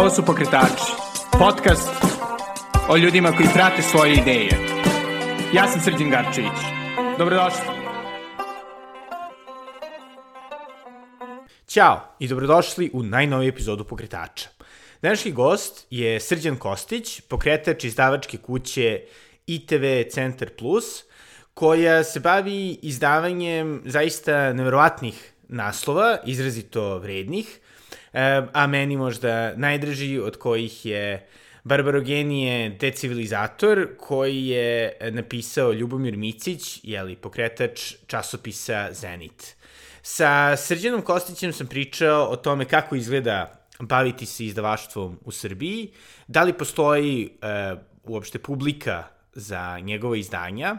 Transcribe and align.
Ovo 0.00 0.10
su 0.10 0.24
Pokretači, 0.24 0.92
podcast 1.38 1.90
o 2.88 2.96
ljudima 2.96 3.32
koji 3.32 3.48
prate 3.54 3.82
svoje 3.82 4.12
ideje. 4.12 4.50
Ja 5.54 5.68
sam 5.68 5.80
Srđan 5.80 6.10
Garčević. 6.10 6.60
Dobrodošli. 7.18 7.60
Ćao 11.66 12.00
i 12.18 12.28
dobrodošli 12.28 12.90
u 12.92 13.02
najnoviju 13.02 13.48
epizodu 13.48 13.84
Pokretača. 13.84 14.48
Današnji 15.02 15.32
gost 15.32 15.86
je 15.90 16.20
Srđan 16.20 16.56
Kostić, 16.56 17.20
pokretač 17.20 17.84
izdavačke 17.84 18.36
kuće 18.36 19.00
ITV 19.46 19.84
Centar 20.10 20.50
Plus, 20.58 21.04
koja 21.54 22.04
se 22.04 22.20
bavi 22.20 22.78
izdavanjem 22.82 23.82
zaista 23.84 24.52
neverovatnih 24.52 25.32
naslova, 25.48 26.18
izrazito 26.26 26.98
vrednih, 26.98 27.60
a 28.52 28.66
meni 28.66 28.96
možda 28.96 29.56
najdraži 29.56 30.18
od 30.18 30.36
kojih 30.36 30.86
je 30.86 31.26
Barbarogenije 31.64 32.70
decivilizator 32.70 33.88
koji 33.98 34.46
je 34.46 34.96
napisao 35.10 35.72
Ljubomir 35.72 36.16
Micić, 36.16 36.80
jeli, 36.82 37.16
pokretač 37.16 37.94
časopisa 38.06 38.92
Zenit. 38.92 39.56
Sa 40.02 40.56
Srđanom 40.56 41.02
Kostićem 41.02 41.52
sam 41.52 41.66
pričao 41.66 42.28
o 42.28 42.36
tome 42.36 42.64
kako 42.64 42.96
izgleda 42.96 43.60
baviti 43.80 44.26
se 44.26 44.44
izdavaštvom 44.44 45.18
u 45.24 45.32
Srbiji, 45.32 45.90
da 46.28 46.42
li 46.42 46.52
postoji 46.52 47.30
e, 47.42 47.74
uopšte 48.04 48.38
publika 48.38 49.04
za 49.32 49.78
njegove 49.80 50.20
izdanja 50.20 50.76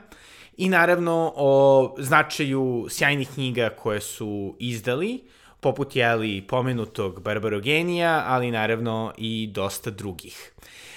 i 0.57 0.69
naravno 0.69 1.33
o 1.35 1.95
značaju 1.97 2.87
sjajnih 2.89 3.29
knjiga 3.33 3.69
koje 3.69 4.01
su 4.01 4.55
izdali, 4.59 5.23
poput 5.61 5.95
jeli 5.95 6.41
pomenutog 6.47 7.21
Barbarogenija, 7.21 8.23
ali 8.27 8.51
naravno 8.51 9.13
i 9.17 9.49
dosta 9.53 9.91
drugih. 9.91 10.51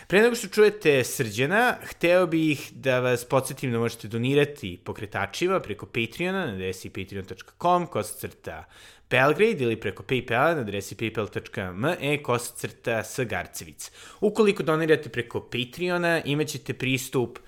Pre 0.06 0.22
nego 0.22 0.34
što 0.34 0.48
čujete 0.48 1.04
Srđana, 1.04 1.76
hteo 1.82 2.26
bih 2.26 2.72
da 2.72 3.00
vas 3.00 3.24
podsjetim 3.24 3.72
da 3.72 3.78
možete 3.78 4.08
donirati 4.08 4.80
pokretačima 4.84 5.60
preko 5.60 5.86
Patreona 5.86 6.46
na 6.46 6.52
adresi 6.52 6.90
patreon.com, 6.90 7.86
kosacrta 7.86 8.64
Belgrade 9.10 9.64
ili 9.64 9.76
preko 9.76 10.02
Paypala 10.02 10.54
na 10.54 10.60
adresi 10.60 10.96
paypal.me 10.96 12.22
kosacrta 12.22 13.02
Sagarcevic. 13.04 13.90
Ukoliko 14.20 14.62
donirate 14.62 15.08
preko 15.08 15.40
Patreona, 15.40 16.22
imaćete 16.24 16.74
pristup 16.74 17.38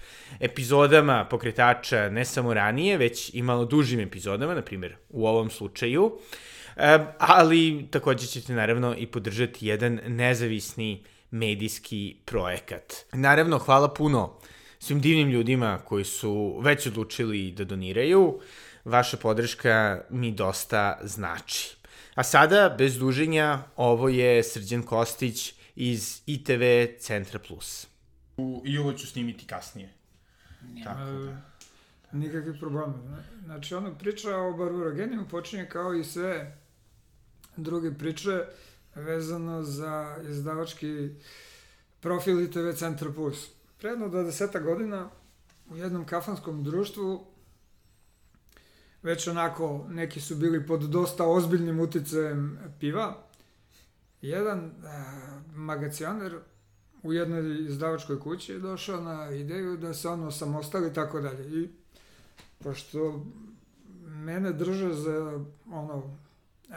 epizodama 0.41 1.25
pokretača 1.31 2.09
ne 2.11 2.25
samo 2.25 2.55
ranije, 2.55 2.99
već 2.99 3.31
i 3.35 3.43
malo 3.43 3.65
dužim 3.65 4.01
epizodama, 4.01 4.55
na 4.55 4.63
primjer 4.63 4.97
u 5.09 5.27
ovom 5.27 5.51
slučaju, 5.51 6.19
ali 7.19 7.89
takođe 7.91 8.27
ćete 8.27 8.53
naravno 8.53 8.95
i 8.99 9.07
podržati 9.07 9.67
jedan 9.67 10.01
nezavisni 10.07 11.05
medijski 11.31 12.17
projekat. 12.25 12.93
Naravno, 13.13 13.59
hvala 13.59 13.95
puno 13.95 14.39
svim 14.79 15.01
divnim 15.01 15.29
ljudima 15.29 15.79
koji 15.85 16.05
su 16.05 16.59
već 16.63 16.87
odlučili 16.87 17.53
da 17.53 17.65
doniraju. 17.65 18.41
Vaša 18.85 19.17
podrška 19.17 20.05
mi 20.11 20.33
dosta 20.33 20.99
znači. 21.03 21.77
A 22.15 22.23
sada, 22.23 22.75
bez 22.79 22.99
duženja, 22.99 23.59
ovo 23.77 24.09
je 24.09 24.43
Srđan 24.43 24.83
Kostić 24.83 25.55
iz 25.77 26.23
ITV 26.27 26.63
Centra 26.99 27.39
Plus. 27.39 27.87
U, 28.37 28.63
I 28.65 28.79
ovo 28.79 28.93
ću 28.93 29.07
snimiti 29.07 29.47
kasnije. 29.47 29.93
Nema 30.63 30.85
Tako 30.85 31.11
da. 31.11 31.37
nikakvih 32.13 32.57
problema. 32.61 32.95
Znači, 33.45 33.75
ono 33.75 33.95
priča 33.99 34.37
o 34.37 34.53
barbarogeniju 34.53 35.29
počinje 35.31 35.69
kao 35.69 35.95
i 35.95 36.05
sve 36.05 36.59
druge 37.57 37.95
priče 37.95 38.45
vezano 38.95 39.63
za 39.63 40.17
izdavački 40.29 41.11
profil 42.01 42.41
ITV 42.41 42.73
Centra 42.77 43.13
Plus. 43.13 43.51
Predno 43.79 44.09
20 44.09 44.63
godina 44.63 45.11
u 45.71 45.77
jednom 45.77 46.07
kafanskom 46.07 46.65
društvu 46.65 47.27
već 49.03 49.29
onako 49.29 49.87
neki 49.89 50.21
su 50.21 50.37
bili 50.37 50.67
pod 50.67 50.81
dosta 50.81 51.27
ozbiljnim 51.27 51.81
uticajem 51.81 52.59
piva. 52.81 53.23
Jedan 54.23 54.59
e, 54.59 54.71
magacioner 55.55 56.39
u 57.03 57.13
jednoj 57.13 57.65
izdavačkoj 57.69 58.21
kući 58.21 58.53
je 58.53 58.59
došao 58.59 59.01
na 59.01 59.31
ideju 59.31 59.77
da 59.77 59.95
se 59.95 60.09
ono 60.09 60.31
samostali 60.31 60.89
i 60.89 60.95
tako 60.95 61.21
dalje. 61.21 61.63
I 61.63 61.69
pošto 62.59 63.25
mene 64.07 64.53
drže 64.53 64.95
za 64.95 65.45
ono 65.73 66.17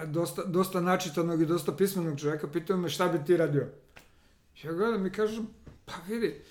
dosta, 0.05 0.43
dosta 0.43 0.81
načitanog 0.81 1.41
i 1.41 1.45
dosta 1.45 1.71
pismenog 1.71 2.19
čoveka, 2.19 2.47
pitao 2.47 2.77
me 2.77 2.89
šta 2.89 3.07
bi 3.07 3.25
ti 3.25 3.37
radio. 3.37 3.67
Ja 4.63 4.73
gledam 4.73 5.05
i 5.05 5.11
kažem, 5.11 5.47
pa 5.85 5.93
vidi, 6.07 6.41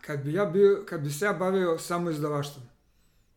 kad 0.00 0.24
bi, 0.24 0.32
ja 0.32 0.44
bio, 0.44 0.84
kad 0.88 1.00
bi 1.00 1.10
se 1.10 1.24
ja 1.24 1.32
bavio 1.32 1.78
samo 1.78 2.10
izdavaštvom, 2.10 2.64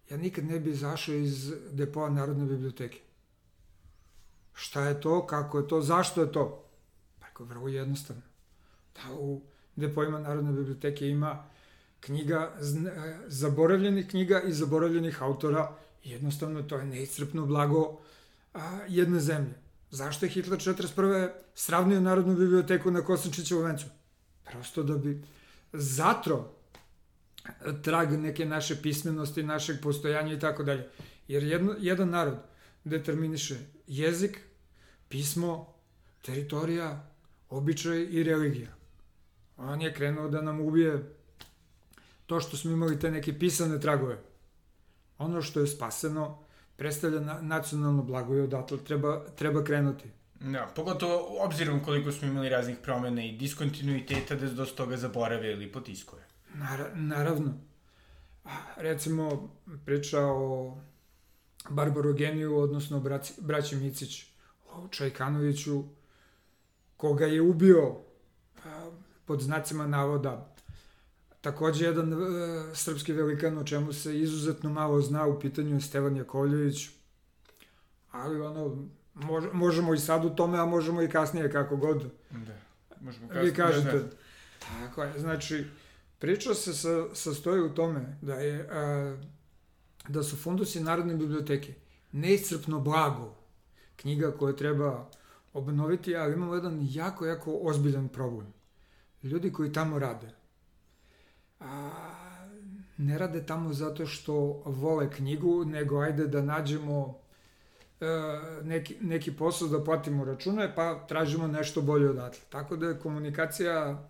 ja 0.10 0.18
nikad 0.18 0.46
ne 0.46 0.60
bi 0.60 0.70
izašao 0.70 1.16
iz 1.16 1.54
depoa 1.72 2.10
Narodne 2.10 2.46
biblioteke. 2.46 3.00
Šta 4.54 4.88
je 4.88 5.02
to, 5.02 5.28
kako 5.28 5.60
je 5.60 5.68
to, 5.68 5.82
zašto 5.82 6.22
je 6.22 6.32
to? 6.32 6.70
Pa 7.20 7.26
je 7.28 7.48
vrlo 7.50 7.68
jednostavno. 7.68 8.22
Da 8.96 9.14
u 9.14 9.42
depoima 9.76 10.20
Narodne 10.20 10.52
biblioteke 10.52 11.08
ima 11.08 11.44
knjiga, 12.00 12.54
zaboravljenih 13.28 14.08
knjiga 14.08 14.42
i 14.42 14.54
zaboravljenih 14.54 15.22
autora. 15.22 15.72
Jednostavno, 16.04 16.64
to 16.64 16.78
je 16.78 16.86
neiscrpno 16.86 17.46
blago 17.46 18.00
a, 18.58 18.80
jedne 18.88 19.20
zemlje. 19.20 19.54
Zašto 19.92 20.26
je 20.26 20.30
Hitler 20.30 20.60
41. 20.60 21.30
sravnio 21.56 22.02
Narodnu 22.02 22.36
biblioteku 22.36 22.92
na 22.92 23.02
Kosančićevu 23.02 23.62
vencu? 23.62 23.86
Prosto 24.44 24.84
da 24.84 24.98
bi 24.98 25.24
zatro 25.74 26.58
trag 27.84 28.12
neke 28.12 28.46
naše 28.46 28.82
pismenosti, 28.82 29.44
našeg 29.44 29.82
postojanja 29.84 30.34
i 30.34 30.40
tako 30.40 30.64
dalje. 30.64 30.90
Jer 31.28 31.44
jedno, 31.44 31.76
jedan 31.80 32.10
narod 32.10 32.38
determiniše 32.84 33.56
jezik, 33.88 34.40
pismo, 35.10 35.74
teritorija, 36.22 37.12
običaj 37.50 38.08
i 38.10 38.24
religija. 38.24 38.76
On 39.58 39.82
je 39.82 39.94
krenuo 39.94 40.30
da 40.30 40.42
nam 40.42 40.62
ubije 40.62 41.16
to 42.26 42.40
što 42.40 42.58
smo 42.58 42.72
imali 42.72 43.00
te 43.00 43.12
neke 43.12 43.40
pisane 43.40 43.80
tragove. 43.80 44.18
Ono 45.18 45.42
što 45.42 45.60
je 45.60 45.68
spaseno 45.68 46.47
predstavlja 46.78 47.20
na, 47.20 47.42
nacionalno 47.42 48.04
blago 48.04 48.36
i 48.36 48.42
odatle 48.42 48.78
treba, 48.78 49.26
treba 49.36 49.64
krenuti. 49.64 50.10
Da, 50.40 50.72
pogotovo 50.76 51.44
obzirom 51.46 51.84
koliko 51.84 52.12
smo 52.12 52.28
imali 52.28 52.50
raznih 52.50 52.78
promena 52.84 53.24
i 53.24 53.32
diskontinuiteta 53.32 54.36
da 54.36 54.50
dosta 54.50 54.76
toga 54.76 54.98
zaborave 54.98 55.52
ili 55.52 55.72
potiskuje. 55.72 56.22
Nar 56.54 56.80
naravno. 56.94 57.54
Recimo, 58.76 59.50
priča 59.86 60.20
o 60.22 60.78
Barbarogeniju, 61.70 62.58
odnosno 62.58 63.00
braći, 63.00 63.34
braći 63.42 63.76
Micić, 63.76 64.26
o 64.74 64.88
Čajkanoviću, 64.88 65.84
koga 66.98 67.26
je 67.26 67.42
ubio 67.42 67.96
pod 69.26 69.42
znacima 69.42 69.88
navoda 69.88 70.56
Takođe, 71.48 71.86
jedan 71.86 72.14
e, 72.14 72.18
srpski 72.76 73.14
velikan 73.14 73.58
o 73.58 73.64
čemu 73.64 73.94
se 73.94 74.20
izuzetno 74.20 74.70
malo 74.70 75.02
zna 75.02 75.26
u 75.26 75.40
pitanju 75.40 75.76
je 75.76 75.82
Stevan 75.82 76.16
Jakovljević, 76.16 76.90
ali 78.12 78.42
ono, 78.42 78.88
mož, 79.14 79.44
možemo 79.54 79.94
i 79.94 79.98
sad 79.98 80.26
u 80.26 80.30
tome, 80.30 80.60
a 80.60 80.66
možemo 80.66 81.02
i 81.02 81.10
kasnije 81.10 81.52
kako 81.52 81.78
god. 81.78 82.04
Da, 82.32 82.54
možemo 83.02 83.28
kasnije. 83.28 83.46
Vi 83.46 83.54
kažete. 83.54 83.92
Da, 83.92 84.00
da. 84.00 84.10
Tako 84.60 85.04
je, 85.04 85.20
znači, 85.20 85.66
priča 86.20 86.54
se 86.54 86.74
sa, 86.74 87.16
sastoji 87.16 87.62
u 87.62 87.74
tome 87.74 88.18
da 88.22 88.34
je, 88.34 88.70
a, 88.72 89.18
da 90.08 90.24
su 90.24 90.38
fundusi 90.38 90.84
Narodne 90.84 91.16
biblioteke 91.16 91.74
neiscrpno 92.12 92.80
blago, 92.80 93.36
knjiga 93.96 94.32
koje 94.32 94.58
treba 94.58 95.10
obnoviti, 95.54 96.16
ali 96.16 96.34
imamo 96.34 96.56
jedan 96.56 96.88
jako, 96.90 97.26
jako 97.26 97.60
ozbiljan 97.62 98.08
problem. 98.08 98.54
Ljudi 99.24 99.52
koji 99.52 99.74
tamo 99.74 100.00
rade, 100.00 100.38
a, 101.60 101.92
ne 102.98 103.18
rade 103.18 103.46
tamo 103.46 103.74
zato 103.74 104.06
što 104.06 104.62
vole 104.66 105.12
knjigu, 105.12 105.66
nego 105.66 106.00
ajde 106.00 106.28
da 106.28 106.42
nađemo 106.42 107.20
e, 108.02 108.06
neki, 108.64 108.96
neki 109.02 109.36
posao 109.36 109.68
da 109.68 109.84
platimo 109.84 110.26
račune, 110.26 110.76
pa 110.76 111.06
tražimo 111.08 111.48
nešto 111.48 111.82
bolje 111.82 112.10
odatle. 112.10 112.42
Tako 112.50 112.76
da 112.76 112.88
je 112.88 113.00
komunikacija 113.00 114.08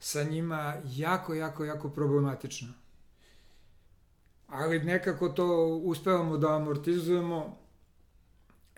sa 0.00 0.22
njima 0.22 0.74
jako, 0.84 1.34
jako, 1.34 1.64
jako 1.64 1.88
problematična. 1.88 2.68
Ali 4.48 4.84
nekako 4.84 5.28
to 5.28 5.66
uspevamo 5.84 6.36
da 6.36 6.56
amortizujemo. 6.56 7.58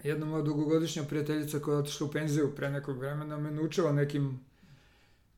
Jedna 0.03 0.27
moja 0.27 0.43
dugogodišnja 0.43 1.03
prijateljica 1.03 1.59
koja 1.59 1.75
je 1.75 1.79
otišla 1.79 2.07
u 2.07 2.11
penziju 2.11 2.55
pre 2.57 2.71
nekog 2.71 2.99
vremena 2.99 3.39
me 3.39 3.51
naučila 3.51 3.93
nekim 3.93 4.41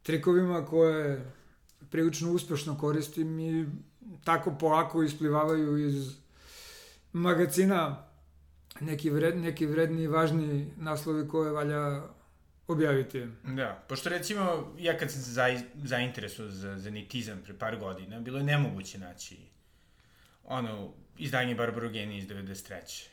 trikovima 0.02 0.66
koje 0.66 1.32
prilično 1.90 2.32
uspešno 2.32 2.78
koristim 2.78 3.40
i 3.40 3.66
tako 4.24 4.54
polako 4.60 5.02
isplivavaju 5.02 5.78
iz 5.78 6.16
magazina 7.12 8.06
neki, 8.80 9.10
vred, 9.10 9.36
neki 9.36 9.66
vredni 9.66 10.02
i 10.02 10.06
važni 10.06 10.72
naslovi 10.76 11.28
koje 11.28 11.52
valja 11.52 12.02
objaviti. 12.68 13.26
Da, 13.44 13.84
pošto 13.88 14.08
recimo, 14.08 14.72
ja 14.78 14.98
kad 14.98 15.10
sam 15.10 15.22
se 15.22 15.30
za, 15.30 15.60
zainteresuo 15.74 16.48
za 16.48 16.78
zenitizam 16.78 17.42
pre 17.44 17.58
par 17.58 17.78
godina, 17.78 18.20
bilo 18.20 18.38
je 18.38 18.44
nemoguće 18.44 18.98
naći 18.98 19.38
ono, 20.44 20.92
izdanje 21.18 21.54
Barbarogeni 21.54 22.18
iz 22.18 22.28
93. 22.28 23.06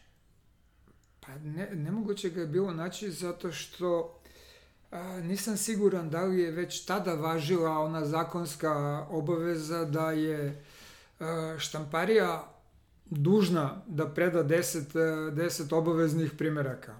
Pa 1.19 1.35
ne, 1.35 1.69
nemoguće 1.73 2.29
ga 2.29 2.41
je 2.41 2.47
bilo 2.47 2.73
naći 2.73 3.11
zato 3.11 3.51
što 3.51 4.19
nisam 5.23 5.57
siguran 5.57 6.09
da 6.09 6.23
li 6.23 6.41
je 6.41 6.51
već 6.51 6.85
tada 6.85 7.13
važila 7.13 7.79
ona 7.79 8.05
zakonska 8.05 9.05
obaveza 9.09 9.85
da 9.85 10.11
je 10.11 10.63
štamparija 11.57 12.53
dužna 13.05 13.81
da 13.87 14.07
preda 14.07 14.43
10, 14.43 14.93
10 15.31 15.75
obaveznih 15.75 16.31
primeraka. 16.37 16.95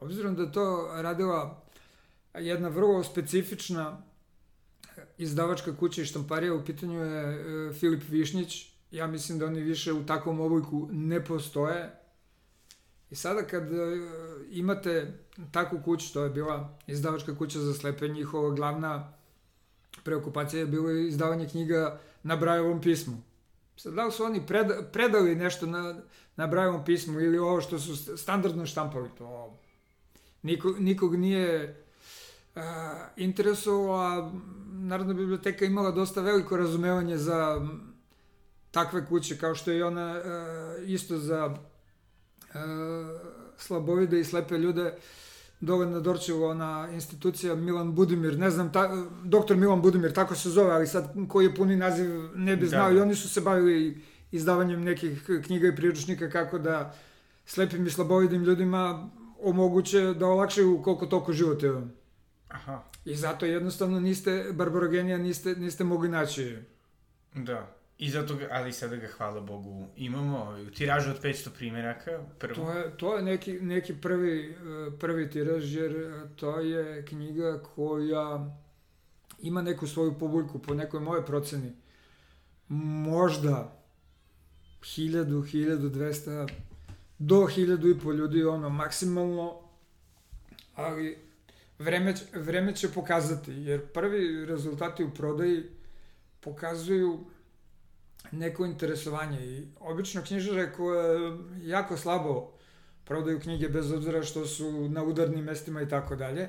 Obzirom 0.00 0.34
da 0.36 0.52
to 0.52 0.90
radila 0.94 1.64
jedna 2.34 2.68
vrlo 2.68 3.04
specifična 3.04 4.02
izdavačka 5.18 5.76
kuća 5.76 6.02
i 6.02 6.04
štamparija, 6.04 6.54
u 6.54 6.64
pitanju 6.64 7.00
je 7.00 7.68
e, 7.68 7.72
Filip 7.72 8.02
Višnjić, 8.08 8.72
ja 8.90 9.06
mislim 9.06 9.38
da 9.38 9.46
oni 9.46 9.60
više 9.60 9.92
u 9.92 10.06
takvom 10.06 10.40
obliku 10.40 10.88
ne 10.92 11.24
postoje. 11.24 12.03
I 13.14 13.16
sada 13.16 13.42
kad 13.42 13.72
e, 13.72 13.76
imate 14.50 15.12
takvu 15.50 15.80
kuću, 15.84 16.12
to 16.12 16.24
je 16.24 16.30
bila 16.30 16.78
izdavačka 16.86 17.36
kuća 17.38 17.58
za 17.58 17.74
slepe, 17.74 18.08
njihova 18.08 18.50
glavna 18.50 19.12
preokupacija 20.04 20.60
je 20.60 20.66
bilo 20.66 20.90
izdavanje 20.90 21.48
knjiga 21.48 22.00
na 22.22 22.36
Brajevom 22.36 22.80
pismu. 22.80 23.22
Sad, 23.76 23.94
da 23.94 24.04
li 24.04 24.12
su 24.12 24.24
oni 24.24 24.46
preda, 24.46 24.82
predali 24.92 25.34
nešto 25.34 25.66
na, 25.66 25.94
na 26.36 26.46
Brajevom 26.46 26.84
pismu 26.84 27.20
ili 27.20 27.38
ovo 27.38 27.60
što 27.60 27.78
su 27.78 28.16
standardno 28.16 28.66
štampali, 28.66 29.08
to 29.18 29.58
niko, 30.42 30.74
nikog 30.78 31.16
nije 31.16 31.82
a, 32.54 33.06
interesovalo, 33.16 33.94
a 33.94 34.32
Narodna 34.72 35.14
biblioteka 35.14 35.64
imala 35.64 35.90
dosta 35.90 36.20
veliko 36.20 36.56
razumevanje 36.56 37.16
za 37.16 37.68
takve 38.70 39.06
kuće, 39.06 39.38
kao 39.38 39.54
što 39.54 39.70
je 39.70 39.84
ona 39.84 40.22
a, 40.24 40.76
isto 40.86 41.18
za 41.18 41.56
slabovide 43.56 44.20
i 44.20 44.24
slepe 44.24 44.58
ljude 44.58 44.94
dovoljno 45.60 46.00
Dorčevo, 46.00 46.50
ona 46.50 46.88
institucija 46.92 47.54
Milan 47.54 47.94
Budimir, 47.94 48.38
ne 48.38 48.50
znam, 48.50 48.72
ta, 48.72 49.06
doktor 49.24 49.56
Milan 49.56 49.82
Budimir, 49.82 50.12
tako 50.12 50.34
se 50.34 50.50
zove, 50.50 50.70
ali 50.70 50.86
sad 50.86 51.14
koji 51.28 51.46
je 51.46 51.54
puni 51.54 51.76
naziv 51.76 52.10
ne 52.34 52.56
bi 52.56 52.66
znao 52.66 52.88
da. 52.88 52.96
i 52.96 53.00
oni 53.00 53.14
su 53.14 53.28
se 53.28 53.40
bavili 53.40 54.02
izdavanjem 54.32 54.84
nekih 54.84 55.30
knjiga 55.44 55.68
i 55.68 55.76
priručnika 55.76 56.30
kako 56.30 56.58
da 56.58 56.94
slepim 57.46 57.86
i 57.86 57.90
slabovidim 57.90 58.44
ljudima 58.44 59.10
omoguće 59.40 60.14
da 60.14 60.26
olakšaju 60.26 60.82
koliko 60.82 61.06
toliko 61.06 61.32
živote. 61.32 61.72
Aha. 62.48 62.82
I 63.04 63.16
zato 63.16 63.46
jednostavno 63.46 64.00
niste, 64.00 64.46
Barbarogenija 64.52 65.18
niste, 65.18 65.54
niste 65.54 65.84
mogli 65.84 66.08
naći. 66.08 66.58
Da. 67.34 67.76
I 67.98 68.10
zato, 68.10 68.34
ga, 68.36 68.48
ali 68.50 68.72
sada 68.72 68.96
ga, 68.96 69.06
hvala 69.06 69.40
Bogu, 69.40 69.86
imamo 69.96 70.56
u 70.68 70.70
tiražu 70.70 71.10
od 71.10 71.22
500 71.22 71.48
primjeraka. 71.56 72.24
Prvo. 72.38 72.54
To 72.54 72.72
je, 72.72 72.96
to 72.96 73.16
je 73.16 73.22
neki, 73.22 73.52
neki 73.52 73.94
prvi, 73.94 74.50
e, 74.50 74.98
prvi 74.98 75.30
tiraž, 75.30 75.74
jer 75.74 76.12
to 76.36 76.60
je 76.60 77.06
knjiga 77.06 77.62
koja 77.74 78.56
ima 79.38 79.62
neku 79.62 79.86
svoju 79.86 80.18
publiku, 80.18 80.58
po 80.58 80.74
nekoj 80.74 81.00
moje 81.00 81.26
proceni. 81.26 81.72
Možda 82.68 83.84
1000, 84.80 85.24
1200, 85.24 86.48
do 87.18 87.36
1000 87.36 87.96
i 87.96 88.00
po 88.00 88.12
ljudi, 88.12 88.44
ono, 88.44 88.68
maksimalno, 88.68 89.60
ali 90.74 91.18
vreme, 91.78 92.14
vreme 92.34 92.76
će 92.76 92.88
pokazati, 92.88 93.52
jer 93.52 93.86
prvi 93.86 94.46
rezultati 94.46 95.04
u 95.04 95.14
prodaji 95.14 95.62
pokazuju 96.40 97.24
neko 98.32 98.64
interesovanje 98.66 99.46
i 99.46 99.66
obično 99.80 100.22
knjižare 100.22 100.72
koje 100.72 101.38
jako 101.62 101.96
slabo 101.96 102.52
prodaju 103.04 103.40
knjige 103.40 103.68
bez 103.68 103.92
obzira 103.92 104.22
što 104.22 104.46
su 104.46 104.88
na 104.88 105.02
udarnim 105.02 105.44
mestima 105.44 105.82
i 105.82 105.88
tako 105.88 106.16
dalje. 106.16 106.48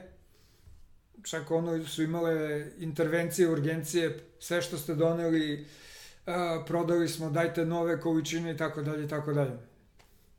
Čak 1.23 1.51
ono 1.51 1.83
su 1.83 2.03
imale 2.03 2.65
intervencije, 2.77 3.49
urgencije, 3.49 4.19
sve 4.39 4.61
što 4.61 4.77
ste 4.77 4.95
doneli, 4.95 5.65
a, 6.25 6.63
prodali 6.67 7.07
smo, 7.07 7.29
dajte 7.29 7.65
nove 7.65 8.01
količine 8.01 8.51
i 8.51 8.57
tako 8.57 8.81
dalje 8.81 9.05
i 9.05 9.07
tako 9.07 9.33
dalje. 9.33 9.57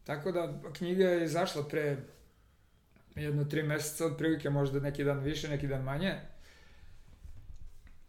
Tako 0.05 0.33
da 0.33 0.61
knjiga 0.73 1.05
je 1.05 1.25
izašla 1.25 1.63
pre 1.69 1.97
jedno 3.17 3.45
tri 3.45 3.63
meseca, 3.63 4.07
otprilike 4.07 4.51
možda 4.51 4.81
neki 4.81 5.05
dan 5.05 5.19
više, 5.19 5.49
neki 5.49 5.67
dan 5.67 5.83
manje. 5.83 6.15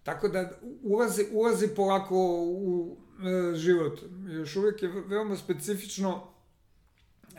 Tako 0.03 0.27
da 0.27 0.51
ulazi, 0.83 1.25
ulazi 1.31 1.68
polako 1.75 2.15
u 2.45 2.97
e, 2.97 3.06
život. 3.56 4.00
Još 4.30 4.56
uvijek 4.56 4.84
je 4.84 4.90
veoma 5.08 5.36
specifično 5.36 6.24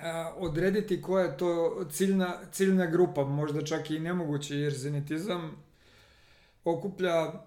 a, 0.02 0.34
odrediti 0.36 1.02
koja 1.02 1.24
je 1.24 1.36
to 1.36 1.84
ciljna, 1.90 2.38
ciljna 2.52 2.86
grupa, 2.86 3.24
možda 3.24 3.64
čak 3.64 3.90
i 3.90 3.98
nemoguće, 3.98 4.56
jer 4.56 4.72
zenitizam 4.72 5.64
okuplja, 6.64 7.14
a, 7.16 7.42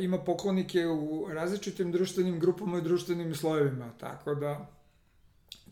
ima 0.00 0.18
poklonike 0.18 0.86
u 0.86 1.28
različitim 1.32 1.92
društvenim 1.92 2.40
grupama 2.40 2.78
i 2.78 2.82
društvenim 2.82 3.34
slojevima, 3.34 3.90
tako 4.00 4.34
da 4.34 4.70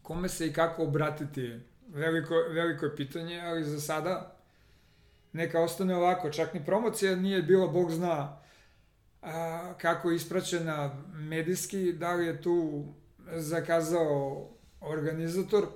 kome 0.03 0.29
se 0.29 0.47
i 0.47 0.53
kako 0.53 0.83
obratiti, 0.83 1.61
veliko, 1.89 2.35
veliko 2.35 2.85
je 2.85 2.97
pitanje, 2.97 3.41
ali 3.41 3.65
za 3.65 3.81
sada 3.81 4.37
neka 5.33 5.61
ostane 5.61 5.97
ovako, 5.97 6.31
čak 6.31 6.55
ni 6.55 6.65
promocija 6.65 7.17
nije 7.17 7.43
bila, 7.43 7.67
Bog 7.67 7.91
zna, 7.91 8.40
a, 9.23 9.75
kako 9.81 10.11
je 10.11 10.17
ispraćena 10.17 10.97
medijski, 11.13 11.93
da 11.93 12.15
li 12.15 12.27
je 12.27 12.43
tu 12.43 12.85
zakazao 13.33 14.49
organizator, 14.81 15.67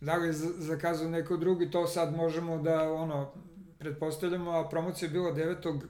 da 0.00 0.16
li 0.16 0.26
je 0.26 0.32
zakazao 0.58 1.08
neko 1.08 1.36
drugi, 1.36 1.70
to 1.70 1.86
sad 1.86 2.16
možemo 2.16 2.62
da 2.62 2.92
ono, 2.92 3.32
pretpostavljamo, 3.78 4.50
a 4.50 4.68
promocija 4.68 5.06
je 5.06 5.12
bila 5.12 5.32
9. 5.32 5.80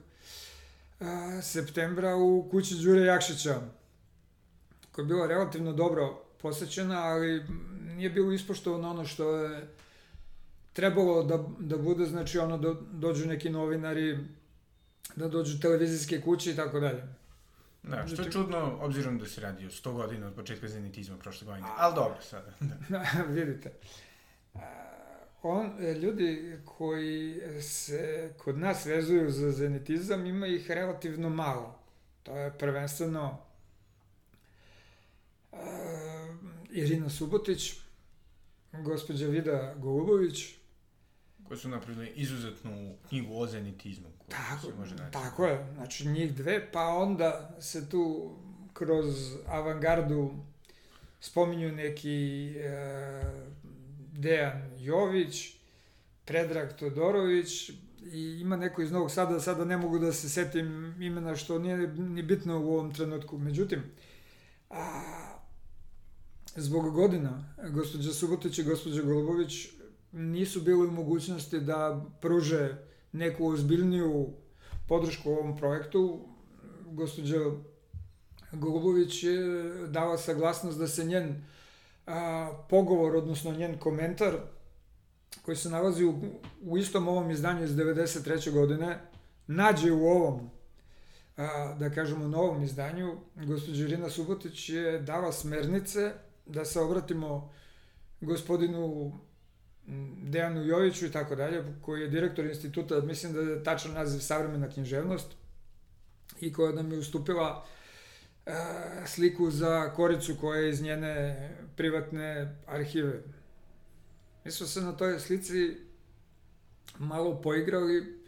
A, 0.99 1.41
septembra 1.41 2.15
u 2.15 2.47
kući 2.51 2.75
Đure 2.75 3.01
Jakšića, 3.01 3.61
koja 4.91 5.03
je 5.03 5.07
bila 5.07 5.27
relativno 5.27 5.73
dobro 5.73 6.21
posećena, 6.41 7.03
ali 7.03 7.43
nije 7.95 8.09
bilo 8.09 8.31
ispoštovano 8.31 8.89
ono 8.89 9.05
što 9.05 9.35
je 9.35 9.67
trebalo 10.73 11.23
da, 11.23 11.43
da 11.59 11.77
bude, 11.77 12.05
znači 12.05 12.39
ono, 12.39 12.57
do, 12.57 12.77
dođu 12.91 13.27
neki 13.27 13.49
novinari, 13.49 14.17
da 15.15 15.27
dođu 15.27 15.59
televizijske 15.59 16.21
kuće 16.21 16.51
i 16.51 16.55
tako 16.55 16.79
dalje. 16.79 17.03
Da, 17.83 18.01
što 18.07 18.11
je 18.11 18.15
znači- 18.15 18.31
čudno, 18.31 18.77
obzirom 18.81 19.19
da 19.19 19.25
se 19.25 19.41
radi 19.41 19.65
o 19.65 19.69
100 19.69 19.93
godina 19.93 20.27
od 20.27 20.35
početka 20.35 20.67
zenitizma 20.67 21.17
prošle 21.17 21.45
godine, 21.45 21.67
ali 21.77 21.95
dobro 21.95 22.21
sada. 22.21 22.51
Da. 22.89 23.05
vidite. 23.41 23.71
On, 25.41 25.71
ljudi 26.01 26.57
koji 26.65 27.41
se 27.61 28.33
kod 28.37 28.57
nas 28.57 28.85
vezuju 28.85 29.31
za 29.31 29.51
zenitizam, 29.51 30.25
ima 30.25 30.47
ih 30.47 30.71
relativno 30.71 31.29
malo. 31.29 31.79
To 32.23 32.37
je 32.37 32.57
prvenstveno 32.57 33.37
uh, 35.51 35.59
Irina 36.69 37.09
Subotić, 37.09 37.73
gospođa 38.71 39.27
Vida 39.27 39.73
Golubović, 39.77 40.55
koje 41.47 41.57
su 41.57 41.69
napravili 41.69 42.11
izuzetnu 42.15 42.95
knjigu 43.09 43.37
o 43.37 43.47
zenitizmu. 43.47 44.14
Tako, 44.27 44.67
može 44.77 44.95
naći. 44.95 45.13
tako 45.13 45.45
je, 45.45 45.73
znači 45.73 46.07
njih 46.07 46.35
dve, 46.35 46.71
pa 46.71 46.87
onda 46.87 47.55
se 47.59 47.89
tu 47.89 48.35
kroz 48.73 49.35
avangardu 49.47 50.33
spominju 51.19 51.71
neki 51.71 52.49
e, 52.57 53.21
Dejan 54.13 54.71
Jović, 54.79 55.55
Predrag 56.25 56.73
Todorović 56.73 57.69
i 58.11 58.39
ima 58.41 58.57
neko 58.57 58.81
iz 58.81 58.91
Novog 58.91 59.11
Sada, 59.11 59.39
sada 59.39 59.65
ne 59.65 59.77
mogu 59.77 59.99
da 59.99 60.13
se 60.13 60.29
setim 60.29 60.95
imena 61.01 61.35
što 61.35 61.59
nije 61.59 61.77
ni 61.87 62.23
bitno 62.23 62.59
u 62.59 62.73
ovom 62.73 62.93
trenutku. 62.93 63.37
Međutim, 63.37 63.83
a, 64.69 65.01
zbog 66.55 66.93
godina, 66.93 67.55
gospođa 67.69 68.13
Subotić 68.13 68.59
i 68.59 68.63
gospođa 68.63 69.01
Golubović 69.01 69.67
nisu 70.11 70.61
bili 70.61 70.87
u 70.87 70.91
mogućnosti 70.91 71.59
da 71.59 72.05
pruže 72.21 72.77
neku 73.15 73.47
ozbiljniju 73.47 74.27
podršku 74.87 75.31
ovom 75.31 75.57
projektu. 75.57 76.19
Gospođa 76.91 77.39
Golubović 78.51 79.23
je 79.23 79.43
dala 79.87 80.17
saglasnost 80.17 80.79
da 80.79 80.87
se 80.87 81.05
njen 81.05 81.43
a, 82.07 82.51
pogovor, 82.69 83.15
odnosno 83.15 83.51
njen 83.51 83.77
komentar, 83.79 84.37
koji 85.41 85.57
se 85.57 85.69
nalazi 85.69 86.05
u, 86.05 86.13
u 86.61 86.77
istom 86.77 87.07
ovom 87.07 87.31
izdanju 87.31 87.63
iz 87.63 87.71
93. 87.71 88.51
godine, 88.51 88.99
nađe 89.47 89.91
u 89.91 90.05
ovom, 90.05 90.49
a, 91.37 91.75
da 91.79 91.89
kažemo, 91.89 92.27
novom 92.27 92.63
izdanju. 92.63 93.17
Gospođa 93.35 93.83
Irina 93.83 94.09
Subotić 94.09 94.69
je 94.69 94.99
dala 94.99 95.31
smernice 95.31 96.13
da 96.45 96.65
se 96.65 96.79
obratimo 96.79 97.53
gospodinu 98.21 99.11
Dejanu 100.23 100.65
Joviću 100.65 101.05
i 101.05 101.11
tako 101.11 101.35
dalje, 101.35 101.63
koji 101.81 102.01
je 102.01 102.07
direktor 102.07 102.45
instituta, 102.45 103.01
mislim 103.01 103.33
da 103.33 103.39
je 103.39 103.63
tačan 103.63 103.93
naziv 103.93 104.19
Savremena 104.19 104.69
književnost, 104.69 105.27
i 106.41 106.53
koja 106.53 106.71
nam 106.71 106.91
je 106.91 106.97
ustupila 106.97 107.65
e, 108.45 108.51
sliku 109.05 109.51
za 109.51 109.93
Koricu 109.93 110.35
koja 110.41 110.59
je 110.59 110.69
iz 110.69 110.81
njene 110.81 111.49
privatne 111.75 112.55
arhive. 112.65 113.23
Mi 114.45 114.51
smo 114.51 114.67
se 114.67 114.81
na 114.81 114.97
toj 114.97 115.19
slici 115.19 115.77
malo 116.99 117.41
poigrali 117.41 118.25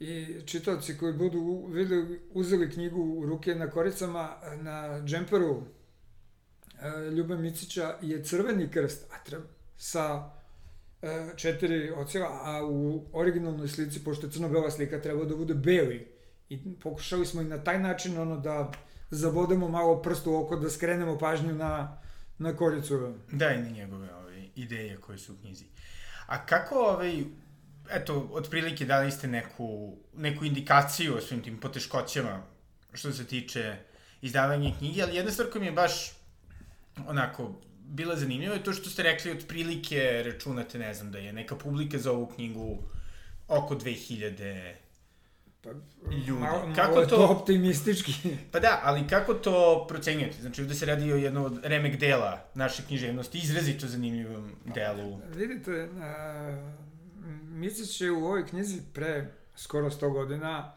i 0.00 0.26
čitavci 0.46 0.98
koji 0.98 1.12
budu 1.12 1.66
videli, 1.68 2.20
uzeli 2.30 2.70
knjigu 2.70 3.02
u 3.02 3.26
ruke 3.26 3.54
na 3.54 3.70
koricama 3.70 4.36
na 4.60 5.00
džemperu 5.04 5.62
e, 6.80 7.10
Ljube 7.10 7.36
Micića 7.36 7.98
je 8.02 8.24
crveni 8.24 8.70
krst, 8.70 9.06
a 9.12 9.24
treba, 9.24 9.44
sa 9.76 10.35
četiri 11.36 11.90
oceva, 11.90 12.40
a 12.42 12.64
u 12.64 13.04
originalnoj 13.12 13.68
slici, 13.68 14.04
pošto 14.04 14.26
je 14.26 14.32
crno-bela 14.32 14.70
slika, 14.70 15.00
treba 15.02 15.24
da 15.24 15.36
bude 15.36 15.54
beli. 15.54 16.08
I 16.48 16.74
pokušali 16.74 17.26
smo 17.26 17.42
i 17.42 17.44
na 17.44 17.64
taj 17.64 17.78
način 17.78 18.18
ono 18.18 18.36
da 18.36 18.72
zabodemo 19.10 19.68
malo 19.68 20.02
prst 20.02 20.26
u 20.26 20.36
oko, 20.36 20.56
da 20.56 20.70
skrenemo 20.70 21.18
pažnju 21.18 21.54
na, 21.54 22.00
na 22.38 22.56
koricu. 22.56 23.14
Da, 23.32 23.52
i 23.52 23.62
na 23.62 23.68
njegove 23.68 24.14
ove, 24.14 24.42
ideje 24.54 24.96
koje 24.96 25.18
su 25.18 25.32
u 25.32 25.36
knjizi. 25.36 25.64
A 26.26 26.46
kako 26.46 26.74
ovaj, 26.74 27.24
eto, 27.90 28.28
otprilike 28.32 28.84
dali 28.84 29.12
ste 29.12 29.28
neku, 29.28 29.96
neku 30.16 30.44
indikaciju 30.44 31.16
o 31.16 31.20
svim 31.20 31.42
tim 31.42 31.60
poteškoćama 31.60 32.42
što 32.92 33.12
se 33.12 33.26
tiče 33.26 33.76
izdavanja 34.22 34.72
knjige, 34.78 35.02
ali 35.02 35.16
jedna 35.16 35.32
stvar 35.32 35.50
koja 35.50 35.60
mi 35.60 35.66
je 35.66 35.72
baš 35.72 36.12
onako 37.06 37.52
bila 37.88 38.16
zanimljiva 38.16 38.54
je 38.54 38.64
to 38.64 38.72
što 38.72 38.90
ste 38.90 39.02
rekli 39.02 39.30
otprilike 39.30 40.22
računate, 40.24 40.78
ne 40.78 40.94
znam, 40.94 41.12
da 41.12 41.18
je 41.18 41.32
neka 41.32 41.56
publika 41.56 41.98
za 41.98 42.12
ovu 42.12 42.26
knjigu 42.26 42.78
oko 43.48 43.74
2000 43.74 44.74
Pa, 45.66 45.72
ljudi. 46.10 46.40
Malo, 46.40 46.72
kako 46.76 46.90
malo 46.90 47.00
je 47.00 47.08
to, 47.08 47.16
to 47.16 47.26
optimistički. 47.40 48.12
Pa 48.52 48.60
da, 48.60 48.80
ali 48.82 49.08
kako 49.08 49.34
to 49.34 49.86
procenjujete? 49.88 50.40
Znači, 50.40 50.62
ovde 50.62 50.74
se 50.74 50.86
radi 50.86 51.12
o 51.12 51.16
jednom 51.16 51.44
od 51.44 51.58
remek 51.62 51.96
dela 51.96 52.44
naše 52.54 52.82
književnosti, 52.86 53.38
izrazito 53.38 53.86
zanimljivom 53.86 54.52
delu. 54.74 55.20
Vidite, 55.34 55.88
a, 56.00 56.68
Micić 57.42 58.00
je 58.00 58.10
u 58.10 58.24
ovoj 58.24 58.46
knjizi 58.46 58.80
pre 58.94 59.30
skoro 59.56 59.90
100 59.90 60.12
godina 60.12 60.72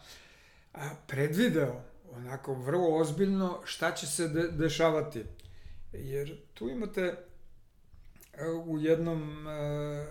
a, 0.74 0.90
predvideo 1.08 1.82
onako 2.12 2.54
vrlo 2.54 2.98
ozbiljno 2.98 3.62
šta 3.66 3.92
će 3.92 4.08
se 4.08 4.28
de, 4.28 4.48
dešavati. 4.52 5.24
Jer 5.94 6.38
tu 6.54 6.70
imate 6.70 7.16
a, 8.38 8.48
u 8.66 8.80
jednom 8.80 9.48
a, 9.48 10.06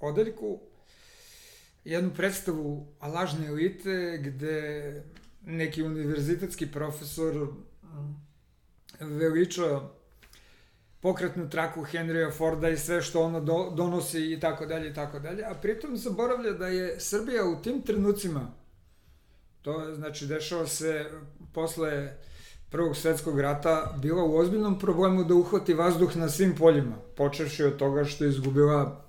odeljku 0.00 0.60
jednu 1.84 2.14
predstavu 2.14 2.86
lažne 3.02 3.46
elite 3.46 4.18
gde 4.22 5.02
neki 5.44 5.82
univerzitetski 5.82 6.66
profesor 6.66 7.48
veliča 9.00 9.80
pokretnu 11.00 11.50
traku 11.50 11.84
Henrya 11.84 12.32
Forda 12.32 12.68
i 12.68 12.76
sve 12.76 13.02
što 13.02 13.22
ono 13.22 13.40
do, 13.40 13.72
donosi 13.76 14.32
i 14.32 14.40
tako 14.40 14.66
dalje 14.66 14.90
i 14.90 14.94
tako 14.94 15.18
dalje, 15.18 15.44
a 15.44 15.54
pritom 15.54 15.96
zaboravlja 15.96 16.52
da 16.52 16.66
je 16.66 17.00
Srbija 17.00 17.44
u 17.44 17.62
tim 17.62 17.82
trenucima, 17.82 18.52
to 19.62 19.94
znači 19.94 20.26
dešava 20.26 20.66
se 20.66 21.10
posle 21.54 22.16
Prvog 22.70 22.96
svetskog 22.96 23.40
rata, 23.40 23.94
bila 24.02 24.24
u 24.24 24.36
ozbiljnom 24.36 24.78
problemu 24.78 25.24
da 25.24 25.34
uhvati 25.34 25.74
vazduh 25.74 26.16
na 26.16 26.28
svim 26.28 26.54
poljima, 26.56 26.96
počevši 27.16 27.64
od 27.64 27.76
toga 27.76 28.04
što 28.04 28.24
je 28.24 28.30
izgubila 28.30 29.04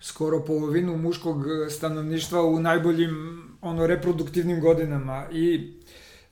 skoro 0.00 0.44
polovinu 0.44 0.96
muškog 0.96 1.44
stanovništva 1.70 2.42
u 2.42 2.60
najboljim 2.60 3.42
ono 3.60 3.86
reproduktivnim 3.86 4.60
godinama 4.60 5.26
i 5.32 5.74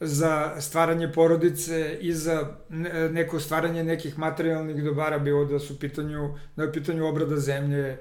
za 0.00 0.60
stvaranje 0.60 1.12
porodice 1.12 1.98
i 2.00 2.12
za 2.12 2.56
neko 3.10 3.40
stvaranje 3.40 3.84
nekih 3.84 4.18
materijalnih 4.18 4.84
dobara, 4.84 5.18
bilo 5.18 5.44
da 5.44 5.58
su 5.58 5.78
pitanju, 5.78 6.34
da 6.56 6.62
je 6.62 6.72
pitanju 6.72 7.06
obrada 7.06 7.36
zemlje, 7.36 7.98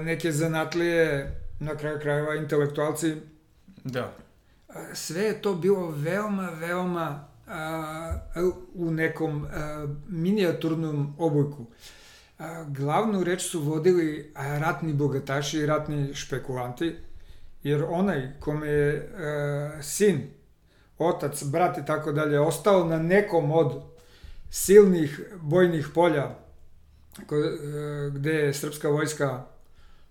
neke 0.00 0.32
zanatlije, 0.32 1.30
na 1.60 1.76
kraju 1.76 1.98
krajeva 2.00 2.34
intelektualci. 2.34 3.14
Da. 3.84 4.12
Sve 4.94 5.22
je 5.22 5.42
to 5.42 5.54
bilo 5.54 5.90
veoma, 5.90 6.50
veoma 6.50 7.24
u 8.74 8.90
nekom 8.90 9.46
minijaturnom 10.08 11.14
obojku. 11.18 11.66
Glavnu 12.66 13.24
reč 13.24 13.42
su 13.50 13.60
vodili 13.60 14.32
ratni 14.36 14.92
bogataši 14.92 15.58
i 15.58 15.66
ratni 15.66 16.14
špekulanti, 16.14 16.96
jer 17.62 17.84
onaj 17.88 18.40
kome 18.40 18.68
je 18.68 19.10
sin 19.82 20.30
otac, 20.98 21.44
brat 21.44 21.78
i 21.78 21.86
tako 21.86 22.12
dalje, 22.12 22.40
ostao 22.40 22.84
na 22.84 22.98
nekom 22.98 23.52
od 23.52 23.82
silnih 24.50 25.20
bojnih 25.36 25.88
polja 25.94 26.34
koje, 27.26 27.58
gde 28.10 28.32
je 28.32 28.54
srpska 28.54 28.88
vojska 28.88 29.44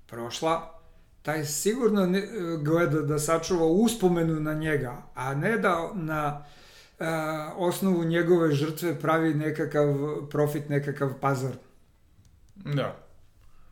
prošla, 0.08 0.78
taj 1.22 1.46
sigurno 1.46 2.06
ne, 2.06 2.24
gleda 2.64 3.02
da 3.02 3.20
sačuva 3.20 3.66
uspomenu 3.66 4.40
na 4.40 4.54
njega, 4.54 5.04
a 5.16 5.36
ne 5.36 5.58
da 5.58 5.92
na 5.94 6.46
a, 7.00 7.54
osnovu 7.58 8.04
njegove 8.04 8.52
žrtve 8.52 9.00
pravi 9.00 9.34
nekakav 9.34 9.96
profit, 10.30 10.70
nekakav 10.70 11.14
pazar. 11.22 11.52
Da. 12.56 13.10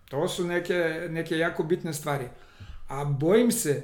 To 0.10 0.28
su 0.28 0.48
neke, 0.48 1.08
neke 1.10 1.38
jako 1.38 1.64
bitne 1.64 1.94
stvari. 1.94 2.26
A 2.88 3.06
bojim 3.06 3.52
se 3.52 3.84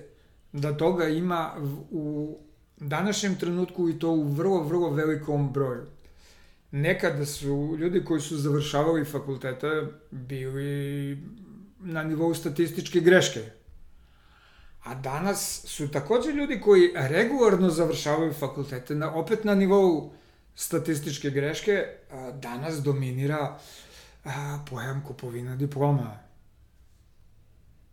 da 0.51 0.77
toga 0.77 1.07
ima 1.07 1.53
u 1.91 2.37
današnjem 2.77 3.35
trenutku 3.35 3.89
i 3.89 3.99
to 3.99 4.09
u 4.09 4.23
vrlo, 4.23 4.63
vrlo 4.63 4.89
velikom 4.89 5.53
broju. 5.53 5.85
Nekada 6.71 7.25
su 7.25 7.77
ljudi 7.79 8.05
koji 8.05 8.21
su 8.21 8.37
završavali 8.37 9.05
fakultete 9.05 9.67
bili 10.11 11.17
na 11.83 12.03
nivou 12.03 12.33
statističke 12.33 12.99
greške. 12.99 13.41
A 14.83 14.95
danas 14.95 15.63
su 15.65 15.91
takođe 15.91 16.31
ljudi 16.31 16.61
koji 16.61 16.91
regularno 16.95 17.69
završavaju 17.69 18.33
fakultete, 18.33 18.95
na, 18.95 19.13
opet 19.15 19.43
na 19.43 19.55
nivou 19.55 20.13
statističke 20.55 21.29
greške, 21.29 21.85
a, 22.11 22.31
danas 22.31 22.83
dominira 22.83 23.59
a, 24.25 24.65
pojam 24.69 25.03
kupovina 25.07 25.55
diploma. 25.55 26.19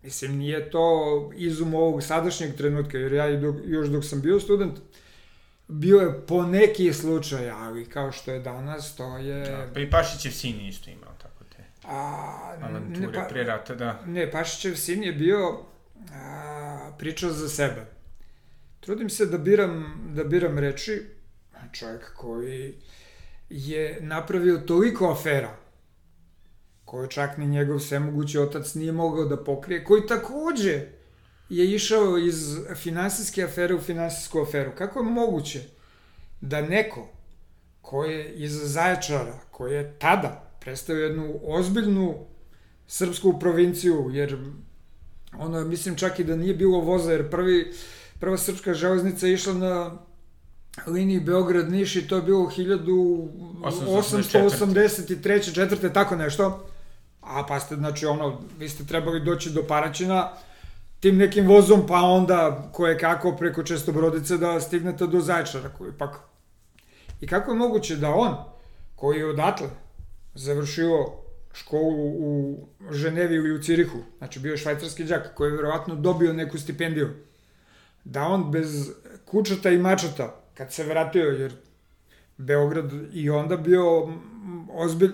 Mislim, 0.02 0.36
nije 0.36 0.70
to 0.70 1.30
izum 1.36 1.74
ovog 1.74 2.02
sadašnjeg 2.02 2.56
trenutka, 2.56 2.98
jer 2.98 3.12
ja 3.12 3.40
dok, 3.40 3.56
još 3.64 3.88
dok 3.88 4.04
sam 4.04 4.20
bio 4.20 4.40
student, 4.40 4.78
bio 5.68 5.98
je 5.98 6.26
po 6.26 6.42
neki 6.42 6.92
slučaj, 6.92 7.50
ali 7.50 7.84
kao 7.84 8.12
što 8.12 8.30
je 8.30 8.40
danas, 8.40 8.96
to 8.96 9.16
je... 9.18 9.50
Da, 9.50 9.68
pa 9.74 9.80
i 9.80 9.90
Pašićev 9.90 10.30
sin 10.30 10.60
isto 10.60 10.84
te 10.84 11.09
A, 11.84 12.56
avanture 12.62 13.06
ne, 13.06 13.12
pa, 13.12 13.20
pre 13.20 13.44
rata, 13.44 13.74
da. 13.74 14.02
Ne, 14.06 14.30
Pašićev 14.30 14.74
sin 14.74 15.02
je 15.02 15.12
bio 15.12 15.58
a, 16.12 16.92
pričao 16.98 17.30
za 17.30 17.48
sebe. 17.48 17.86
Trudim 18.80 19.10
se 19.10 19.26
da 19.26 19.38
biram, 19.38 20.00
da 20.14 20.24
biram 20.24 20.58
reči, 20.58 21.02
čovjek 21.72 22.14
koji 22.14 22.74
je 23.50 23.98
napravio 24.00 24.58
toliko 24.58 25.10
afera, 25.10 25.56
koju 26.84 27.08
čak 27.08 27.36
ni 27.36 27.46
njegov 27.46 27.78
svemogući 27.78 28.38
otac 28.38 28.74
nije 28.74 28.92
mogao 28.92 29.24
da 29.24 29.44
pokrije, 29.44 29.84
koji 29.84 30.06
takođe 30.06 30.86
je 31.48 31.74
išao 31.74 32.18
iz 32.18 32.58
finansijske 32.74 33.44
afere 33.44 33.74
u 33.74 33.80
finansijsku 33.80 34.40
aferu. 34.40 34.70
Kako 34.78 34.98
je 34.98 35.04
moguće 35.04 35.60
da 36.40 36.60
neko 36.60 37.08
ko 37.80 38.04
je 38.04 38.34
iz 38.34 38.52
Zaječara, 38.52 39.38
ko 39.50 39.66
je 39.66 39.98
tada 39.98 40.49
predstavio 40.60 41.04
jednu 41.04 41.40
ozbiljnu 41.42 42.14
srpsku 42.86 43.38
provinciju, 43.38 44.10
jer 44.12 44.38
ono, 45.38 45.64
mislim 45.64 45.96
čak 45.96 46.18
i 46.18 46.24
da 46.24 46.36
nije 46.36 46.54
bilo 46.54 46.80
voza, 46.80 47.12
jer 47.12 47.30
prvi, 47.30 47.72
prva 48.20 48.38
srpska 48.38 48.74
železnica 48.74 49.26
je 49.26 49.32
išla 49.32 49.54
na 49.54 49.98
liniji 50.86 51.20
Beograd-Niš 51.20 51.96
i 51.96 52.08
to 52.08 52.16
je 52.16 52.22
bilo 52.22 52.50
1883. 52.56 55.54
četvrte, 55.54 55.92
tako 55.92 56.16
nešto. 56.16 56.66
A 57.20 57.44
pa 57.48 57.60
ste, 57.60 57.76
znači, 57.76 58.06
ono, 58.06 58.40
vi 58.58 58.68
ste 58.68 58.84
trebali 58.84 59.24
doći 59.24 59.50
do 59.50 59.62
Paraćina 59.62 60.30
tim 61.00 61.16
nekim 61.16 61.48
vozom, 61.48 61.86
pa 61.86 62.00
onda 62.00 62.68
koje 62.72 62.98
kako 62.98 63.36
preko 63.36 63.62
Čestobrodice 63.62 64.36
da 64.36 64.60
stignete 64.60 65.06
do 65.06 65.20
Zaječara, 65.20 65.68
koji 65.68 65.92
pak... 65.98 66.20
I 67.20 67.26
kako 67.26 67.50
je 67.50 67.56
moguće 67.56 67.96
da 67.96 68.10
on, 68.10 68.36
koji 68.96 69.18
je 69.18 69.26
odatle 69.26 69.68
završio 70.34 71.06
školu 71.52 72.06
u 72.08 72.58
Ženevi 72.90 73.34
ili 73.34 73.52
u 73.52 73.62
Cirihu, 73.62 73.98
znači 74.18 74.40
bio 74.40 74.50
je 74.50 74.56
švajcarski 74.56 75.04
đak, 75.04 75.34
koji 75.34 75.50
je 75.50 75.56
verovatno 75.56 75.94
dobio 75.94 76.32
neku 76.32 76.58
stipendiju, 76.58 77.08
da 78.04 78.22
on 78.22 78.50
bez 78.50 78.90
kučata 79.24 79.70
i 79.70 79.78
mačata, 79.78 80.42
kad 80.54 80.72
se 80.72 80.84
vratio, 80.84 81.24
jer 81.24 81.52
Beograd 82.36 82.92
i 83.12 83.30
onda 83.30 83.56
bio 83.56 84.08
ozbilj, 84.72 85.10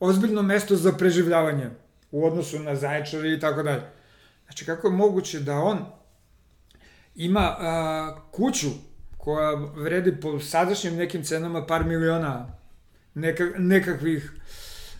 ozbiljno 0.00 0.42
mesto 0.42 0.76
za 0.76 0.92
preživljavanje. 0.92 1.70
u 2.10 2.26
odnosu 2.26 2.58
na 2.58 2.76
Zaječar 2.76 3.24
i 3.24 3.40
tako 3.40 3.62
dalje. 3.62 3.82
Znači, 4.44 4.64
kako 4.64 4.86
je 4.86 4.92
moguće 4.92 5.40
da 5.40 5.58
on 5.58 5.78
ima 7.14 7.56
a, 7.58 8.20
kuću 8.32 8.68
koja 9.16 9.54
vredi 9.54 10.20
po 10.20 10.40
sadašnjim 10.40 10.96
nekim 10.96 11.24
cenama 11.24 11.66
par 11.66 11.84
miliona 11.84 12.58
neka, 13.16 13.44
nekakvih 13.58 14.32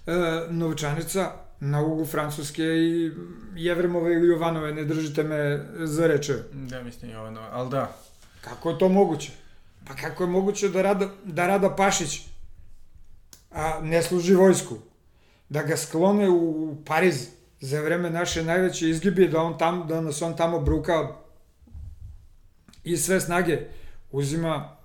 a, 0.07 0.47
novčanica 0.51 1.33
na 1.61 1.83
ugu 1.83 2.07
Francuske 2.07 2.63
i 2.63 3.13
Jevremove 3.55 4.15
ili 4.15 4.29
Jovanove, 4.29 4.75
ne 4.75 4.85
držite 4.85 5.23
me 5.23 5.67
za 5.79 6.07
reče. 6.07 6.35
Da, 6.53 6.83
mislim 6.83 7.11
Jovanova, 7.11 7.49
ali 7.53 7.71
da. 7.71 7.97
Kako 8.41 8.71
je 8.71 8.79
to 8.79 8.89
moguće? 8.89 9.33
Pa 9.87 9.95
kako 9.95 10.25
je 10.25 10.31
moguće 10.31 10.69
da 10.69 10.83
Rada, 10.83 11.09
da 11.25 11.47
Rada 11.47 11.77
Pašić 11.77 12.21
a, 13.51 13.81
ne 13.83 14.03
služi 14.03 14.35
vojsku? 14.35 14.79
Da 15.49 15.63
ga 15.63 15.77
sklone 15.77 16.29
u 16.29 16.77
Pariz 16.87 17.29
za 17.61 17.81
vreme 17.81 18.11
naše 18.11 18.45
najveće 18.45 18.91
izgibe, 18.91 19.29
da, 19.29 19.43
on 19.43 19.59
tam, 19.59 19.87
da 19.89 20.01
nas 20.01 20.23
on 20.23 20.37
tamo 20.37 20.61
bruka 20.61 21.09
i 22.85 22.97
sve 22.97 23.21
snage 23.21 23.59
uzima 24.13 24.77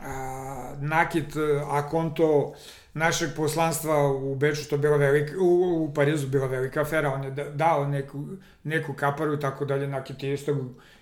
a, 0.00 0.74
nakit 0.80 1.36
a 1.70 1.88
konto 1.88 2.54
našeg 2.94 3.30
poslanstva 3.36 4.12
u 4.12 4.34
Beču, 4.34 4.68
to 4.68 4.78
bila 4.78 4.96
velika, 4.96 5.34
u, 5.40 5.84
u 5.84 5.94
Parizu 5.94 6.26
bila 6.26 6.46
velika 6.46 6.80
afera, 6.80 7.12
on 7.12 7.24
je 7.24 7.30
dao 7.54 7.88
neku, 7.88 8.24
neku 8.64 8.94
kaparu 8.94 9.34
i 9.34 9.40
tako 9.40 9.64
dalje, 9.64 9.88
nakit 9.88 10.22
je 10.22 10.34
istog, 10.34 10.58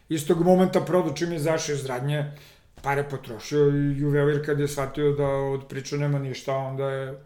istog 0.09 0.43
momenta 0.43 0.81
prodao 0.81 1.15
čim 1.15 1.33
je 1.33 1.39
zašao 1.39 1.75
iz 1.75 1.87
radnje, 1.87 2.33
pare 2.83 3.09
potrošio 3.09 3.69
i 3.69 3.99
juvelir 3.99 4.47
kad 4.47 4.61
je 4.61 4.69
shvatio 4.69 5.13
da 5.13 5.27
od 5.29 5.69
priča 5.69 5.97
nema 5.97 6.19
ništa, 6.19 6.57
onda 6.57 6.91
je 6.91 7.19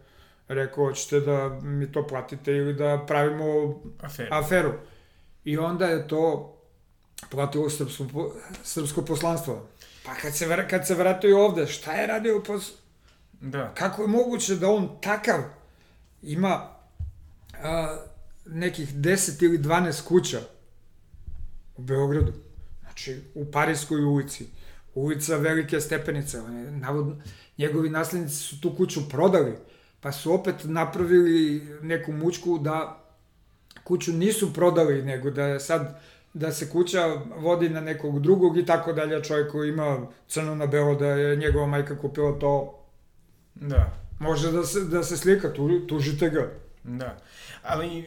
rekao, 0.47 0.85
hoćete 0.85 1.19
da 1.19 1.59
mi 1.63 1.91
to 1.91 2.07
platite 2.07 2.51
ili 2.51 2.73
da 2.73 3.03
pravimo 3.07 3.81
Aferu. 4.01 4.29
aferu. 4.31 4.71
I 5.43 5.57
onda 5.57 5.85
je 5.85 6.07
to 6.07 6.55
platilo 7.29 7.69
srpsko, 7.69 8.33
srpsko 8.63 9.01
poslanstvo. 9.01 9.67
Pa 10.05 10.15
kad 10.15 10.37
se, 10.37 10.67
kad 10.69 10.87
se 10.87 10.95
vratio 10.95 11.45
ovde, 11.45 11.67
šta 11.67 11.93
je 11.93 12.07
radio 12.07 12.43
pos... 12.47 12.82
Da. 13.43 13.73
Kako 13.73 14.01
je 14.01 14.07
moguće 14.07 14.55
da 14.55 14.69
on 14.69 14.89
takav 15.01 15.39
ima 16.21 16.69
a, 17.63 17.97
nekih 18.45 18.95
10 18.95 19.45
ili 19.45 19.59
12 19.59 20.03
kuća 20.03 20.39
u 21.77 21.81
Beogradu? 21.81 22.33
Znači, 22.81 23.21
u 23.35 23.51
Parijskoj 23.51 24.03
ulici. 24.03 24.47
Ulica 24.95 25.37
Velike 25.37 25.79
stepenice. 25.79 26.41
Navodno, 26.71 27.15
njegovi 27.57 27.89
naslednici 27.89 28.35
su 28.35 28.61
tu 28.61 28.75
kuću 28.75 29.09
prodali, 29.09 29.55
pa 30.01 30.11
su 30.11 30.33
opet 30.33 30.55
napravili 30.63 31.67
neku 31.81 32.11
mučku 32.11 32.57
da 32.57 33.03
kuću 33.83 34.13
nisu 34.13 34.53
prodali, 34.53 35.03
nego 35.03 35.31
da 35.31 35.45
je 35.45 35.59
sad 35.59 35.99
da 36.33 36.51
se 36.51 36.69
kuća 36.69 37.21
vodi 37.37 37.69
na 37.69 37.81
nekog 37.81 38.19
drugog 38.19 38.57
i 38.57 38.65
tako 38.65 38.93
dalje, 38.93 39.23
čovjek 39.23 39.51
koji 39.51 39.69
ima 39.69 40.07
crno 40.27 40.55
na 40.55 40.65
belo 40.65 40.95
da 40.95 41.07
je 41.07 41.35
njegova 41.35 41.67
majka 41.67 41.97
kupila 41.97 42.39
to, 42.39 42.82
Da. 43.55 43.93
može 44.19 44.51
da 44.51 44.63
se, 44.63 44.81
da 44.81 45.03
se 45.03 45.17
slika, 45.17 45.53
tu, 45.53 45.87
tužite 45.87 46.29
ga. 46.29 46.51
Da. 46.83 47.17
Ali, 47.63 48.05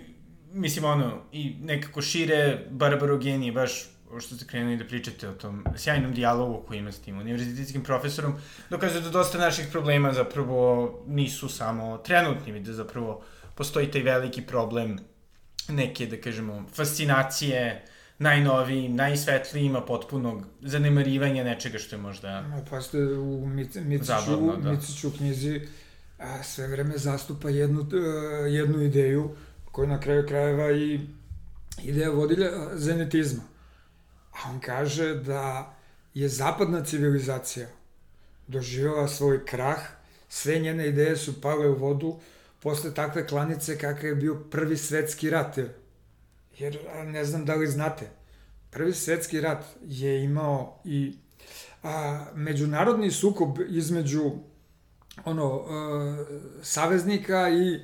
mislim, 0.52 0.84
ono, 0.84 1.22
i 1.32 1.56
nekako 1.60 2.02
šire 2.02 2.66
barbarogenije, 2.70 3.52
baš 3.52 3.88
što 4.20 4.36
ste 4.36 4.46
krenuli 4.46 4.76
da 4.76 4.84
pričate 4.84 5.28
o 5.28 5.32
tom 5.32 5.64
sjajnom 5.76 6.12
dijalogu 6.12 6.64
koji 6.68 6.78
ima 6.78 6.92
s 6.92 6.98
tim 6.98 7.18
univerzitetskim 7.18 7.84
profesorom, 7.84 8.34
dokazuje 8.70 9.00
da 9.00 9.10
dosta 9.10 9.38
naših 9.38 9.66
problema 9.72 10.12
zapravo 10.12 10.92
nisu 11.06 11.48
samo 11.48 11.98
trenutni, 11.98 12.60
da 12.60 12.72
zapravo 12.72 13.22
postoji 13.54 13.90
taj 13.90 14.02
veliki 14.02 14.42
problem 14.42 14.98
neke, 15.68 16.06
da 16.06 16.20
kažemo, 16.20 16.64
fascinacije 16.74 17.84
najnovijim, 18.18 18.96
najsvetlijima, 18.96 19.80
potpunog 19.80 20.42
zanemarivanja 20.62 21.44
nečega 21.44 21.78
što 21.78 21.96
je 21.96 22.02
možda... 22.02 22.62
Pa 22.70 22.80
ste 22.80 22.98
u 22.98 23.46
Mic- 23.46 23.84
Miciću, 23.84 24.12
Zabavno, 24.12 24.56
da. 24.56 24.72
Miciću 24.72 25.10
knjizi 25.16 25.60
a, 26.18 26.42
sve 26.42 26.66
vreme 26.66 26.98
zastupa 26.98 27.50
jednu, 27.50 27.86
a, 27.92 27.96
jednu 28.46 28.82
ideju 28.82 29.30
koja 29.72 29.88
na 29.88 30.00
kraju 30.00 30.26
krajeva 30.26 30.72
i 30.72 31.00
ideja 31.82 32.10
vodilja 32.10 32.46
a, 32.46 32.70
zenetizma. 32.74 33.42
A 34.32 34.50
on 34.50 34.60
kaže 34.60 35.14
da 35.14 35.74
je 36.14 36.28
zapadna 36.28 36.84
civilizacija 36.84 37.66
doživjela 38.46 39.08
svoj 39.08 39.44
krah, 39.44 39.80
sve 40.28 40.58
njene 40.58 40.88
ideje 40.88 41.16
su 41.16 41.40
pale 41.40 41.68
u 41.68 41.74
vodu 41.74 42.20
posle 42.62 42.94
takve 42.94 43.26
klanice 43.26 43.78
kakav 43.78 44.04
je 44.04 44.14
bio 44.14 44.34
prvi 44.50 44.76
svetski 44.76 45.30
rat. 45.30 45.58
Jer, 45.58 45.68
jer 46.58 46.78
ne 47.06 47.24
znam 47.24 47.44
da 47.44 47.54
li 47.54 47.66
znate, 47.66 48.10
prvi 48.70 48.92
svetski 48.92 49.40
rat 49.40 49.64
je 49.82 50.24
imao 50.24 50.80
i 50.84 51.16
a, 51.82 52.24
međunarodni 52.34 53.10
sukob 53.10 53.58
između 53.68 54.30
ono 55.24 55.64
a, 55.68 56.24
saveznika 56.62 57.48
i 57.48 57.80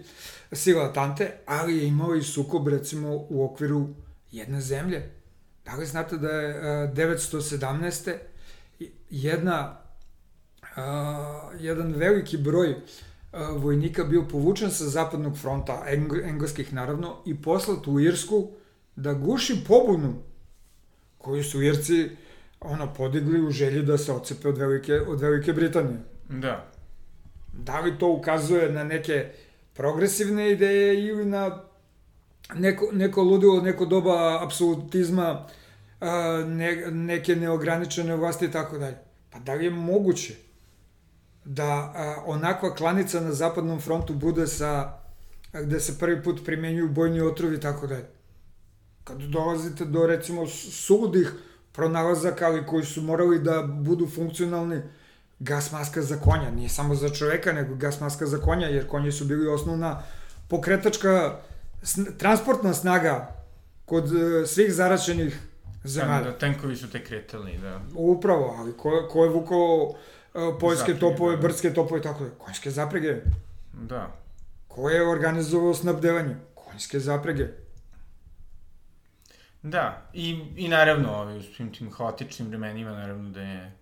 sila 0.52 0.92
Tante, 0.92 1.30
ali 1.46 1.76
je 1.76 1.88
imao 1.88 2.14
i 2.14 2.22
sukob 2.22 2.68
recimo 2.68 3.26
u 3.28 3.44
okviru 3.44 3.88
jedne 4.30 4.60
zemlje. 4.60 5.10
Da 5.64 5.74
li 5.74 5.86
znate 5.86 6.16
da 6.16 6.28
je 6.28 6.54
a, 6.54 6.92
917. 6.94 8.16
jedna 9.10 9.80
a, 10.76 11.50
jedan 11.60 11.94
veliki 11.94 12.36
broj 12.36 12.76
a, 13.32 13.50
vojnika 13.50 14.04
bio 14.04 14.28
povučen 14.28 14.70
sa 14.70 14.84
zapadnog 14.84 15.38
fronta, 15.38 15.84
eng, 15.86 16.12
engleskih 16.24 16.74
naravno, 16.74 17.22
i 17.26 17.42
poslat 17.42 17.86
u 17.86 18.00
Irsku 18.00 18.50
da 19.02 19.14
guši 19.14 19.64
pobunu 19.68 20.14
koju 21.18 21.44
su 21.44 21.62
Irci 21.62 22.10
ono, 22.60 22.94
podigli 22.94 23.46
u 23.46 23.50
želji 23.50 23.82
da 23.82 23.98
se 23.98 24.12
ocepe 24.12 24.48
od 24.48 24.58
Velike, 24.58 25.00
od 25.00 25.20
Velike 25.20 25.52
Britanije. 25.52 25.98
Da. 26.28 26.72
Da 27.52 27.80
li 27.80 27.98
to 27.98 28.08
ukazuje 28.08 28.72
na 28.72 28.84
neke 28.84 29.32
progresivne 29.74 30.52
ideje 30.52 31.08
ili 31.08 31.24
na 31.24 31.62
neko, 32.54 32.88
neko 32.92 33.22
ludilo, 33.22 33.60
neko 33.60 33.86
doba 33.86 34.44
apsolutizma, 34.44 35.46
ne, 36.46 36.90
neke 36.90 37.36
neograničene 37.36 38.16
vlasti 38.16 38.44
i 38.44 38.50
tako 38.50 38.78
dalje. 38.78 38.96
Pa 39.30 39.38
da 39.38 39.54
li 39.54 39.64
je 39.64 39.70
moguće 39.70 40.34
da 41.44 41.64
a, 41.64 42.22
onakva 42.26 42.74
klanica 42.74 43.20
na 43.20 43.32
zapadnom 43.32 43.80
frontu 43.80 44.14
bude 44.14 44.46
sa 44.46 44.98
gde 45.52 45.80
se 45.80 45.98
prvi 45.98 46.22
put 46.22 46.44
primenjuju 46.44 46.88
bojni 46.88 47.20
otrovi 47.20 47.56
i 47.56 47.60
tako 47.60 47.86
dalje? 47.86 48.06
Kad 49.04 49.18
dolazite 49.18 49.84
do 49.84 50.06
recimo 50.06 50.46
suludih 50.46 51.32
pronalazaka, 51.72 52.46
ali 52.46 52.66
koji 52.66 52.84
su 52.84 53.02
morali 53.02 53.38
da 53.38 53.62
budu 53.62 54.08
funkcionalni, 54.14 54.82
gas 55.38 55.72
maska 55.72 56.02
za 56.02 56.16
konja, 56.16 56.50
nije 56.50 56.68
samo 56.68 56.94
za 56.94 57.08
čoveka, 57.08 57.52
nego 57.52 57.74
gas 57.74 58.00
maska 58.00 58.26
za 58.26 58.38
konja, 58.38 58.66
jer 58.68 58.88
konji 58.88 59.12
su 59.12 59.24
bili 59.24 59.48
osnovna 59.48 60.02
pokretačka 60.48 61.38
sn 61.82 62.04
transportna 62.18 62.74
snaga 62.74 63.36
kod 63.84 64.04
uh, 64.04 64.46
svih 64.46 64.74
zaračenih 64.74 65.38
zemalja. 65.84 66.30
Da, 66.30 66.38
tenkovi 66.38 66.76
su 66.76 66.90
te 66.90 67.04
kretali, 67.04 67.58
da. 67.58 67.80
Upravo, 67.94 68.56
ali 68.58 68.72
ko, 68.72 69.08
ko 69.10 69.24
je 69.24 69.30
vukao 69.30 69.94
uh, 70.34 70.58
poljske 70.60 70.78
Zaprege, 70.78 71.00
topove, 71.00 71.36
da. 71.36 71.42
brdske 71.42 71.74
topove 71.74 72.02
tako 72.02 72.24
da. 72.24 72.30
Konjske 72.30 72.70
zaprege. 72.70 73.16
Da. 73.72 74.16
Ko 74.68 74.90
je 74.90 75.08
organizovao 75.08 75.74
snabdevanje? 75.74 76.36
Konjske 76.54 77.00
zaprege. 77.00 77.48
Da, 79.62 80.10
i, 80.12 80.44
i 80.56 80.68
naravno, 80.68 81.14
ovaj, 81.14 81.38
u 81.38 81.42
svim 81.42 81.72
tim 81.72 81.92
haotičnim 81.92 82.48
vremenima, 82.48 82.90
naravno 82.90 83.30
da 83.30 83.40
je 83.40 83.72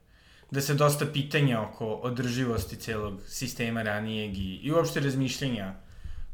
da 0.51 0.61
se 0.61 0.75
dosta 0.75 1.07
pitanja 1.13 1.63
oko 1.63 1.87
održivosti 1.87 2.77
celog 2.77 3.21
sistema 3.27 3.83
ranijeg 3.83 4.39
i, 4.39 4.61
i 4.63 4.73
uopšte 4.73 5.01
razmišljenja 5.01 5.75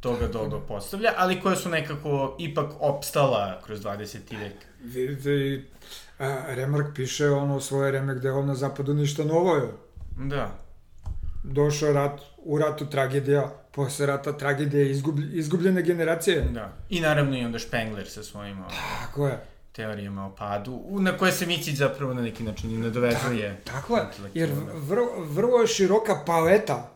toga 0.00 0.28
doga 0.28 0.60
postavlja, 0.60 1.12
ali 1.16 1.40
koje 1.40 1.56
su 1.56 1.68
nekako 1.68 2.36
ipak 2.38 2.70
opstala 2.80 3.60
kroz 3.64 3.80
20. 3.80 4.18
vek. 4.38 4.52
Vidite 4.82 5.30
i 5.30 5.62
Remark 6.46 6.86
piše 6.94 7.30
ono 7.30 7.60
svoje 7.60 7.90
remek 7.92 8.18
da 8.18 8.28
je 8.28 8.34
on 8.34 8.46
na 8.46 8.54
zapadu 8.54 8.94
ništa 8.94 9.24
novo 9.24 9.56
je. 9.56 9.72
Da, 10.16 10.58
Došao 11.44 11.92
rat, 11.92 12.20
u 12.38 12.58
ratu 12.58 12.86
tragedija, 12.86 13.52
posle 13.76 14.06
rata 14.06 14.32
tragedija 14.32 14.90
izgublj, 14.90 15.38
izgubljene 15.38 15.82
generacije. 15.82 16.40
da. 16.40 16.72
I 16.88 17.00
naravno 17.00 17.38
i 17.38 17.44
onda 17.44 17.58
Spengler 17.58 18.08
sa 18.08 18.22
svojim 18.22 18.58
ovaj, 18.58 18.74
Tako 19.00 19.26
je. 19.26 19.38
teorijama 19.72 20.26
o 20.26 20.34
padu, 20.36 20.82
na 21.00 21.18
koje 21.18 21.32
se 21.32 21.46
Micić 21.46 21.76
zapravo 21.76 22.14
na 22.14 22.22
neki 22.22 22.42
način 22.42 22.70
i 22.70 22.78
nadovezuje. 22.78 23.60
Tako 23.64 23.96
je, 23.96 24.06
jer 24.34 24.50
vrlo, 24.74 25.08
vrlo 25.18 25.60
je 25.60 25.66
široka 25.66 26.22
paleta 26.26 26.92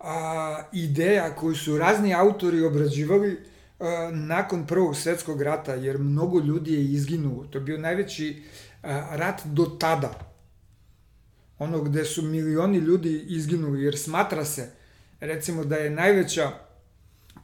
a, 0.00 0.62
ideja 0.72 1.36
koju 1.36 1.54
su 1.54 1.78
razni 1.78 2.14
autori 2.14 2.64
obrađivali 2.64 3.40
a, 3.80 4.10
nakon 4.12 4.66
Prvog 4.66 4.96
svetskog 4.96 5.42
rata, 5.42 5.74
jer 5.74 5.98
mnogo 5.98 6.40
ljudi 6.40 6.74
je 6.74 6.84
izginulo. 6.84 7.44
To 7.44 7.58
je 7.58 7.62
bio 7.62 7.78
najveći 7.78 8.42
a, 8.82 9.08
rat 9.12 9.40
do 9.44 9.64
tada. 9.64 10.32
Ono 11.58 11.80
gde 11.80 12.04
su 12.04 12.22
milioni 12.22 12.78
ljudi 12.78 13.24
izginuli, 13.28 13.82
jer 13.82 13.98
smatra 13.98 14.44
se, 14.44 14.81
recimo, 15.22 15.64
da 15.64 15.76
je 15.76 15.90
najveća 15.90 16.50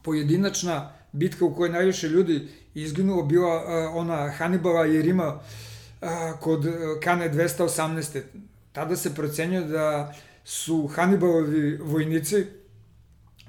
pojedinačna 0.02 0.92
bitka 1.12 1.44
u 1.44 1.54
kojoj 1.54 1.72
najviše 1.72 2.08
ljudi 2.08 2.48
izginulo 2.74 3.22
bila 3.22 3.56
uh, 3.56 3.96
ona 3.96 4.28
Hannibala 4.30 4.86
i 4.86 5.02
Rima 5.02 5.34
uh, 5.34 6.08
kod 6.40 6.66
Kane 7.02 7.32
218. 7.32 8.20
Tada 8.72 8.96
se 8.96 9.14
procenjuje 9.14 9.64
da 9.64 10.14
su 10.44 10.86
Hannibalovi 10.86 11.76
vojnici 11.76 12.44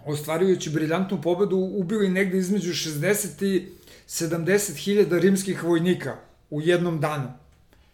ostvarujući 0.06 0.70
briljantnu 0.70 1.22
pobedu 1.22 1.58
ubili 1.58 2.10
negde 2.10 2.38
između 2.38 2.72
60 2.72 3.46
i 3.46 3.68
70 4.08 4.76
hiljada 4.76 5.20
rimskih 5.20 5.63
vojnika 5.63 6.15
u 6.50 6.62
jednom 6.62 7.00
danu. 7.00 7.32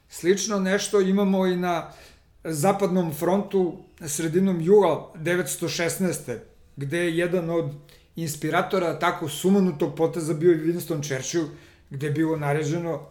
Slično 0.10 0.60
nešto 0.60 1.02
imamo 1.02 1.48
i 1.48 1.56
na 1.56 1.92
zapadnom 2.44 3.14
frontu 3.14 3.85
sredinom 4.02 4.62
jula 4.62 5.14
916. 5.16 6.38
gde 6.76 6.98
je 6.98 7.18
jedan 7.18 7.50
od 7.50 7.72
inspiratora 8.16 9.00
tako 9.00 9.30
sumanutog 9.30 9.96
poteza 9.96 10.34
bio 10.34 10.52
i 10.52 10.58
Winston 10.58 11.08
Churchill, 11.08 11.46
gde 11.90 12.08
je 12.08 12.12
bilo 12.12 12.38
naređeno 12.38 13.02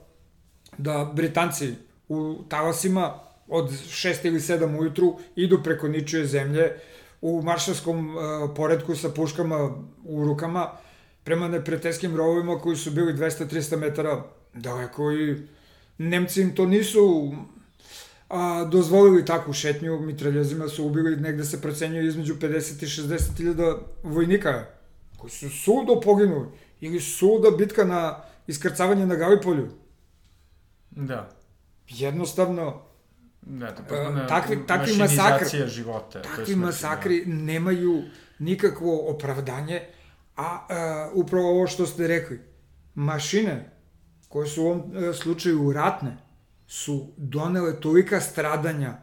da 0.78 1.12
Britanci 1.14 1.74
u 2.08 2.42
talasima 2.48 3.18
od 3.48 3.70
6 3.70 4.26
ili 4.26 4.40
7 4.40 4.78
ujutru 4.80 5.18
idu 5.36 5.62
preko 5.62 5.88
ničije 5.88 6.26
zemlje 6.26 6.72
u 7.20 7.42
maršalskom 7.42 8.16
uh, 8.16 8.22
poredku 8.56 8.96
sa 8.96 9.08
puškama 9.08 9.70
u 10.04 10.24
rukama 10.24 10.70
prema 11.24 11.48
neprijateljskim 11.48 12.16
rovovima 12.16 12.58
koji 12.58 12.76
su 12.76 12.90
bili 12.90 13.12
200-300 13.12 13.76
metara 13.76 14.24
daleko 14.54 15.12
i 15.12 15.36
Nemci 15.98 16.42
im 16.42 16.54
to 16.54 16.66
nisu 16.66 17.34
a, 18.28 18.64
dozvolili 18.64 19.24
takvu 19.24 19.52
šetnju, 19.52 20.00
mitraljezima 20.00 20.68
su 20.68 20.86
ubili, 20.86 21.16
negde 21.16 21.44
se 21.44 21.60
procenjuje 21.60 22.06
između 22.06 22.34
50 22.34 22.82
i 22.82 22.86
60 22.86 23.36
hiljada 23.36 23.78
vojnika, 24.02 24.64
koji 25.16 25.30
su 25.30 25.50
sudo 25.50 26.00
poginuli, 26.00 26.48
ili 26.80 27.00
suda 27.00 27.50
bitka 27.50 27.84
na 27.84 28.22
iskrcavanje 28.46 29.06
na 29.06 29.14
Galipolju. 29.14 29.68
Da. 30.90 31.30
Jednostavno, 31.88 32.82
Da, 33.46 33.74
to 33.74 33.82
takvi, 34.28 34.66
takvi 34.66 34.96
masakri, 34.96 35.68
života. 35.68 36.22
Takvi 36.22 36.56
masakri 36.56 37.24
da. 37.24 37.34
nemaju 37.34 38.02
nikakvo 38.38 39.10
opravdanje, 39.10 39.82
a 40.36 40.66
uh, 41.12 41.24
upravo 41.24 41.50
ovo 41.50 41.66
što 41.66 41.86
ste 41.86 42.06
rekli, 42.06 42.40
mašine 42.94 43.70
koje 44.28 44.48
su 44.48 44.62
u 44.62 44.66
ovom 44.66 44.80
uh, 44.80 45.14
slučaju 45.14 45.72
ratne, 45.72 46.16
su 46.74 47.12
donele 47.16 47.80
tolika 47.80 48.20
stradanja, 48.20 48.96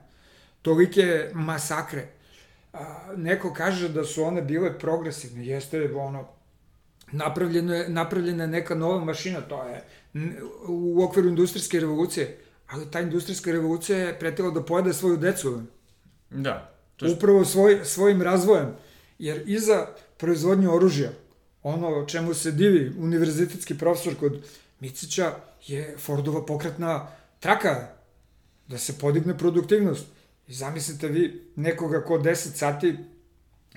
tolike 0.62 1.30
masakre. 1.34 2.08
A, 2.74 3.14
neko 3.18 3.54
kaže 3.54 3.90
da 3.90 4.04
su 4.04 4.24
one 4.24 4.42
bile 4.42 4.80
progresivne, 4.80 5.46
jeste 5.46 5.94
ono, 5.96 6.28
napravljeno 7.12 7.76
je, 7.76 7.90
napravljena 7.90 8.44
je 8.44 8.48
neka 8.48 8.76
nova 8.76 9.06
mašina, 9.06 9.42
to 9.42 9.64
je 9.64 9.84
u 10.68 11.04
okviru 11.04 11.30
industrijske 11.30 11.80
revolucije, 11.80 12.38
ali 12.68 12.92
ta 12.92 13.00
industrijska 13.00 13.52
revolucija 13.52 13.98
je 13.98 14.20
pretila 14.20 14.52
da 14.52 14.64
pojede 14.64 14.94
svoju 14.94 15.18
decu. 15.18 15.62
Da. 16.30 16.76
To 16.98 17.06
je... 17.06 17.14
Upravo 17.14 17.46
svoj, 17.46 17.80
svojim 17.84 18.22
razvojem. 18.22 18.76
Jer 19.20 19.44
iza 19.46 19.88
proizvodnje 20.18 20.70
oružja, 20.70 21.12
ono 21.64 22.06
čemu 22.06 22.34
se 22.34 22.52
divi 22.52 22.94
univerzitetski 23.00 23.78
profesor 23.78 24.16
kod 24.16 24.44
Micića, 24.80 25.34
je 25.68 25.96
Fordova 25.98 26.46
pokretna 26.46 27.08
traka, 27.42 27.88
da 28.68 28.78
se 28.78 29.00
podigne 29.00 29.38
produktivnost. 29.38 30.06
I 30.48 30.54
zamislite 30.54 31.08
vi 31.08 31.52
nekoga 31.56 32.04
ko 32.04 32.18
10 32.18 32.36
sati 32.36 32.98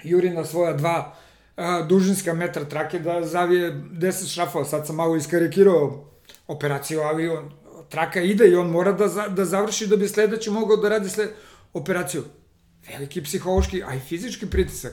juri 0.02 0.30
na 0.30 0.44
svoja 0.44 0.72
dva 0.72 1.16
a, 1.56 1.82
dužinska 1.82 2.34
metra 2.34 2.64
trake 2.64 2.98
da 2.98 3.22
zavije 3.26 3.72
10 3.72 4.34
šrafova. 4.34 4.64
Sad 4.64 4.86
sam 4.86 4.96
malo 4.96 5.16
iskarikirao 5.16 6.10
operaciju, 6.46 7.00
ali 7.00 7.28
on, 7.28 7.52
traka 7.88 8.20
ide 8.20 8.48
i 8.48 8.56
on 8.56 8.70
mora 8.70 8.92
da, 8.92 9.08
za, 9.08 9.28
da 9.28 9.44
završi 9.44 9.86
da 9.86 9.96
bi 9.96 10.08
sledeći 10.08 10.50
mogao 10.50 10.76
da 10.76 10.88
radi 10.88 11.08
sled, 11.08 11.30
operaciju. 11.72 12.24
Veliki 12.88 13.22
psihološki, 13.22 13.82
a 13.82 13.94
i 13.94 14.00
fizički 14.00 14.46
pritisak. 14.46 14.92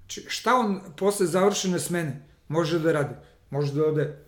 Znači, 0.00 0.24
šta 0.28 0.54
on 0.54 0.80
posle 0.96 1.26
završene 1.26 1.78
smene 1.78 2.28
može 2.48 2.78
da 2.78 2.92
radi? 2.92 3.14
Može 3.50 3.74
da 3.74 3.86
ode 3.86 4.18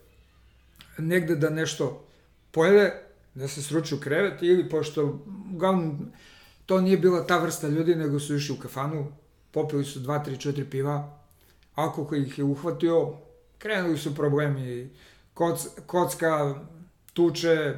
negde 0.98 1.36
da 1.36 1.50
nešto 1.50 2.06
pojede, 2.50 3.03
da 3.34 3.48
se 3.48 3.62
sruči 3.62 3.94
u 3.94 4.00
krevet 4.00 4.42
ili 4.42 4.68
pošto 4.68 5.18
uglavnom 5.54 6.12
to 6.66 6.80
nije 6.80 6.98
bila 6.98 7.26
ta 7.26 7.38
vrsta 7.38 7.68
ljudi, 7.68 7.94
nego 7.94 8.20
su 8.20 8.34
išli 8.34 8.54
u 8.54 8.60
kafanu, 8.60 9.12
popili 9.50 9.84
su 9.84 10.00
2, 10.00 10.24
3, 10.26 10.48
4 10.48 10.70
piva, 10.70 11.18
alkohol 11.74 12.18
ih 12.18 12.38
je 12.38 12.44
uhvatio, 12.44 13.16
krenuli 13.58 13.98
su 13.98 14.14
problemi, 14.14 14.90
koc, 15.34 15.66
kocka, 15.86 16.54
tuče, 17.12 17.74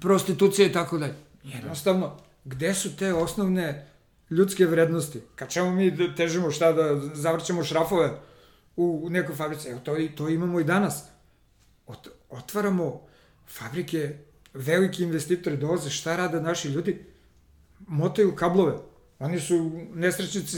prostitucije 0.00 0.68
i 0.68 0.72
tako 0.72 0.98
dalje. 0.98 1.14
Jednostavno, 1.44 2.16
gde 2.44 2.74
su 2.74 2.96
te 2.96 3.14
osnovne 3.14 3.88
ljudske 4.30 4.66
vrednosti? 4.66 5.20
Kad 5.34 5.48
ćemo 5.48 5.70
mi 5.70 5.90
da 5.90 6.14
težimo 6.14 6.50
šta 6.50 6.72
da 6.72 7.00
zavrćemo 7.14 7.64
šrafove 7.64 8.10
u 8.76 9.08
nekoj 9.10 9.34
fabrici? 9.34 9.68
Evo, 9.68 9.80
to, 9.84 9.96
to 10.16 10.28
imamo 10.28 10.60
i 10.60 10.64
danas. 10.64 11.04
Ot, 11.86 12.08
otvaramo 12.30 13.06
fabrike, 13.46 14.18
veliki 14.54 15.02
investitori 15.02 15.56
dolaze, 15.56 15.90
šta 15.90 16.16
rade 16.16 16.40
naši 16.40 16.68
ljudi? 16.68 17.04
Motaju 17.86 18.36
kablove. 18.36 18.74
Oni 19.18 19.40
su 19.40 19.70
nesrećnici 19.94 20.56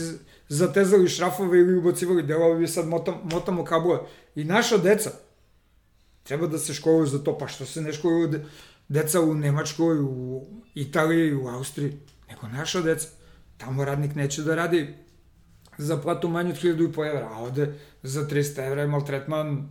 zatezali 0.48 1.08
šrafove 1.08 1.58
ili 1.58 1.78
ubacivali 1.78 2.22
delove, 2.22 2.58
vi 2.58 2.68
sad 2.68 2.88
motam, 2.88 3.20
motamo 3.24 3.64
kablove. 3.64 4.00
I 4.34 4.44
naša 4.44 4.76
deca 4.76 5.10
treba 6.22 6.46
da 6.46 6.58
se 6.58 6.74
školuju 6.74 7.06
za 7.06 7.18
to, 7.24 7.38
pa 7.38 7.48
što 7.48 7.66
se 7.66 7.82
ne 7.82 7.92
školuju 7.92 8.40
deca 8.88 9.20
u 9.20 9.34
Nemačkoj, 9.34 10.00
u 10.00 10.46
Italiji, 10.74 11.34
u 11.34 11.48
Austriji, 11.48 11.92
nego 12.28 12.48
naša 12.48 12.80
deca. 12.80 13.08
Tamo 13.56 13.84
radnik 13.84 14.14
neće 14.14 14.42
da 14.42 14.54
radi 14.54 14.94
za 15.78 15.96
platu 15.96 16.28
manju 16.28 16.50
od 16.50 16.56
1000 16.56 16.90
i 16.90 16.92
po 16.92 17.04
evra, 17.04 17.28
a 17.32 17.38
ovde 17.38 17.74
za 18.02 18.28
300 18.28 18.66
evra 18.66 18.82
je 18.82 18.88
maltretman 18.88 19.68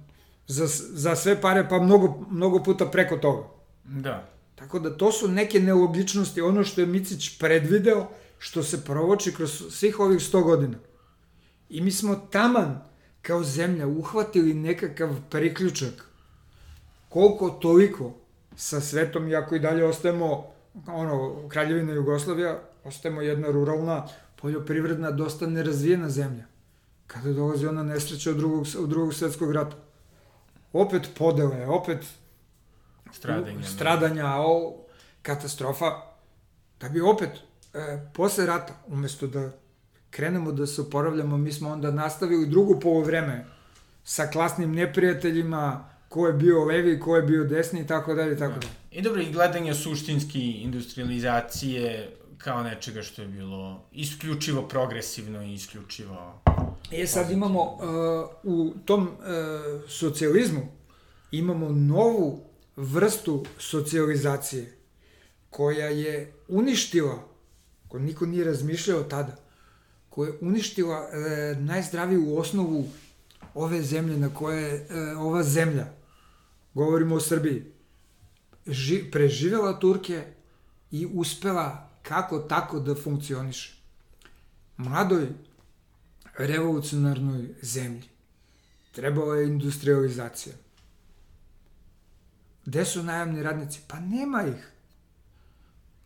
za, 0.48 0.68
za 0.94 1.16
sve 1.16 1.42
pare, 1.42 1.70
pa 1.70 1.80
mnogo, 1.80 2.26
mnogo 2.30 2.64
puta 2.64 2.86
preko 2.86 3.18
toga. 3.18 3.48
Da. 3.84 4.30
Tako 4.56 4.80
da 4.80 4.98
to 4.98 5.12
su 5.12 5.28
neke 5.28 5.60
nelogičnosti, 5.60 6.42
ono 6.42 6.64
što 6.64 6.82
je 6.82 6.88
Micić 6.88 7.40
predvideo, 7.40 8.08
što 8.38 8.64
se 8.64 8.86
provoči 8.86 9.34
kroz 9.34 9.64
svih 9.70 10.00
ovih 10.00 10.20
100 10.20 10.44
godina. 10.44 10.78
I 11.70 11.82
mi 11.82 11.92
smo 11.92 12.16
taman 12.16 12.82
kao 13.22 13.44
zemlja 13.44 13.88
uhvatili 13.88 14.54
nekakav 14.54 15.10
priključak 15.30 16.10
koliko 17.10 17.50
toliko 17.50 18.14
sa 18.56 18.82
svetom, 18.82 19.28
iako 19.28 19.56
i 19.56 19.60
dalje 19.60 19.86
ostajemo 19.86 20.46
ono, 20.88 21.48
Kraljevina 21.50 21.94
Jugoslavija, 21.94 22.60
ostajemo 22.84 23.22
jedna 23.22 23.52
ruralna, 23.52 24.08
poljoprivredna, 24.42 25.12
dosta 25.12 25.48
nerazvijena 25.48 26.10
zemlja. 26.10 26.44
Kada 27.08 27.34
dolazi 27.34 27.68
ona 27.68 27.84
nesreća 27.84 28.30
od 28.30 28.38
drugog, 28.38 28.66
od 28.80 28.90
drugog 28.90 29.14
svetskog 29.14 29.52
rata 29.52 29.85
opet 30.76 31.10
podele, 31.18 31.68
opet 31.68 32.06
stradanja, 33.12 33.64
stradanja 33.64 34.36
o, 34.38 34.86
katastrofa, 35.22 35.86
da 36.80 36.90
bi 36.90 37.02
opet 37.02 37.30
e, 37.74 38.00
posle 38.14 38.46
rata, 38.46 38.74
umesto 38.88 39.28
da 39.28 39.52
krenemo 40.10 40.52
da 40.52 40.68
se 40.68 40.82
oporavljamo, 40.82 41.38
mi 41.38 41.52
smo 41.52 41.70
onda 41.70 41.92
nastavili 41.92 42.48
drugo 42.48 42.80
polovreme 42.80 43.46
sa 44.04 44.28
klasnim 44.28 44.72
neprijateljima, 44.72 45.90
ko 46.10 46.28
je 46.28 46.34
bio 46.34 46.66
levi, 46.66 47.00
ko 47.00 47.16
je 47.16 47.22
bio 47.22 47.44
desni 47.44 47.82
i 47.82 47.88
tako 47.88 48.14
dalje 48.14 48.34
i 48.34 48.38
tako 48.38 48.54
da. 48.54 48.60
dalje. 48.60 48.74
I 48.92 49.02
dobro, 49.02 49.22
i 49.22 49.32
gledanje 49.32 49.74
suštinski 49.74 50.52
industrializacije 50.52 52.16
kao 52.38 52.64
nečega 52.64 53.02
što 53.02 53.22
je 53.22 53.28
bilo 53.28 53.86
isključivo 53.92 54.62
progresivno 54.62 55.44
i 55.44 55.54
isključivo 55.54 56.42
E 56.92 57.08
sad 57.08 57.32
imamo 57.32 57.64
uh, 57.64 57.80
u 58.44 58.74
tom 58.86 59.04
uh, 59.04 59.10
socijalizmu 59.90 60.68
imamo 61.32 61.70
novu 61.70 62.44
vrstu 62.76 63.46
socijalizacije 63.60 64.78
koja 65.50 65.88
je 65.88 66.34
uništila, 66.48 67.28
ko 67.88 68.00
niko 68.00 68.26
nije 68.26 68.46
razmišljao 68.46 69.04
tada, 69.04 69.36
koja 70.10 70.28
je 70.28 70.38
uništila 70.42 71.00
uh, 71.00 71.58
najzdraviju 71.58 72.38
osnovu 72.38 72.88
ove 73.54 73.82
zemlje 73.82 74.18
na 74.18 74.34
koje 74.34 74.62
je 74.62 74.88
uh, 75.14 75.22
ova 75.22 75.44
zemlja, 75.44 75.86
govorimo 76.74 77.16
o 77.16 77.20
Srbiji, 77.20 77.64
ži, 78.68 79.04
preživela 79.12 79.80
Turke 79.80 80.24
i 80.92 81.08
uspela 81.14 81.90
kako 82.02 82.40
tako 82.40 82.80
da 82.80 82.96
funkcioniše. 82.96 83.76
Mladoj 84.78 85.28
revolucionarnoj 86.38 87.50
zemlji. 87.62 88.10
Trebala 88.92 89.36
je 89.36 89.48
industrializacija. 89.48 90.56
Gde 92.66 92.86
su 92.86 93.04
najamni 93.04 93.44
radnici? 93.44 93.82
Pa 93.88 94.00
nema 94.00 94.44
ih. 94.48 94.72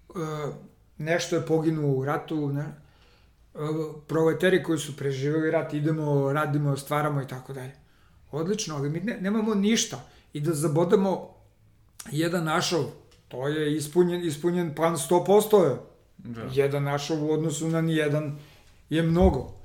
E, 0.10 0.20
nešto 0.98 1.36
je 1.36 1.46
poginulo 1.46 1.94
u 1.94 2.06
ratu, 2.06 2.50
ne? 2.52 2.62
E, 2.62 3.60
proleteri 4.08 4.64
koji 4.64 4.80
su 4.80 4.98
preživeli 4.98 5.52
rat, 5.52 5.74
idemo, 5.74 6.34
radimo, 6.34 6.78
stvaramo 6.78 7.22
i 7.22 7.28
tako 7.28 7.54
dalje. 7.54 7.76
Odlično, 8.32 8.76
ali 8.76 8.90
mi 8.90 9.00
ne, 9.00 9.18
nemamo 9.22 9.56
ništa. 9.56 10.06
I 10.34 10.42
da 10.42 10.54
zabodamo 10.54 11.36
jedan 12.12 12.44
našov, 12.44 12.86
to 13.28 13.48
je 13.48 13.76
ispunjen, 13.76 14.26
ispunjen 14.26 14.76
plan 14.76 14.96
100% 14.96 15.64
je. 15.64 15.78
Da. 16.18 16.42
Jedan 16.54 16.84
našov 16.84 17.26
u 17.26 17.32
odnosu 17.32 17.68
na 17.68 17.82
nijedan 17.82 18.40
je 18.90 19.04
mnogo. 19.04 19.59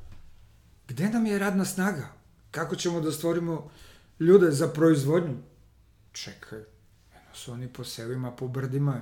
Gde 0.89 1.09
nam 1.09 1.27
je 1.27 1.39
radna 1.39 1.65
snaga? 1.65 2.09
Kako 2.51 2.77
ćemo 2.77 3.01
da 3.01 3.13
stvorimo 3.13 3.71
ljude 4.21 4.51
za 4.51 4.69
proizvodnju? 4.69 5.37
Čekaj, 6.13 6.59
eno 7.15 7.35
su 7.35 7.53
oni 7.53 7.69
po 7.69 7.85
selima, 7.85 8.31
po 8.31 8.49
brdima. 8.49 9.01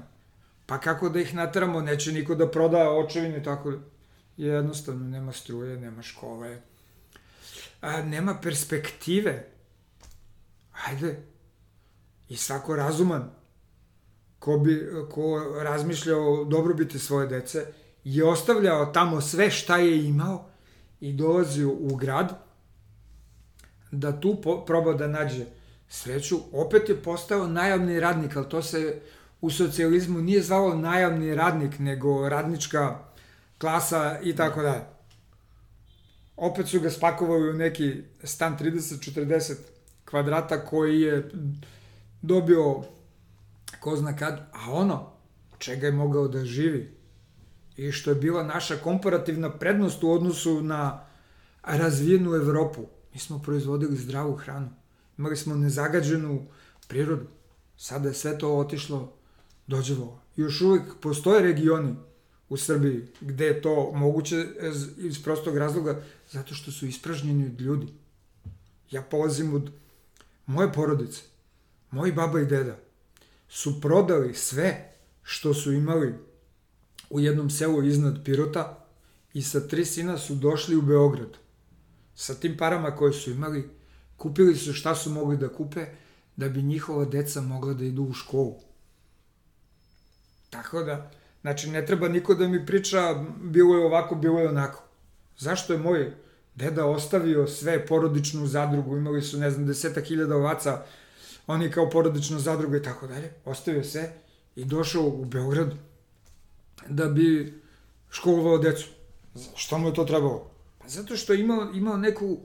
Pa 0.66 0.78
kako 0.80 1.08
da 1.08 1.20
ih 1.20 1.34
natramo? 1.34 1.80
Neće 1.80 2.12
niko 2.12 2.34
da 2.34 2.50
proda 2.50 2.90
očevine, 2.90 3.42
tako 3.42 3.72
jednostavno 4.36 5.08
nema 5.08 5.32
struje, 5.32 5.76
nema 5.76 6.02
škole, 6.02 6.60
a, 7.80 8.02
nema 8.02 8.38
perspektive. 8.42 9.48
Hajde, 10.70 11.22
i 12.28 12.36
svako 12.36 12.76
razuman 12.76 13.30
ko, 14.38 14.58
bi, 14.58 14.88
ko 15.10 15.56
razmišlja 15.62 16.18
o 16.18 16.44
dobrobiti 16.44 16.98
svoje 16.98 17.26
dece 17.26 17.66
je 18.04 18.24
ostavljao 18.24 18.86
tamo 18.86 19.20
sve 19.20 19.50
šta 19.50 19.76
je 19.76 20.04
imao 20.04 20.51
i 21.02 21.12
dolazio 21.12 21.72
u 21.72 21.96
grad 21.96 22.38
da 23.90 24.20
tu 24.20 24.40
po, 24.42 24.64
proba 24.64 24.92
da 24.92 25.06
nađe 25.06 25.44
sreću. 25.88 26.38
Opet 26.52 26.88
je 26.88 27.02
postao 27.02 27.46
najavni 27.46 28.00
radnik, 28.00 28.36
ali 28.36 28.48
to 28.48 28.62
se 28.62 29.00
u 29.40 29.50
socijalizmu 29.50 30.20
nije 30.20 30.42
zvalo 30.42 30.74
najavni 30.74 31.34
radnik, 31.34 31.78
nego 31.78 32.28
radnička 32.28 32.98
klasa 33.58 34.18
i 34.22 34.36
tako 34.36 34.62
dalje. 34.62 34.84
Opet 36.36 36.68
su 36.68 36.80
ga 36.80 36.90
spakovali 36.90 37.50
u 37.50 37.52
neki 37.52 38.02
stan 38.24 38.58
30-40 38.58 39.54
kvadrata 40.04 40.64
koji 40.64 41.00
je 41.00 41.30
dobio 42.22 42.82
ko 43.80 43.96
zna 43.96 44.16
kad, 44.16 44.50
a 44.52 44.72
ono 44.72 45.12
čega 45.58 45.86
je 45.86 45.92
mogao 45.92 46.28
da 46.28 46.44
živi 46.44 47.01
i 47.76 47.92
što 47.92 48.10
je 48.10 48.14
bila 48.14 48.42
naša 48.42 48.76
komparativna 48.76 49.50
prednost 49.50 50.02
u 50.02 50.10
odnosu 50.10 50.62
na 50.62 51.04
razvijenu 51.62 52.34
Evropu. 52.34 52.86
Mi 53.14 53.20
smo 53.20 53.38
proizvodili 53.38 53.96
zdravu 53.96 54.36
hranu, 54.36 54.70
imali 55.18 55.36
smo 55.36 55.54
nezagađenu 55.54 56.46
prirodu. 56.88 57.26
Sada 57.76 58.08
je 58.08 58.14
sve 58.14 58.38
to 58.38 58.56
otišlo 58.56 59.12
dođevo. 59.66 60.20
Još 60.36 60.60
uvijek 60.60 60.82
postoje 61.00 61.42
regioni 61.42 61.94
u 62.48 62.56
Srbiji 62.56 63.06
gde 63.20 63.46
je 63.46 63.62
to 63.62 63.92
moguće 63.94 64.46
iz 64.96 65.22
prostog 65.22 65.56
razloga 65.56 66.02
zato 66.30 66.54
što 66.54 66.70
su 66.70 66.86
ispražnjeni 66.86 67.46
od 67.46 67.60
ljudi. 67.60 67.86
Ja 68.90 69.02
polazim 69.02 69.54
od 69.54 69.70
moje 70.46 70.72
porodice, 70.72 71.22
moji 71.90 72.12
baba 72.12 72.40
i 72.40 72.46
deda 72.46 72.76
su 73.48 73.80
prodali 73.80 74.34
sve 74.34 74.94
što 75.22 75.54
su 75.54 75.72
imali 75.72 76.14
u 77.12 77.20
jednom 77.20 77.50
selu 77.50 77.82
iznad 77.82 78.24
Pirota 78.24 78.86
i 79.34 79.42
sa 79.42 79.60
tri 79.60 79.84
sina 79.84 80.18
su 80.18 80.34
došli 80.34 80.76
u 80.76 80.82
Beograd. 80.82 81.36
Sa 82.14 82.34
tim 82.34 82.56
parama 82.56 82.96
koje 82.96 83.12
su 83.12 83.30
imali, 83.30 83.68
kupili 84.16 84.56
su 84.56 84.72
šta 84.72 84.94
su 84.94 85.10
mogli 85.10 85.36
da 85.36 85.48
kupe 85.48 85.86
da 86.36 86.48
bi 86.48 86.62
njihova 86.62 87.04
deca 87.04 87.40
mogla 87.40 87.74
da 87.74 87.84
idu 87.84 88.02
u 88.02 88.12
školu. 88.12 88.54
Tako 90.50 90.82
da, 90.82 91.10
znači 91.40 91.70
ne 91.70 91.86
treba 91.86 92.08
niko 92.08 92.34
da 92.34 92.48
mi 92.48 92.66
priča 92.66 93.24
bilo 93.42 93.76
je 93.76 93.84
ovako, 93.84 94.14
bilo 94.14 94.40
je 94.40 94.48
onako. 94.48 94.82
Zašto 95.38 95.72
je 95.72 95.78
moj 95.78 96.12
deda 96.54 96.86
ostavio 96.86 97.46
sve 97.46 97.86
porodičnu 97.86 98.46
zadrugu, 98.46 98.96
imali 98.96 99.22
su 99.22 99.38
ne 99.38 99.50
znam 99.50 99.66
deseta 99.66 100.00
hiljada 100.00 100.36
ovaca, 100.36 100.82
oni 101.46 101.70
kao 101.70 101.90
porodična 101.90 102.38
zadruga 102.38 102.76
i 102.76 102.82
tako 102.82 103.06
dalje, 103.06 103.32
ostavio 103.44 103.84
sve 103.84 104.12
i 104.56 104.64
došao 104.64 105.06
u 105.06 105.24
Beograd 105.24 105.74
da 106.88 107.08
bi 107.08 107.60
školovao 108.10 108.58
decu. 108.58 108.88
Što 109.56 109.78
mu 109.78 109.88
je 109.88 109.94
to 109.94 110.04
trebalo? 110.04 110.50
Pa 110.78 110.88
zato 110.88 111.16
što 111.16 111.32
je 111.32 111.40
imao, 111.40 111.70
imao 111.74 111.96
neku, 111.96 112.38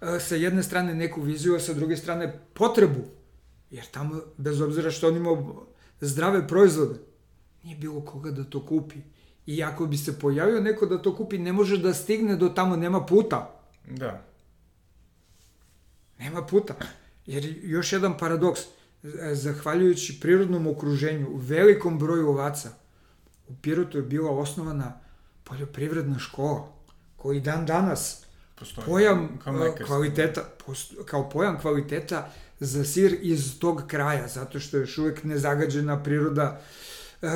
e, 0.00 0.20
sa 0.20 0.34
jedne 0.34 0.62
strane 0.62 0.94
neku 0.94 1.22
viziju, 1.22 1.56
a 1.56 1.60
sa 1.60 1.72
druge 1.72 1.96
strane 1.96 2.40
potrebu. 2.54 3.00
Jer 3.70 3.84
tamo, 3.90 4.20
bez 4.36 4.60
obzira 4.60 4.90
što 4.90 5.08
on 5.08 5.16
imao 5.16 5.66
zdrave 6.00 6.48
proizvode, 6.48 6.94
nije 7.62 7.76
bilo 7.76 8.00
koga 8.00 8.30
da 8.30 8.44
to 8.44 8.66
kupi. 8.66 8.96
I 9.46 9.62
ako 9.62 9.86
bi 9.86 9.96
se 9.96 10.18
pojavio 10.18 10.60
neko 10.60 10.86
da 10.86 11.02
to 11.02 11.16
kupi, 11.16 11.38
ne 11.38 11.52
može 11.52 11.78
da 11.78 11.94
stigne 11.94 12.36
do 12.36 12.48
tamo, 12.48 12.76
nema 12.76 13.06
puta. 13.06 13.62
Da. 13.90 14.24
Nema 16.18 16.46
puta. 16.46 16.74
Jer 17.26 17.58
još 17.62 17.92
jedan 17.92 18.18
paradoks, 18.18 18.60
zahvaljujući 19.32 20.20
prirodnom 20.20 20.66
okruženju, 20.66 21.36
velikom 21.36 21.98
broju 21.98 22.28
ovaca, 22.28 22.70
u 23.48 23.54
Pirotu 23.62 23.98
je 23.98 24.02
bila 24.02 24.30
osnovana 24.30 24.92
poljoprivredna 25.44 26.18
škola, 26.18 26.68
koji 27.16 27.40
dan 27.40 27.66
danas 27.66 28.24
Postoji, 28.58 28.86
pojam 28.86 29.38
kao 29.44 29.66
e, 29.66 29.84
kvaliteta, 29.86 30.40
posto, 30.66 31.04
kao 31.04 31.30
pojam 31.30 31.58
kvaliteta 31.60 32.30
za 32.60 32.84
sir 32.84 33.18
iz 33.22 33.58
tog 33.58 33.82
kraja, 33.86 34.28
zato 34.28 34.60
što 34.60 34.76
je 34.76 34.80
još 34.80 34.98
uvek 34.98 35.24
nezagađena 35.24 36.02
priroda 36.02 36.60
uh, 37.22 37.28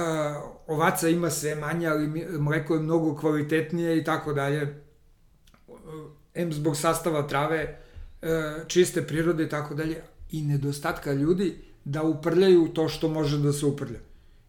ovaca 0.66 1.09
ima 1.09 1.31
sve 1.31 1.55
manje, 1.55 1.87
ali 1.87 2.27
mleko 2.38 2.75
je 2.75 2.81
mnogo 2.81 3.16
kvalitetnije 3.16 3.99
i 3.99 4.05
tako 4.05 4.33
dalje. 4.33 4.83
M 6.35 6.53
zbog 6.53 6.77
sastava 6.77 7.29
trave, 7.29 7.79
uh, 8.23 8.29
čiste 8.66 9.07
prirode 9.07 9.45
i 9.45 9.49
tako 9.49 9.75
dalje 9.75 10.03
i 10.31 10.42
nedostatka 10.42 11.12
ljudi 11.12 11.57
da 11.85 12.03
uprljaju 12.03 12.69
to 12.69 12.88
što 12.88 13.09
može 13.09 13.38
da 13.38 13.53
se 13.53 13.66
uprlja. 13.66 13.99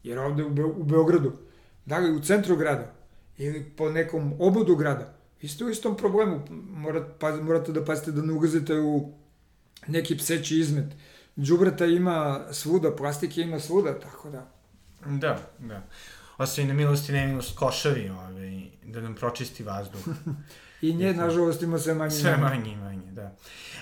Jer 0.03 0.19
ovde 0.19 0.43
u, 0.43 0.49
Be 0.49 0.63
u 0.63 0.83
Beogradu, 0.83 1.33
da 1.87 1.97
li 1.97 2.11
u 2.11 2.19
centru 2.19 2.55
grada 2.55 2.93
ili 3.37 3.63
po 3.63 3.89
nekom 3.89 4.33
obodu 4.39 4.75
grada, 4.75 5.13
vi 5.41 5.47
ste 5.47 5.65
u 5.65 5.69
istom 5.69 5.97
problemu. 5.97 6.45
Morat, 6.69 7.03
pa, 7.19 7.35
morate 7.35 7.71
da 7.71 7.85
pazite 7.85 8.11
da 8.11 8.21
ne 8.21 8.33
ugazite 8.33 8.79
u 8.79 9.13
neki 9.87 10.17
pseći 10.17 10.59
izmet. 10.59 10.93
Đubreta 11.35 11.85
ima 11.85 12.45
svuda, 12.51 12.95
plastike 12.95 13.41
ima 13.41 13.59
svuda, 13.59 13.99
tako 13.99 14.29
da 14.29 14.51
Da, 15.05 15.39
da. 15.59 15.83
Osim 16.37 16.67
na 16.67 16.73
milost 16.73 17.09
i 17.09 17.11
nemilost 17.11 17.57
košavi, 17.57 18.09
ovaj, 18.09 18.61
da 18.85 19.01
nam 19.01 19.15
pročisti 19.15 19.63
vazduh. 19.63 20.01
I 20.81 20.93
nje, 20.93 21.13
nažalost, 21.13 21.61
ima 21.61 21.79
sve 21.79 21.93
manje. 21.93 22.11
Sve 22.11 22.37
manje 22.37 22.71
i 22.71 22.75
manje, 22.75 23.11
da. 23.11 23.35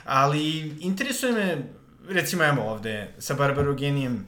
Ali, 0.04 0.76
interesuje 0.80 1.32
me, 1.32 1.64
recimo, 2.10 2.44
evo 2.44 2.64
ovde, 2.72 3.14
sa 3.20 3.34
Barbarogenijem, 3.34 4.26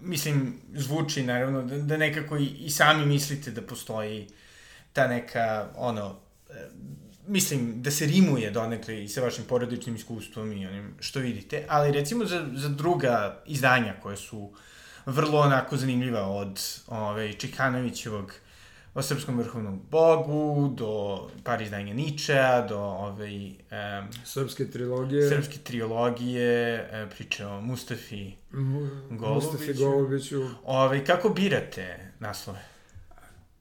mislim, 0.00 0.60
zvuči, 0.74 1.22
naravno, 1.22 1.62
da, 1.62 1.78
da 1.78 1.96
nekako 1.96 2.36
i, 2.36 2.46
i 2.46 2.70
sami 2.70 3.06
mislite 3.06 3.50
da 3.50 3.62
postoji 3.62 4.28
ta 4.92 5.06
neka, 5.06 5.68
ono, 5.76 6.16
mislim, 7.26 7.82
da 7.82 7.90
se 7.90 8.06
rimuje 8.06 8.50
donekle 8.50 9.04
i 9.04 9.08
sa 9.08 9.20
vašim 9.20 9.44
porodičnim 9.44 9.94
iskustvom 9.96 10.52
i 10.52 10.66
onim 10.66 10.94
što 11.00 11.20
vidite, 11.20 11.66
ali 11.68 11.92
recimo 11.92 12.24
za, 12.24 12.46
za 12.54 12.68
druga 12.68 13.42
izdanja 13.46 13.94
koje 14.02 14.16
su 14.16 14.38
uh, 14.38 14.58
vrlo 15.06 15.40
onako 15.40 15.76
zanimljiva 15.76 16.26
od 16.26 16.60
ove, 16.86 17.32
Čikanovićevog 17.32 18.32
o 18.94 19.02
srpskom 19.02 19.38
vrhovnom 19.38 19.80
bogu, 19.90 20.68
do 20.76 21.28
par 21.44 21.62
izdanja 21.62 21.94
Ničea, 21.94 22.66
do 22.66 22.78
ove, 22.78 23.26
um, 23.26 24.08
srpske 24.24 24.70
trilogije, 24.70 25.28
srpske 25.28 25.58
trilogije, 25.58 26.74
e, 26.92 27.06
priče 27.10 27.46
o 27.46 27.60
Mustafi 27.60 28.32
Golubiću. 29.10 29.34
Mustafi 29.34 29.74
Golubiću. 29.74 30.46
Ove, 30.64 31.04
kako 31.04 31.28
birate 31.28 32.12
naslove? 32.18 32.60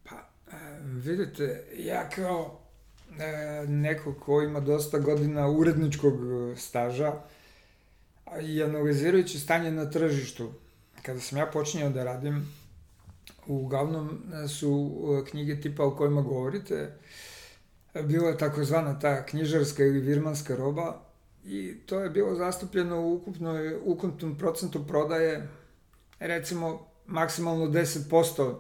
Pa, 0.09 0.15
e, 0.51 0.55
vidite, 0.81 1.63
ja 1.77 2.09
kao 2.09 2.59
e, 3.19 3.67
neko 3.67 4.13
ko 4.13 4.41
ima 4.41 4.59
dosta 4.59 4.99
godina 4.99 5.47
uredničkog 5.49 6.13
staža, 6.57 7.13
i 8.41 8.63
analizirajući 8.63 9.39
stanje 9.39 9.71
na 9.71 9.89
tržištu, 9.89 10.51
kada 11.01 11.19
sam 11.19 11.37
ja 11.37 11.45
počinjao 11.45 11.89
da 11.89 12.03
radim, 12.03 12.53
uglavnom 13.53 14.23
su 14.47 14.91
e, 15.21 15.29
knjige 15.29 15.61
tipa 15.61 15.83
o 15.83 15.95
kojima 15.95 16.21
govorite, 16.21 16.97
bila 18.03 18.29
je 18.29 18.37
takozvana 18.37 18.99
ta 18.99 19.25
knjižarska 19.25 19.83
ili 19.83 19.99
virmanska 19.99 20.55
roba 20.55 21.01
i 21.45 21.77
to 21.85 21.99
je 21.99 22.09
bilo 22.09 22.35
zastupljeno 22.35 23.01
u 23.01 23.13
ukupnoj, 23.13 23.75
ukupnom 23.83 24.37
procentu 24.37 24.87
prodaje, 24.87 25.47
recimo, 26.19 26.87
maksimalno 27.05 27.65
10% 27.65 28.55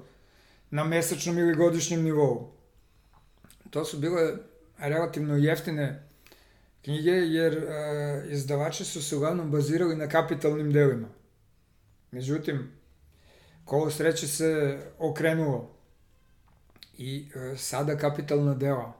na 0.69 0.83
mesečnom 0.83 1.37
ili 1.37 1.55
godišnjem 1.55 2.03
nivou. 2.03 2.51
To 3.69 3.85
su 3.85 3.97
bile 3.97 4.37
relativno 4.77 5.35
jeftine 5.37 6.03
knjige, 6.81 7.11
jer 7.11 7.53
e, 7.53 8.25
izdavači 8.29 8.85
su 8.85 9.03
se 9.03 9.15
uglavnom 9.15 9.51
bazirali 9.51 9.95
na 9.95 10.07
kapitalnim 10.07 10.73
delima. 10.73 11.07
Međutim, 12.11 12.78
kolo 13.69 13.91
sreće 13.91 14.27
se 14.27 14.79
okrenulo 14.99 15.69
i 16.97 17.25
e, 17.35 17.57
sada 17.57 17.97
kapitalna 17.97 18.53
dela 18.53 18.93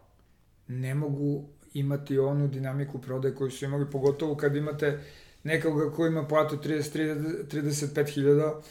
ne 0.67 0.95
mogu 0.95 1.49
imati 1.73 2.19
onu 2.19 2.47
dinamiku 2.47 3.01
prodaje 3.01 3.35
koju 3.35 3.51
su 3.51 3.65
imali, 3.65 3.91
pogotovo 3.91 4.35
kad 4.35 4.55
imate 4.55 4.99
nekoga 5.43 5.91
ko 5.91 6.07
ima 6.07 6.27
platu 6.27 6.57
30, 6.57 7.45
35 7.51 8.09
hiljada 8.09 8.61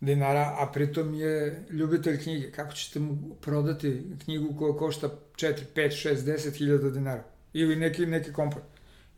dinara, 0.00 0.56
a 0.58 0.70
pritom 0.72 1.14
je 1.14 1.64
ljubitelj 1.70 2.22
knjige. 2.22 2.50
Kako 2.50 2.72
ćete 2.72 3.00
mu 3.00 3.34
prodati 3.40 4.02
knjigu 4.24 4.58
koja 4.58 4.76
košta 4.76 5.08
4, 5.36 5.54
5, 5.74 6.08
6, 6.08 6.14
10 6.16 6.56
hiljada 6.56 6.90
dinara? 6.90 7.24
Ili 7.52 7.76
neki, 7.76 8.06
neki 8.06 8.32
kompot? 8.32 8.62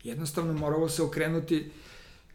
Jednostavno 0.03 0.53
moralo 0.53 0.89
se 0.89 1.03
okrenuti 1.03 1.71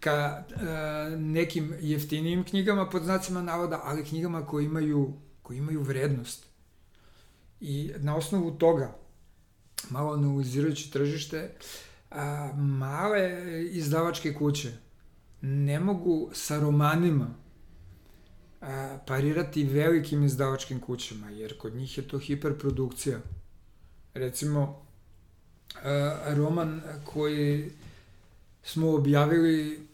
ka 0.05 0.45
e, 0.49 1.17
nekim 1.17 1.75
jeftinijim 1.81 2.45
knjigama 2.45 2.91
pod 2.91 3.03
znacima 3.03 3.43
navoda, 3.43 3.81
ali 3.85 4.05
knjigama 4.05 4.47
koje 4.47 4.65
imaju, 4.65 5.13
koje 5.43 5.59
imaju 5.59 5.83
vrednost. 5.83 6.47
I 7.61 7.93
na 7.99 8.17
osnovu 8.17 8.51
toga, 8.51 8.97
malo 9.91 10.13
analizirajući 10.13 10.93
tržište, 10.93 11.51
a, 12.11 12.53
male 12.57 13.31
izdavačke 13.71 14.35
kuće 14.35 14.73
ne 15.41 15.81
mogu 15.81 16.31
sa 16.33 16.61
romanima 16.61 17.35
a, 18.61 18.99
parirati 19.07 19.65
velikim 19.65 20.25
izdavačkim 20.25 20.81
kućama, 20.81 21.31
jer 21.31 21.59
kod 21.59 21.75
njih 21.75 21.99
je 21.99 22.09
to 22.09 22.19
hiperprodukcija. 22.19 23.19
Recimo, 24.15 24.87
a, 25.83 26.35
roman 26.37 26.83
koji 27.05 27.71
smo 28.63 28.91
objavili 28.91 29.94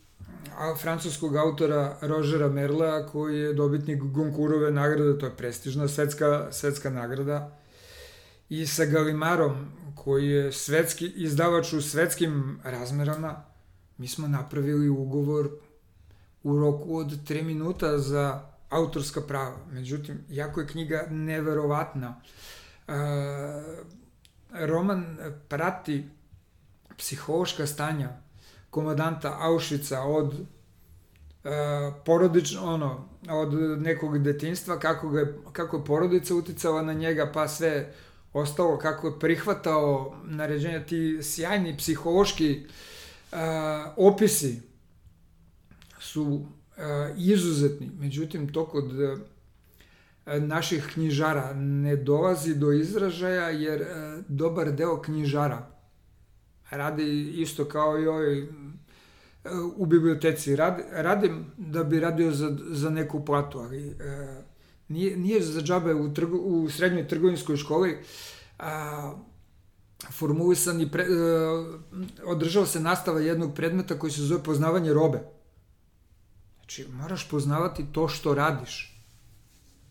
francuskog 0.81 1.37
autora 1.37 1.97
Rožera 2.01 2.49
Merla, 2.49 3.07
koji 3.07 3.39
je 3.39 3.55
dobitnik 3.55 4.03
Gonkurove 4.03 4.71
nagrade, 4.71 5.19
to 5.19 5.27
je 5.27 5.37
prestižna 5.37 5.89
svetska, 5.89 6.49
svetska 6.53 6.91
nagrada, 6.91 7.57
i 8.49 8.67
sa 8.67 8.85
Galimarom, 8.85 9.69
koji 9.95 10.29
je 10.29 10.53
svetski 10.53 11.07
izdavač 11.07 11.73
u 11.73 11.83
svetskim 11.83 12.61
razmerama, 12.65 13.45
mi 13.99 14.09
smo 14.09 14.29
napravili 14.29 14.89
ugovor 14.89 15.51
u 16.43 16.59
roku 16.61 16.97
od 16.97 17.07
3 17.07 17.43
minuta 17.43 17.99
za 17.99 18.51
autorska 18.71 19.21
prava. 19.21 19.57
Međutim, 19.73 20.25
jako 20.29 20.61
je 20.61 20.67
knjiga 20.67 21.07
neverovatna. 21.11 22.21
E, 22.89 22.93
roman 24.51 25.19
prati 25.49 26.09
psihološka 26.97 27.67
stanja 27.67 28.09
komadanta 28.71 29.39
Auschwitza 29.41 30.01
od 30.01 30.35
e, 30.35 31.51
porodično, 32.05 32.65
ono, 32.65 33.09
od 33.29 33.55
nekog 33.81 34.19
detinstva, 34.19 34.79
kako, 34.79 35.09
ga, 35.09 35.33
kako 35.53 35.77
je 35.77 35.85
porodica 35.85 36.35
uticala 36.35 36.83
na 36.83 36.93
njega, 36.93 37.31
pa 37.35 37.49
sve 37.49 37.93
ostalo, 38.33 38.79
kako 38.79 39.07
je 39.07 39.19
prihvatao 39.19 40.17
naređenja, 40.25 40.85
ti 40.87 41.19
sjajni 41.23 41.77
psihološki 41.77 42.67
uh, 43.33 43.39
opisi 43.97 44.63
su 45.99 46.23
uh, 46.23 46.45
izuzetni. 47.17 47.91
Međutim, 47.99 48.53
to 48.53 48.67
kod 48.67 48.85
uh, 48.85 49.19
naših 50.27 50.91
knjižara 50.95 51.53
ne 51.55 51.97
dolazi 51.97 52.55
do 52.55 52.73
izražaja, 52.73 53.49
jer 53.49 53.81
uh, 53.81 53.87
dobar 54.29 54.73
deo 54.73 55.03
knjižara 55.03 55.67
radi 56.71 57.31
isto 57.31 57.65
kao 57.65 58.01
i 58.01 58.07
ovaj 58.07 58.47
u 59.77 59.87
biblioteci. 59.87 60.57
Rad, 60.57 60.81
radim 60.93 61.47
da 61.57 61.85
bi 61.85 62.01
radio 62.01 62.33
za, 62.33 62.57
za 62.71 62.91
neku 62.91 63.25
platu, 63.25 63.59
ali 63.59 63.89
uh, 63.89 63.95
nije, 64.91 65.17
nije 65.17 65.43
za 65.43 65.61
džabe 65.61 65.95
u, 65.95 66.15
trgu, 66.15 66.37
u 66.37 66.71
srednjoj 66.71 67.09
trgovinskoj 67.09 67.57
školi 67.57 67.99
a, 68.59 69.13
formulisan 70.13 70.81
i 70.81 70.91
pre, 70.91 71.05
a, 71.05 71.65
održava 72.25 72.67
se 72.67 72.81
nastava 72.81 73.21
jednog 73.21 73.55
predmeta 73.55 73.99
koji 73.99 74.13
se 74.13 74.23
zove 74.23 74.43
poznavanje 74.43 74.93
robe. 74.93 75.21
Znači, 76.59 76.87
moraš 76.93 77.29
poznavati 77.29 77.87
to 77.93 78.09
što 78.09 78.35
radiš. 78.35 79.05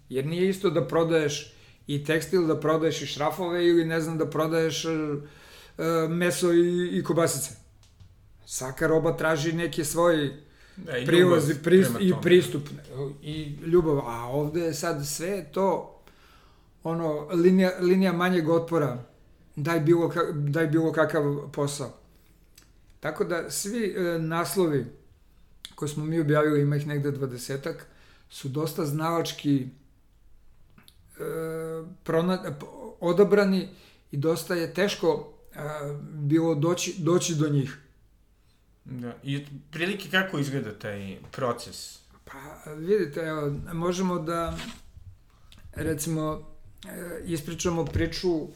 Jer 0.09 0.25
nije 0.25 0.49
isto 0.49 0.69
da 0.69 0.87
prodaješ 0.87 1.53
i 1.87 2.03
tekstil, 2.03 2.47
da 2.47 2.59
prodaješ 2.59 3.01
i 3.01 3.05
šrafove 3.05 3.67
ili 3.67 3.85
ne 3.85 4.01
znam, 4.01 4.17
da 4.17 4.29
prodaješ 4.29 4.85
a, 4.85 4.89
a, 5.77 6.07
meso 6.09 6.53
i, 6.53 6.89
i 6.99 7.03
kobasice. 7.03 7.58
Svaka 8.51 8.87
roba 8.87 9.17
traži 9.17 9.53
neke 9.53 9.85
svoje 9.85 10.43
Da, 10.75 10.97
i 10.97 11.05
prilazi 11.05 11.55
prist, 11.63 11.91
i 11.99 12.13
pristup 12.21 12.69
i 13.21 13.55
ljubav, 13.65 13.99
a 13.99 14.27
ovde 14.27 14.61
je 14.61 14.73
sad 14.73 15.07
sve 15.07 15.45
to 15.51 15.99
ono 16.83 17.27
linija, 17.31 17.71
linija 17.79 18.13
manjeg 18.13 18.49
otpora 18.49 19.03
daj 19.55 19.79
bilo, 19.79 20.13
daj 20.33 20.67
bilo 20.67 20.91
kakav 20.91 21.51
posao. 21.51 21.93
Tako 22.99 23.23
da 23.23 23.51
svi 23.51 23.95
e, 23.97 24.19
naslovi 24.19 24.85
koje 25.75 25.89
smo 25.89 26.05
mi 26.05 26.19
objavili, 26.19 26.61
ima 26.61 26.75
ih 26.75 26.87
negde 26.87 27.11
dvadesetak, 27.11 27.85
su 28.29 28.49
dosta 28.49 28.85
znalački 28.85 29.57
e, 29.57 29.67
prona, 32.03 32.55
odabrani 32.99 33.67
i 34.11 34.17
dosta 34.17 34.55
je 34.55 34.73
teško 34.73 35.33
e, 35.53 35.59
bilo 36.11 36.55
doći, 36.55 36.95
doći 36.97 37.35
do 37.35 37.49
njih. 37.49 37.77
Da. 38.85 39.13
I 39.23 39.45
prilike 39.71 40.09
kako 40.09 40.39
izgleda 40.39 40.79
taj 40.79 41.17
proces? 41.31 41.99
Pa 42.25 42.71
vidite, 42.71 43.19
evo, 43.19 43.55
možemo 43.73 44.19
da 44.19 44.57
recimo 45.75 46.41
e, 46.87 47.21
ispričamo 47.25 47.85
priču 47.85 48.47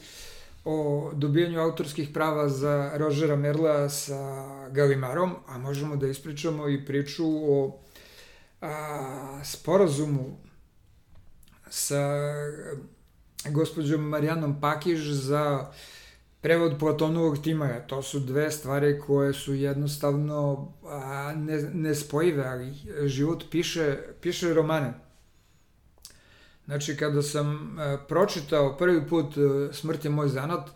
o 0.66 1.12
dobijanju 1.16 1.60
autorskih 1.60 2.10
prava 2.14 2.50
za 2.50 2.92
Rožera 2.96 3.36
Merla 3.36 3.90
sa 3.90 4.46
Galimarom, 4.70 5.36
a 5.48 5.58
možemo 5.58 5.96
da 5.96 6.08
ispričamo 6.08 6.70
i 6.70 6.86
priču 6.86 7.26
o 7.28 7.80
a, 8.62 9.42
sporazumu 9.44 10.38
sa 11.70 12.20
gospođom 13.50 14.02
Marijanom 14.02 14.62
Pakiž 14.62 15.12
za 15.12 15.72
prevod 16.44 16.80
Platonovog 16.80 17.38
Timaja. 17.44 17.88
To 17.88 18.02
su 18.02 18.20
dve 18.20 18.52
stvari 18.52 19.00
koje 19.00 19.34
su 19.34 19.54
jednostavno 19.54 20.72
a, 20.86 21.34
ne, 21.36 21.62
nespojive, 21.74 22.46
ali 22.46 22.74
život 23.06 23.44
piše, 23.52 23.98
piše 24.22 24.54
romane. 24.54 24.94
Znači, 26.66 26.98
kada 26.98 27.22
sam 27.22 27.80
a, 27.80 27.98
pročitao 28.08 28.78
prvi 28.78 29.08
put 29.08 29.38
a, 29.38 29.74
Smrt 29.74 30.06
je 30.06 30.12
moj 30.12 30.28
zanat, 30.28 30.70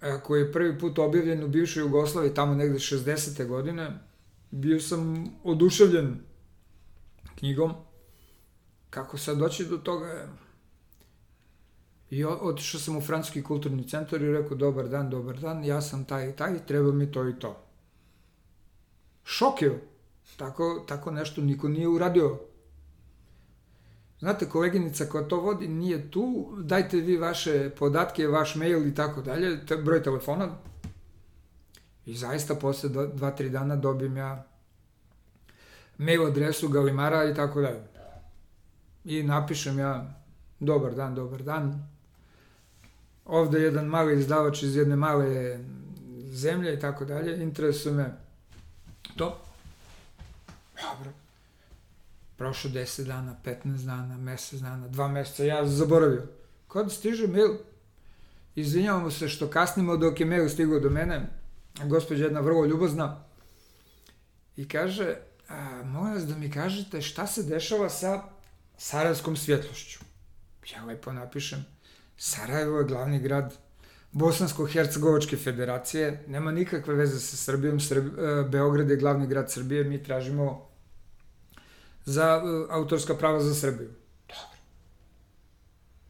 a, 0.00 0.20
koji 0.20 0.40
je 0.40 0.52
prvi 0.52 0.78
put 0.78 0.98
objavljen 0.98 1.44
u 1.44 1.48
bivšoj 1.48 1.80
Jugoslaviji, 1.80 2.34
tamo 2.34 2.54
negde 2.54 2.78
60. 2.78 3.46
godine, 3.46 3.98
bio 4.50 4.80
sam 4.80 5.30
oduševljen 5.44 6.20
knjigom. 7.34 7.72
Kako 8.90 9.18
sad 9.18 9.38
doći 9.38 9.64
do 9.64 9.76
toga, 9.78 10.28
I 12.12 12.24
otišao 12.24 12.80
sam 12.80 12.96
u 12.96 13.00
Francuski 13.00 13.42
kulturni 13.42 13.88
centar 13.88 14.22
i 14.22 14.32
rekao, 14.32 14.56
dobar 14.56 14.88
dan, 14.88 15.10
dobar 15.10 15.38
dan, 15.40 15.64
ja 15.64 15.80
sam 15.80 16.04
taj 16.04 16.30
i 16.30 16.32
taj, 16.32 16.58
treba 16.66 16.92
mi 16.92 17.12
to 17.12 17.28
i 17.28 17.38
to. 17.38 17.56
Šok 19.24 19.62
je. 19.62 19.88
Tako, 20.36 20.84
tako 20.88 21.10
nešto 21.10 21.40
niko 21.40 21.68
nije 21.68 21.88
uradio. 21.88 22.38
Znate, 24.18 24.48
koleginica 24.48 25.04
koja 25.04 25.28
to 25.28 25.40
vodi 25.40 25.68
nije 25.68 26.10
tu, 26.10 26.54
dajte 26.58 26.96
vi 26.96 27.16
vaše 27.16 27.70
podatke, 27.78 28.26
vaš 28.26 28.54
mail 28.54 28.86
i 28.86 28.94
tako 28.94 29.22
dalje, 29.22 29.66
te, 29.66 29.76
broj 29.76 30.02
telefona. 30.02 30.48
I 32.06 32.14
zaista 32.14 32.54
posle 32.54 32.88
dva, 32.88 33.06
dva, 33.06 33.30
tri 33.30 33.50
dana 33.50 33.76
dobijem 33.76 34.16
ja 34.16 34.44
mail 35.98 36.26
adresu 36.26 36.68
Galimara 36.68 37.24
i 37.30 37.34
tako 37.34 37.60
dalje. 37.60 37.82
I 39.04 39.22
napišem 39.22 39.78
ja, 39.78 40.22
dobar 40.60 40.94
dan, 40.94 41.14
dobar 41.14 41.42
dan, 41.42 41.91
ovde 43.24 43.60
jedan 43.60 43.86
mali 43.86 44.20
izdavač 44.20 44.62
iz 44.62 44.76
jedne 44.76 44.96
male 44.96 45.58
zemlje 46.32 46.74
i 46.74 46.80
tako 46.80 47.04
dalje, 47.04 47.42
interesuje 47.42 47.94
me 47.94 48.16
to. 49.16 49.40
Dobro. 50.82 51.12
Prošlo 52.36 52.70
10 52.70 53.04
dana, 53.04 53.36
15 53.44 53.84
dana, 53.84 54.16
mesec 54.16 54.60
dana, 54.60 54.88
dva 54.88 55.08
meseca, 55.08 55.44
ja 55.44 55.66
zaboravio. 55.66 56.26
Kad 56.68 56.92
stiže 56.92 57.26
mail, 57.26 57.56
izvinjavamo 58.54 59.10
se 59.10 59.28
što 59.28 59.50
kasnimo 59.50 59.96
dok 59.96 60.20
je 60.20 60.26
mail 60.26 60.48
stigao 60.48 60.80
do 60.80 60.90
mene, 60.90 61.28
gospođa 61.84 62.24
jedna 62.24 62.40
vrlo 62.40 62.64
ljubazna, 62.64 63.24
i 64.56 64.68
kaže, 64.68 65.16
a, 65.48 65.82
molim 65.84 66.14
vas 66.14 66.26
da 66.26 66.36
mi 66.36 66.50
kažete 66.50 67.02
šta 67.02 67.26
se 67.26 67.42
dešava 67.42 67.88
sa 67.88 68.22
Sarajevskom 68.78 69.36
svjetlošću. 69.36 69.98
Ja 70.74 70.84
lepo 70.84 71.12
napišem, 71.12 71.66
Sarajevo 72.24 72.78
je 72.78 72.84
glavni 72.84 73.18
grad 73.18 73.54
Bosansko-Hercegovačke 74.12 75.36
federacije, 75.44 76.24
nema 76.28 76.52
nikakve 76.52 76.94
veze 76.94 77.20
sa 77.20 77.36
Srbijom, 77.36 77.80
Srb, 77.80 78.18
e, 78.18 78.44
Beograd 78.48 78.90
je 78.90 78.96
glavni 78.96 79.26
grad 79.26 79.50
Srbije, 79.50 79.84
mi 79.84 80.02
tražimo 80.02 80.68
za 82.04 82.42
e, 82.44 82.72
autorska 82.72 83.14
prava 83.14 83.40
za 83.40 83.54
Srbiju. 83.54 83.88
Dobro. 84.28 84.58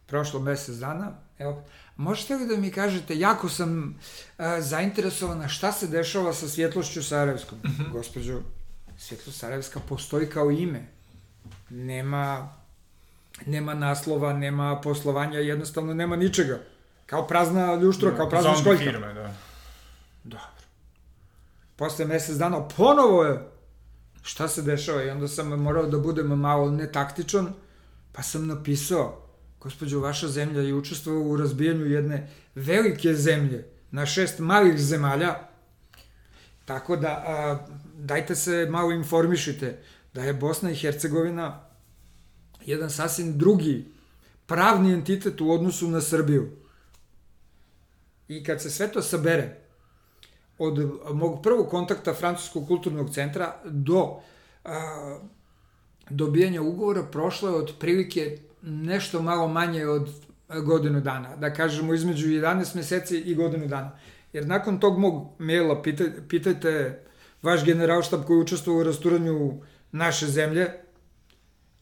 Prošlo 0.06 0.40
mesec 0.40 0.76
dana, 0.76 1.12
evo, 1.38 1.64
možete 1.96 2.36
li 2.36 2.46
da 2.46 2.56
mi 2.56 2.70
kažete, 2.70 3.18
jako 3.18 3.48
sam 3.48 3.88
uh, 4.38 4.44
zainteresovana 4.58 5.48
šta 5.48 5.72
se 5.72 5.86
dešava 5.86 6.32
sa 6.32 6.48
svjetlošću 6.48 7.02
Sarajevskom? 7.02 7.58
Mm 7.58 7.68
-hmm. 7.68 7.92
Gospođo, 7.92 8.40
svjetlost 8.98 9.38
Sarajevska 9.38 9.80
postoji 9.88 10.26
kao 10.26 10.50
ime. 10.50 10.86
Nema, 11.70 12.54
nema 13.46 13.74
naslova, 13.74 14.32
nema 14.32 14.80
poslovanja, 14.80 15.38
jednostavno 15.38 15.94
nema 15.94 16.16
ničega. 16.16 16.60
Kao 17.06 17.26
prazna 17.26 17.74
ljuštra, 17.74 18.10
da, 18.10 18.16
kao 18.16 18.28
prazna 18.28 18.54
školjka. 18.54 18.84
firme, 18.84 19.14
da. 19.14 19.34
Dobro. 20.24 20.46
Posle 21.76 22.04
mesec 22.04 22.36
dana 22.36 22.68
ponovo 22.68 23.24
je 23.24 23.48
šta 24.22 24.48
se 24.48 24.62
dešava 24.62 25.02
i 25.02 25.10
onda 25.10 25.28
sam 25.28 25.48
morao 25.48 25.86
da 25.86 25.98
budem 25.98 26.26
malo 26.26 26.70
netaktičan, 26.70 27.52
pa 28.12 28.22
sam 28.22 28.46
napisao, 28.46 29.28
gospođo, 29.60 30.00
vaša 30.00 30.28
zemlja 30.28 30.60
je 30.60 30.74
učestvovala 30.74 31.26
u 31.26 31.36
razbijanju 31.36 31.86
jedne 31.86 32.28
velike 32.54 33.14
zemlje 33.14 33.66
na 33.90 34.06
šest 34.06 34.38
malih 34.38 34.78
zemalja, 34.78 35.34
tako 36.64 36.96
da 36.96 37.08
a, 37.08 37.58
dajte 37.94 38.34
se 38.34 38.66
malo 38.70 38.92
informišite 38.92 39.78
da 40.14 40.22
je 40.22 40.32
Bosna 40.32 40.70
i 40.70 40.76
Hercegovina 40.76 41.71
jedan 42.66 42.90
sasvim 42.90 43.38
drugi 43.38 43.84
pravni 44.46 44.92
entitet 44.92 45.40
u 45.40 45.50
odnosu 45.50 45.88
na 45.88 46.00
Srbiju. 46.00 46.50
I 48.28 48.44
kad 48.44 48.62
se 48.62 48.70
sve 48.70 48.92
to 48.92 49.02
sabere, 49.02 49.56
od 50.58 50.90
mog 51.14 51.42
prvog 51.42 51.68
kontakta 51.68 52.14
Francuskog 52.14 52.66
kulturnog 52.66 53.14
centra 53.14 53.56
do 53.64 54.20
a, 54.64 55.18
dobijanja 56.10 56.62
ugovora 56.62 57.02
prošlo 57.02 57.48
je 57.48 57.54
od 57.54 57.72
prilike 57.78 58.38
nešto 58.62 59.22
malo 59.22 59.48
manje 59.48 59.86
od 59.86 60.08
godinu 60.60 61.00
dana. 61.00 61.36
Da 61.36 61.54
kažemo 61.54 61.94
između 61.94 62.28
11 62.28 62.76
meseci 62.76 63.18
i 63.18 63.34
godinu 63.34 63.66
dana. 63.66 63.98
Jer 64.32 64.46
nakon 64.46 64.80
tog 64.80 64.98
mog 64.98 65.28
maila 65.38 65.82
pitaj, 65.82 66.06
pitajte 66.28 67.02
vaš 67.42 67.64
generalštab 67.64 68.24
koji 68.24 68.40
učestvuje 68.40 68.80
u 68.80 68.84
rasturanju 68.84 69.60
naše 69.92 70.26
zemlje, 70.26 70.81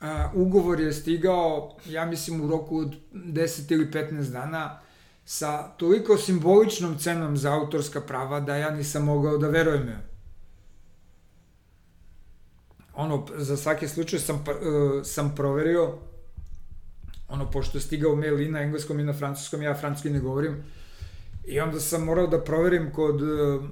a, 0.00 0.30
ugovor 0.34 0.80
je 0.80 0.92
stigao, 0.92 1.76
ja 1.86 2.04
mislim, 2.04 2.40
u 2.40 2.48
roku 2.48 2.78
od 2.78 2.96
10 3.12 3.72
ili 3.72 3.90
15 3.90 4.30
dana, 4.30 4.80
sa 5.24 5.62
toliko 5.62 6.16
simboličnom 6.16 6.98
cenom 6.98 7.36
za 7.36 7.52
autorska 7.52 8.00
prava 8.00 8.40
da 8.40 8.56
ja 8.56 8.70
nisam 8.70 9.04
mogao 9.04 9.38
da 9.38 9.48
verujem 9.48 9.88
joj. 9.88 10.10
Ono, 12.94 13.26
za 13.36 13.56
svaki 13.56 13.88
slučaj 13.88 14.18
sam, 14.18 14.36
uh, 14.36 15.04
sam 15.04 15.34
proverio, 15.36 15.98
ono, 17.28 17.50
pošto 17.50 17.78
je 17.78 17.82
stigao 17.82 18.16
mail 18.16 18.40
i 18.40 18.48
na 18.48 18.60
engleskom 18.60 19.00
i 19.00 19.04
na 19.04 19.12
francuskom, 19.12 19.62
ja 19.62 19.74
francuski 19.74 20.10
ne 20.10 20.20
govorim, 20.20 20.64
i 21.46 21.60
onda 21.60 21.80
sam 21.80 22.04
morao 22.04 22.26
da 22.26 22.44
proverim 22.44 22.92
kod 22.92 23.22
uh, 23.22 23.64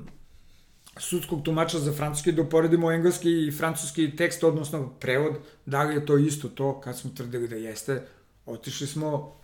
sudskog 0.98 1.42
tumača 1.42 1.78
za 1.78 1.92
francuski, 1.92 2.32
da 2.32 2.42
uporedimo 2.42 2.92
engleski 2.92 3.46
i 3.46 3.50
francuski 3.50 4.16
tekst, 4.16 4.44
odnosno 4.44 4.88
prevod, 5.00 5.34
da 5.66 5.82
li 5.82 5.94
je 5.94 6.06
to 6.06 6.18
isto 6.18 6.48
to, 6.48 6.80
kad 6.80 6.98
smo 6.98 7.10
tvrdili 7.16 7.48
da 7.48 7.56
jeste, 7.56 8.06
otišli 8.46 8.86
smo 8.86 9.36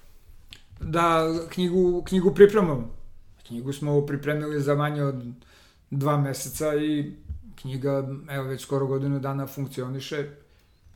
da 0.81 1.33
knjigu, 1.51 2.03
knjigu 2.07 2.35
pripremamo. 2.35 2.95
Knjigu 3.47 3.73
smo 3.73 4.07
pripremili 4.07 4.63
za 4.63 4.75
manje 4.75 5.03
od 5.03 5.25
dva 5.91 6.17
meseca 6.17 6.75
i 6.75 7.13
knjiga, 7.57 8.09
evo 8.31 8.45
već 8.45 8.63
skoro 8.63 8.87
godinu 8.87 9.21
dana 9.21 9.47
funkcioniše. 9.47 10.31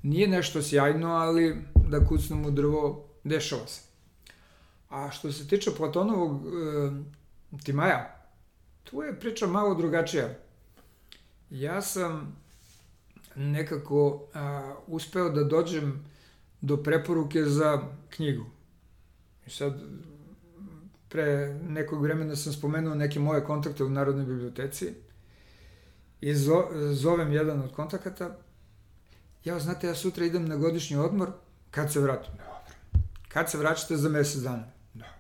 Nije 0.03 0.29
nešto 0.29 0.63
sjajno, 0.63 1.09
ali 1.09 1.57
da 1.89 2.05
kucnemo 2.05 2.51
drvo, 2.51 3.09
dešava 3.25 3.67
se. 3.67 3.81
A 4.89 5.11
što 5.11 5.33
se 5.33 5.49
tiče 5.49 5.71
Platonovog 5.77 6.43
e, 6.47 6.91
Timaja, 7.65 8.19
tu 8.85 9.03
je 9.03 9.21
priča 9.21 9.47
malo 9.47 9.75
drugačija. 9.75 10.29
Ja 11.51 11.83
sam 11.83 12.37
nekako 13.35 14.29
a, 14.35 14.75
uspeo 14.87 15.31
da 15.31 15.45
dođem 15.45 16.05
do 16.61 16.77
preporuke 16.77 17.45
za 17.45 17.83
knjigu. 18.11 18.45
I 19.47 19.51
sad, 19.51 19.81
pre 21.09 21.59
nekog 21.69 22.03
vremena 22.03 22.37
sam 22.37 22.53
spomenuo 22.53 22.95
neke 22.95 23.21
moje 23.21 23.45
kontakte 23.45 23.85
u 23.85 23.91
Narodnoj 23.91 24.27
biblioteci 24.27 24.95
i 26.21 26.35
zo, 26.35 26.65
zovem 26.93 27.33
jedan 27.33 27.61
od 27.61 27.73
kontakata. 27.73 28.37
Ja, 29.45 29.59
znate, 29.59 29.87
ja 29.87 29.95
sutra 29.95 30.25
idem 30.25 30.49
na 30.49 30.57
godišnji 30.57 30.97
odmor, 30.97 31.31
kad 31.71 31.93
se 31.93 32.01
vratim? 32.01 32.33
Dobro. 32.33 32.75
Kad 33.29 33.51
se 33.51 33.59
vraćate 33.59 33.97
za 33.97 34.09
mesec 34.09 34.43
dana? 34.43 34.65
Dobro. 34.95 35.13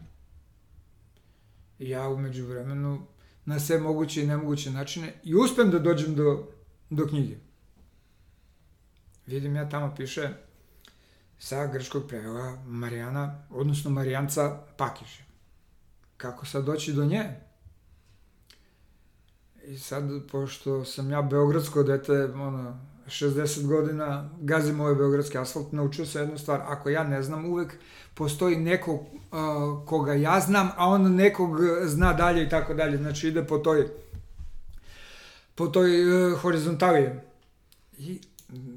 Ja 1.78 2.08
umeđu 2.08 2.46
vremenu 2.46 3.06
na 3.48 3.60
sve 3.60 3.78
moguće 3.78 4.22
i 4.22 4.26
nemoguće 4.26 4.70
načine 4.70 5.12
i 5.24 5.34
uspem 5.34 5.70
da 5.70 5.78
dođem 5.78 6.14
do, 6.14 6.48
do 6.90 7.06
knjige. 7.06 7.36
Vidim 9.26 9.56
ja 9.56 9.68
tamo 9.68 9.94
piše 9.96 10.28
sa 11.38 11.66
grčkog 11.66 12.02
prevela 12.08 12.62
Marijana, 12.66 13.42
odnosno 13.50 13.90
Marijanca 13.90 14.60
Pakiša. 14.76 15.22
Kako 16.16 16.46
sad 16.46 16.64
doći 16.64 16.92
do 16.92 17.04
nje? 17.04 17.24
I 19.64 19.78
sad, 19.78 20.04
pošto 20.32 20.84
sam 20.84 21.10
ja 21.10 21.22
beogradsko 21.22 21.82
dete, 21.82 22.24
ono, 22.24 22.80
60 23.08 23.66
godina, 23.66 24.30
gazim 24.40 24.80
ovaj 24.80 24.94
beogradski 24.94 25.38
asfalt, 25.38 25.72
naučio 25.72 26.06
se 26.06 26.18
jednu 26.18 26.38
stvar, 26.38 26.60
ako 26.66 26.90
ja 26.90 27.04
ne 27.04 27.22
znam, 27.22 27.46
uvek 27.46 27.74
postoji 28.14 28.56
neko 28.56 28.92
uh, 28.92 29.00
koga 29.86 30.14
ja 30.14 30.40
znam, 30.40 30.70
a 30.76 30.88
on 30.88 31.14
nekog 31.14 31.60
zna 31.84 32.12
dalje 32.12 32.44
i 32.44 32.48
tako 32.48 32.74
dalje, 32.74 32.96
znači 32.96 33.28
ide 33.28 33.46
po 33.46 33.58
toj 33.58 33.88
po 35.54 35.66
toj 35.66 35.90
uh, 36.32 36.40
horizontali. 36.40 37.10
I 37.98 38.20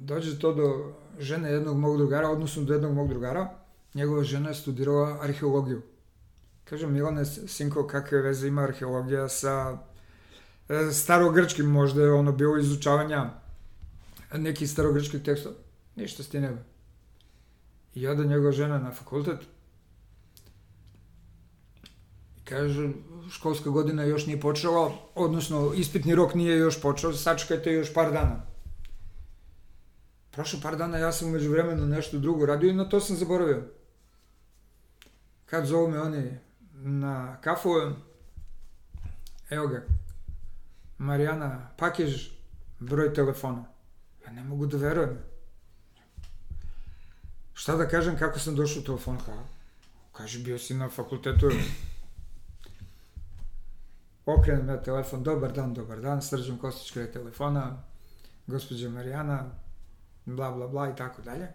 dođe 0.01 0.39
to 0.39 0.53
do 0.53 0.93
žene 1.19 1.51
jednog 1.51 1.77
mog 1.77 1.97
drugara, 1.97 2.29
odnosno 2.29 2.63
do 2.63 2.73
jednog 2.73 2.93
mog 2.93 3.09
drugara, 3.09 3.49
njegova 3.93 4.23
žena 4.23 4.49
je 4.49 4.55
studirala 4.55 5.17
arheologiju. 5.21 5.81
Kaže, 6.63 6.87
Milane, 6.87 7.25
sinko, 7.25 7.87
kakve 7.87 8.21
veze 8.21 8.47
ima 8.47 8.61
arheologija 8.61 9.29
sa 9.29 9.77
e, 10.69 10.91
starogrčkim, 10.91 11.65
možda 11.65 12.01
je 12.01 12.13
ono 12.13 12.31
bilo 12.31 12.57
izučavanja 12.57 13.40
nekih 14.37 14.69
starogrčkih 14.69 15.23
tekstova. 15.23 15.55
Ništa 15.95 16.23
s 16.23 16.29
ti 16.29 16.39
nema. 16.39 16.57
I 17.95 18.07
oda 18.07 18.23
njegova 18.23 18.51
žena 18.51 18.79
na 18.79 18.91
fakultet 18.91 19.39
kaže, 22.51 22.89
školska 23.31 23.69
godina 23.69 24.03
još 24.03 24.25
nije 24.25 24.39
počela, 24.41 24.91
odnosno 25.15 25.73
ispitni 25.75 26.15
rok 26.15 26.33
nije 26.33 26.57
još 26.57 26.81
počeo, 26.81 27.13
sačekajte 27.13 27.73
još 27.73 27.93
par 27.93 28.11
dana. 28.11 28.41
Prošlo 30.31 30.59
par 30.63 30.75
dana, 30.77 30.97
ja 30.97 31.11
sam 31.11 31.27
umeđu 31.27 31.51
vremenu 31.51 31.87
nešto 31.87 32.19
drugo 32.19 32.45
radio 32.45 32.69
i 32.69 32.73
na 32.73 32.89
to 32.89 32.99
sam 32.99 33.15
zaboravio. 33.15 33.63
Kad 35.45 35.65
zovu 35.65 35.87
me 35.87 36.01
oni 36.01 36.37
na 36.73 37.37
kafu, 37.41 37.69
evo 39.49 39.67
ga, 39.67 39.83
Marijana 40.97 41.69
Pakež, 41.77 42.29
broj 42.79 43.13
telefona. 43.13 43.70
Ja 44.31 44.35
ne 44.35 44.43
mogu 44.43 44.65
da 44.65 44.77
verujem. 44.77 45.17
Šta 47.53 47.75
da 47.75 47.87
kažem 47.87 48.17
kako 48.17 48.39
sam 48.39 48.55
došao 48.55 48.81
u 48.81 48.85
telefon? 48.85 49.17
Ka, 49.25 49.33
kaže, 50.11 50.39
bio 50.39 50.59
si 50.59 50.73
na 50.73 50.89
fakultetu. 50.89 51.49
Okrenem 54.25 54.69
ja 54.69 54.83
telefon, 54.83 55.23
dobar 55.23 55.51
dan, 55.51 55.73
dobar 55.73 56.01
dan, 56.01 56.21
Srđan 56.21 56.57
Kostić 56.57 56.91
kreje 56.91 57.11
telefona, 57.11 57.83
gospođa 58.47 58.89
Marijana, 58.89 59.51
bla, 60.25 60.51
bla, 60.51 60.67
bla 60.67 60.89
i 60.89 60.95
tako 60.95 61.21
dalje. 61.21 61.47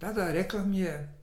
Da, 0.00 0.12
da, 0.12 0.32
rekla 0.32 0.64
mi 0.64 0.78
je, 0.78 1.14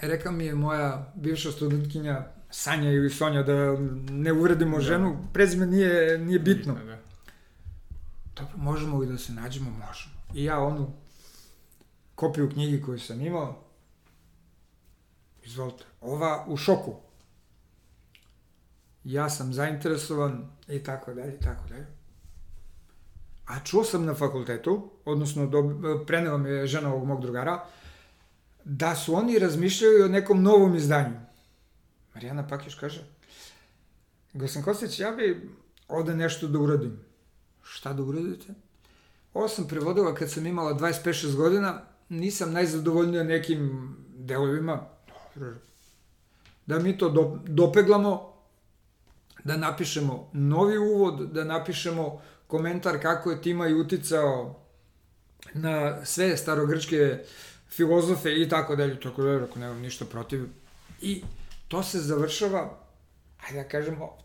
rekla 0.00 0.30
mi 0.30 0.46
je 0.46 0.54
moja 0.54 1.12
bivša 1.14 1.52
studentkinja 1.52 2.26
Sanja 2.50 2.90
ili 2.90 3.10
Sonja, 3.10 3.42
da 3.42 3.76
ne 4.10 4.32
uvredimo 4.32 4.76
da. 4.76 4.82
ženu, 4.82 5.18
prezime 5.32 5.66
nije, 5.66 6.18
nije 6.18 6.38
bitno. 6.38 6.74
bitno 6.74 6.86
da. 6.86 6.95
Dobro, 8.36 8.56
možemo 8.56 8.98
li 8.98 9.06
da 9.06 9.18
se 9.18 9.32
nađemo? 9.32 9.70
Možemo. 9.70 10.14
I 10.34 10.44
ja 10.44 10.58
onu 10.58 10.92
kopiju 12.14 12.50
knjigi 12.50 12.82
koju 12.82 13.00
sam 13.00 13.20
imao, 13.20 13.62
izvolite, 15.44 15.84
ova 16.00 16.44
u 16.48 16.56
šoku. 16.56 16.96
Ja 19.04 19.30
sam 19.30 19.52
zainteresovan 19.52 20.50
i 20.68 20.82
tako 20.82 21.14
dalje, 21.14 21.34
i 21.34 21.40
tako 21.40 21.68
dalje. 21.68 21.86
A 23.46 23.60
čuo 23.64 23.84
sam 23.84 24.04
na 24.04 24.14
fakultetu, 24.14 24.90
odnosno 25.04 25.46
do, 25.46 25.80
prenela 26.06 26.38
mi 26.38 26.48
je 26.48 26.66
žena 26.66 26.92
ovog 26.92 27.06
mog 27.06 27.22
drugara, 27.22 27.64
da 28.64 28.94
su 28.94 29.14
oni 29.14 29.38
razmišljali 29.38 30.02
o 30.02 30.08
nekom 30.08 30.42
novom 30.42 30.76
izdanju. 30.76 31.20
Marijana 32.14 32.48
Pakiš 32.48 32.74
kaže, 32.74 33.04
Gosan 34.32 34.62
Kostić, 34.62 35.00
ja 35.00 35.10
bi 35.10 35.50
ovde 35.88 36.16
nešto 36.16 36.48
da 36.48 36.58
uradim. 36.58 37.05
Šta 37.68 37.92
da 37.92 38.02
uradite? 38.02 38.54
Ovo 39.34 39.48
sam 39.48 39.68
prevodila 39.68 40.14
kad 40.14 40.30
sam 40.30 40.46
imala 40.46 40.74
25-6 40.74 41.36
godina, 41.36 41.82
nisam 42.08 42.52
najzadovoljnija 42.52 43.22
nekim 43.22 43.96
delovima. 44.08 44.86
Dobro. 45.34 45.54
da 46.66 46.78
mi 46.78 46.98
to 46.98 47.08
do, 47.08 47.38
dopeglamo, 47.46 48.32
da 49.44 49.56
napišemo 49.56 50.30
novi 50.32 50.78
uvod, 50.78 51.32
da 51.32 51.44
napišemo 51.44 52.22
komentar 52.46 53.02
kako 53.02 53.30
je 53.30 53.42
Timaj 53.42 53.74
uticao 53.74 54.60
na 55.54 56.04
sve 56.04 56.36
starogrčke 56.36 57.18
filozofe 57.68 58.34
i 58.34 58.48
tako 58.48 58.76
dalje, 58.76 59.00
tako 59.00 59.22
dalje, 59.22 59.44
ako 59.44 59.58
nemam 59.58 59.80
ništa 59.80 60.04
protiv. 60.04 60.44
I 61.00 61.22
to 61.68 61.82
se 61.82 61.98
završava, 61.98 62.78
ajde 63.46 63.62
da 63.62 63.68
kažemo, 63.68 64.18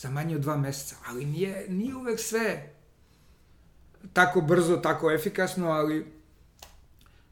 za 0.00 0.10
manje 0.10 0.36
od 0.36 0.42
dva 0.42 0.56
meseca, 0.56 0.96
ali 1.06 1.24
nije, 1.24 1.66
nije 1.68 1.94
uvek 1.96 2.20
sve 2.20 2.70
tako 4.12 4.40
brzo, 4.40 4.76
tako 4.76 5.10
efikasno, 5.12 5.70
ali 5.70 6.06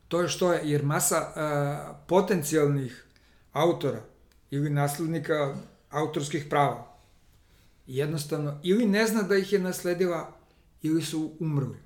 to 0.09 0.21
je 0.21 0.29
što 0.29 0.53
je, 0.53 0.61
jer 0.65 0.85
masa 0.85 1.17
a, 1.17 1.95
potencijalnih 2.07 3.05
autora 3.53 4.01
ili 4.51 4.71
naslednika 4.71 5.55
autorskih 5.91 6.47
prava 6.51 6.97
jednostavno 7.87 8.61
ili 8.63 8.87
ne 8.87 9.07
zna 9.07 9.23
da 9.23 9.37
ih 9.37 9.53
je 9.53 9.59
nasledila 9.59 10.33
ili 10.83 11.03
su 11.03 11.33
umrli. 11.41 11.79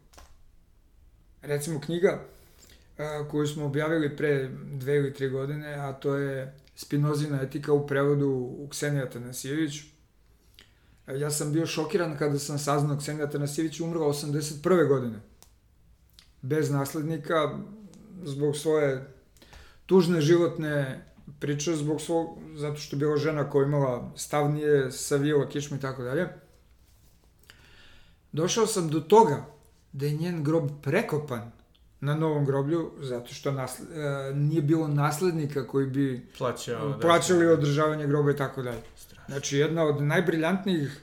Recimo 1.43 1.80
knjiga 1.80 2.24
a, 2.99 3.28
koju 3.30 3.47
smo 3.47 3.64
objavili 3.64 4.16
pre 4.16 4.49
dve 4.72 4.97
ili 4.97 5.14
tri 5.14 5.28
godine, 5.28 5.74
a 5.74 5.93
to 5.93 6.14
je 6.14 6.59
Spinozina 6.76 7.43
etika 7.43 7.72
u 7.72 7.87
prevodu 7.87 8.51
Ksenija 8.70 9.11
Tanasijević. 9.11 9.91
Ja 11.19 11.31
sam 11.31 11.53
bio 11.53 11.67
šokiran 11.67 12.17
kada 12.19 12.39
sam 12.39 12.59
saznao 12.59 12.99
Ksenija 12.99 13.31
Tanasijević 13.31 13.81
umrla 13.81 14.07
81. 14.07 14.89
godine. 14.89 15.21
Bez 16.43 16.71
naslednika, 16.71 17.59
zbog 18.25 18.57
svoje 18.57 19.15
tužne 19.87 20.21
životne 20.21 21.07
priče, 21.39 21.77
zbog 21.77 22.01
svog, 22.01 22.39
zato 22.57 22.77
što 22.77 22.97
je 22.97 22.99
bila 22.99 23.17
žena 23.17 23.51
koja 23.51 23.67
imala 23.67 24.13
stavnije, 24.17 24.91
savijela 24.91 25.49
kičmu 25.49 25.77
i 25.77 25.81
tako 25.81 26.03
dalje. 26.03 26.29
Došao 28.33 28.67
sam 28.67 28.89
do 28.89 29.01
toga 29.01 29.47
da 29.93 30.07
je 30.07 30.13
njen 30.13 30.45
grob 30.45 30.71
prekopan 30.83 31.53
na 32.03 32.15
novom 32.15 32.45
groblju, 32.45 32.91
zato 33.01 33.35
što 33.35 33.53
nasled, 33.53 33.89
e, 33.91 34.35
nije 34.35 34.63
bilo 34.63 34.89
naslednika 34.89 35.67
koji 35.67 35.87
bi 35.87 36.27
Plaćao, 36.39 36.89
da. 36.89 36.99
plaćali 36.99 37.47
održavanje 37.47 38.07
groba 38.07 38.31
i 38.31 38.37
tako 38.37 38.63
dalje. 38.63 38.83
Znači, 39.29 39.57
jedna 39.57 39.85
od 39.85 40.03
najbriljantnijih 40.03 41.01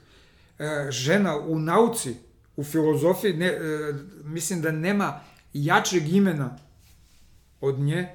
e, 0.60 0.88
žena 0.90 1.38
u 1.38 1.60
nauci, 1.60 2.16
u 2.56 2.64
filozofiji, 2.64 3.34
ne, 3.34 3.46
e, 3.46 3.60
mislim 4.24 4.62
da 4.62 4.72
nema 4.72 5.20
jačeg 5.54 6.14
imena 6.14 6.58
od 7.62 7.80
nje, 7.80 8.08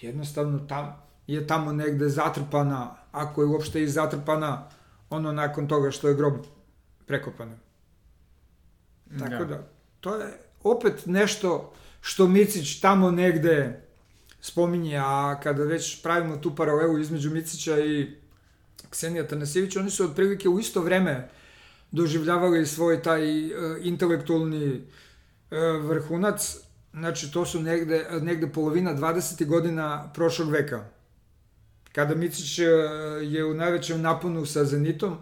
jednostavno 0.00 0.58
tam, 0.58 1.02
je 1.26 1.46
tamo 1.46 1.72
negde 1.72 2.08
zatrpana, 2.08 2.94
ako 3.12 3.42
je 3.42 3.48
uopšte 3.48 3.82
i 3.82 3.88
zatrpana, 3.88 4.68
ono 5.10 5.32
nakon 5.32 5.68
toga 5.68 5.90
što 5.90 6.08
je 6.08 6.14
grob 6.14 6.34
prekopan. 7.06 7.58
Tako 9.18 9.44
da, 9.44 9.62
to 10.00 10.14
je 10.14 10.38
opet 10.62 11.06
nešto 11.06 11.72
što 12.00 12.28
Micić 12.28 12.80
tamo 12.80 13.10
negde 13.10 13.82
spominje, 14.40 14.96
a 14.96 15.40
kada 15.42 15.64
već 15.64 16.02
pravimo 16.02 16.36
tu 16.36 16.56
paralelu 16.56 16.98
između 16.98 17.30
Micića 17.30 17.80
i 17.80 18.16
Ksenija 18.90 19.26
Tanasijevića, 19.26 19.80
oni 19.80 19.90
su 19.90 20.04
otprilike 20.04 20.48
u 20.48 20.60
isto 20.60 20.82
vreme 20.82 21.28
doživljavali 21.90 22.66
svoj 22.66 23.02
taj 23.02 23.46
uh, 23.46 23.52
intelektualni 23.80 24.74
uh, 24.74 25.84
vrhunac, 25.84 26.56
znači 26.92 27.32
to 27.32 27.46
su 27.46 27.62
negde, 27.62 28.06
negde 28.20 28.46
polovina 28.46 28.94
20. 28.94 29.46
godina 29.46 30.10
prošlog 30.14 30.50
veka. 30.50 30.84
Kada 31.92 32.14
Micić 32.14 32.58
uh, 32.58 32.66
je 33.22 33.44
u 33.44 33.54
najvećem 33.54 34.00
naponu 34.00 34.46
sa 34.46 34.64
Zenitom, 34.64 35.16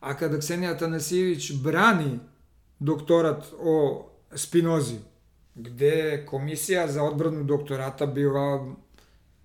a 0.00 0.16
kada 0.16 0.38
Ksenija 0.38 0.78
Tanasijević 0.78 1.52
brani 1.52 2.18
doktorat 2.78 3.44
o 3.58 4.08
Spinozi, 4.34 4.96
gde 5.54 6.26
komisija 6.26 6.88
za 6.88 7.02
odbranu 7.02 7.44
doktorata 7.44 8.06
bila 8.06 8.74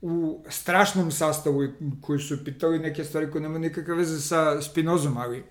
u 0.01 0.43
strašnom 0.49 1.11
sastavu 1.11 1.67
koji 2.01 2.19
su 2.19 2.45
pitali 2.45 2.79
neke 2.79 3.03
stvari 3.03 3.31
koje 3.31 3.41
nemaju 3.41 3.59
nikakve 3.59 3.95
veze 3.95 4.21
sa 4.21 4.61
Spinozom, 4.61 5.17
ali 5.17 5.43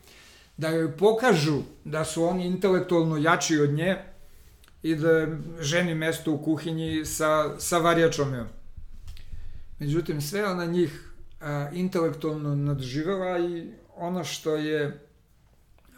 da 0.57 0.69
joj 0.69 0.97
pokažu 0.97 1.63
da 1.85 2.05
su 2.05 2.25
oni 2.25 2.47
intelektualno 2.47 3.17
jači 3.17 3.61
od 3.61 3.71
nje 3.71 3.97
i 4.83 4.95
da 4.95 5.27
ženi 5.61 5.95
mesto 5.95 6.33
u 6.33 6.43
kuhinji 6.43 7.05
sa, 7.05 7.61
sa 7.61 7.79
varjačom. 7.79 8.35
Je. 8.35 8.45
Međutim, 9.79 10.21
sve 10.21 10.47
ona 10.47 10.67
njih 10.67 11.13
a, 11.41 11.69
intelektualno 11.73 12.55
nadživela 12.55 13.39
i 13.39 13.71
ono 13.97 14.25
što 14.25 14.57
je 14.57 15.01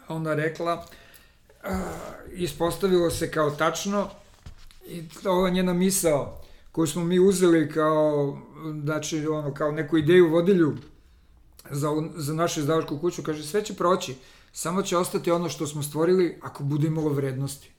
ona 0.07 0.33
rekla 0.33 0.85
a, 1.63 1.93
ispostavilo 2.31 3.09
se 3.09 3.31
kao 3.31 3.51
tačno 3.51 4.09
i 4.91 5.27
ova 5.27 5.49
njena 5.49 5.73
misao 5.73 6.41
koju 6.71 6.87
smo 6.87 7.03
mi 7.03 7.19
uzeli 7.19 7.71
kao, 7.71 8.37
znači, 8.83 9.27
ono, 9.27 9.53
kao 9.53 9.71
neku 9.71 9.97
ideju 9.97 10.29
vodilju 10.29 10.77
za, 11.69 11.89
za 12.15 12.33
našu 12.33 12.59
izdavačku 12.59 12.99
kuću, 12.99 13.23
kaže, 13.23 13.43
sve 13.43 13.65
će 13.65 13.73
proći, 13.73 14.15
samo 14.51 14.81
će 14.81 14.97
ostati 14.97 15.31
ono 15.31 15.49
što 15.49 15.67
smo 15.67 15.83
stvorili 15.83 16.39
ako 16.41 16.63
bude 16.63 16.87
imalo 16.87 17.09
vrednosti. 17.09 17.71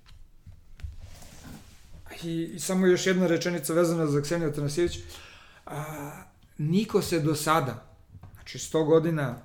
I, 2.23 2.51
i 2.55 2.61
samo 2.61 2.87
još 2.87 3.07
jedna 3.07 3.27
rečenica 3.27 3.75
vezana 3.75 4.07
za 4.07 4.23
Ksenija 4.23 4.53
Tanasijević. 4.53 4.99
A, 5.67 6.13
niko 6.59 7.03
se 7.03 7.21
do 7.21 7.35
sada, 7.35 7.97
znači 8.35 8.59
100 8.59 8.87
godina 8.87 9.43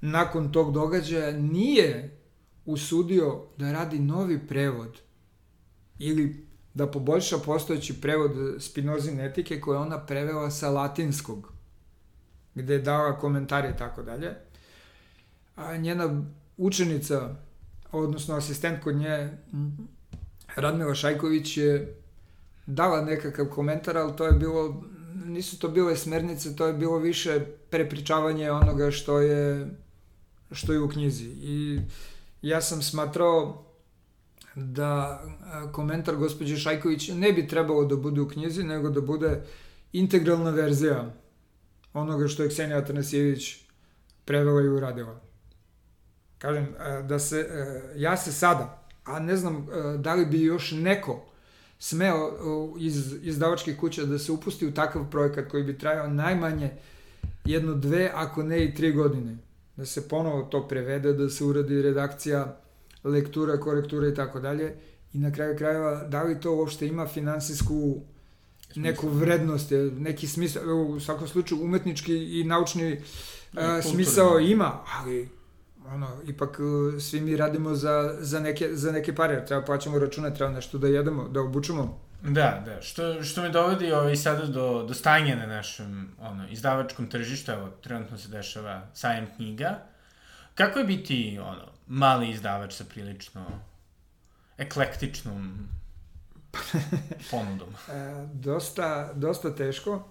nakon 0.00 0.52
tog 0.52 0.72
događaja, 0.72 1.32
nije 1.32 2.20
usudio 2.64 3.42
da 3.56 3.72
radi 3.72 3.98
novi 3.98 4.46
prevod 4.46 4.98
ili 5.98 6.46
da 6.74 6.90
poboljša 6.90 7.38
postojeći 7.38 8.00
prevod 8.00 8.62
Spinozine 8.62 9.26
etike 9.26 9.60
koje 9.60 9.78
ona 9.78 10.06
prevela 10.06 10.50
sa 10.50 10.70
latinskog, 10.70 11.52
gde 12.54 12.74
je 12.74 12.82
dala 12.82 13.18
komentare 13.18 13.70
i 13.74 13.78
tako 13.78 14.02
dalje. 14.02 14.34
A 15.56 15.76
njena 15.76 16.24
učenica, 16.56 17.36
odnosno 17.92 18.36
asistent 18.36 18.82
kod 18.82 18.96
nje, 18.96 19.30
Radmila 20.56 20.94
Šajković 20.94 21.56
je 21.56 21.96
dala 22.66 23.02
nekakav 23.02 23.46
komentar, 23.46 23.98
ali 23.98 24.16
to 24.16 24.26
je 24.26 24.32
bilo, 24.32 24.84
nisu 25.24 25.58
to 25.58 25.68
bile 25.68 25.96
smernice, 25.96 26.56
to 26.56 26.66
je 26.66 26.72
bilo 26.72 26.98
više 26.98 27.40
prepričavanje 27.70 28.50
onoga 28.50 28.90
što 28.90 29.18
je, 29.18 29.68
što 30.50 30.72
je 30.72 30.80
u 30.80 30.88
knjizi. 30.88 31.24
I 31.24 31.80
ja 32.42 32.60
sam 32.60 32.82
smatrao 32.82 33.64
da 34.54 35.22
komentar 35.72 36.16
gospođe 36.16 36.56
Šajković 36.56 37.08
ne 37.08 37.32
bi 37.32 37.48
trebalo 37.48 37.84
da 37.84 37.96
bude 37.96 38.20
u 38.20 38.28
knjizi, 38.28 38.64
nego 38.64 38.90
da 38.90 39.00
bude 39.00 39.42
integralna 39.92 40.50
verzija 40.50 41.14
onoga 41.92 42.28
što 42.28 42.42
je 42.42 42.48
Ksenija 42.48 42.78
Atanasijević 42.78 43.56
prevela 44.24 44.62
i 44.62 44.68
uradila. 44.68 45.20
Kažem, 46.38 46.74
da 47.08 47.18
se, 47.18 47.48
ja 47.96 48.16
se 48.16 48.32
sada, 48.32 48.88
a 49.04 49.18
ne 49.18 49.36
znam 49.36 49.66
da 49.98 50.14
li 50.14 50.26
bi 50.26 50.42
još 50.42 50.72
neko 50.72 51.24
smeo 51.78 52.32
iz 52.78 53.14
izdavačkih 53.22 53.78
kuća 53.80 54.04
da 54.04 54.18
se 54.18 54.32
upusti 54.32 54.66
u 54.66 54.74
takav 54.74 55.10
projekat 55.10 55.48
koji 55.48 55.64
bi 55.64 55.78
trajao 55.78 56.08
najmanje 56.08 56.70
jedno, 57.44 57.74
dve, 57.74 58.10
ako 58.14 58.42
ne 58.42 58.64
i 58.64 58.74
tri 58.74 58.92
godine. 58.92 59.36
Da 59.76 59.86
se 59.86 60.08
ponovo 60.08 60.42
to 60.42 60.68
prevede, 60.68 61.12
da 61.12 61.28
se 61.28 61.44
uradi 61.44 61.82
redakcija 61.82 62.60
lektura, 63.04 63.60
korektura 63.60 64.08
i 64.08 64.14
tako 64.14 64.40
dalje. 64.40 64.74
I 65.12 65.18
na 65.18 65.32
kraju 65.32 65.58
krajeva, 65.58 66.04
da 66.04 66.22
li 66.22 66.40
to 66.40 66.56
uopšte 66.56 66.86
ima 66.86 67.06
finansijsku 67.06 68.00
neku 68.74 69.08
vrednost, 69.08 69.70
neki 69.98 70.26
smisao, 70.26 70.62
u 70.76 71.00
svakom 71.00 71.28
slučaju 71.28 71.62
umetnički 71.62 72.40
i 72.40 72.44
naučni 72.44 72.92
uh, 73.52 73.60
smisao 73.92 74.38
ima, 74.38 74.78
ali 74.98 75.28
ono, 75.86 76.08
ipak 76.26 76.58
uh, 76.58 77.00
svi 77.00 77.20
mi 77.20 77.36
radimo 77.36 77.74
za, 77.74 78.16
za, 78.20 78.40
neke, 78.40 78.68
za 78.72 78.92
neke 78.92 79.14
pare, 79.14 79.46
treba 79.46 79.64
plaćamo 79.64 79.98
račune, 79.98 80.34
treba 80.34 80.52
nešto 80.52 80.78
da 80.78 80.88
jedemo, 80.88 81.28
da 81.28 81.40
obučemo. 81.40 82.00
Da, 82.22 82.62
da, 82.66 82.82
što, 82.82 83.22
što 83.22 83.42
me 83.42 83.48
dovodi 83.48 83.92
ovaj, 83.92 84.16
sada 84.16 84.46
do, 84.46 84.84
do 84.88 84.94
stanja 84.94 85.36
na 85.36 85.46
našem 85.46 86.08
ono, 86.20 86.48
izdavačkom 86.50 87.06
tržištu, 87.06 87.52
evo, 87.52 87.68
trenutno 87.80 88.18
se 88.18 88.28
dešava 88.28 88.86
sajem 88.94 89.26
knjiga. 89.36 89.78
Kako 90.54 90.78
je 90.78 90.84
biti 90.84 91.38
ono, 91.42 91.73
mali 91.86 92.30
izdavač 92.30 92.72
sa 92.72 92.84
prilično 92.84 93.44
eklektičnom 94.58 95.68
ponudom. 97.30 97.68
e, 97.92 98.26
dosta, 98.32 99.12
dosta 99.14 99.54
teško, 99.54 100.08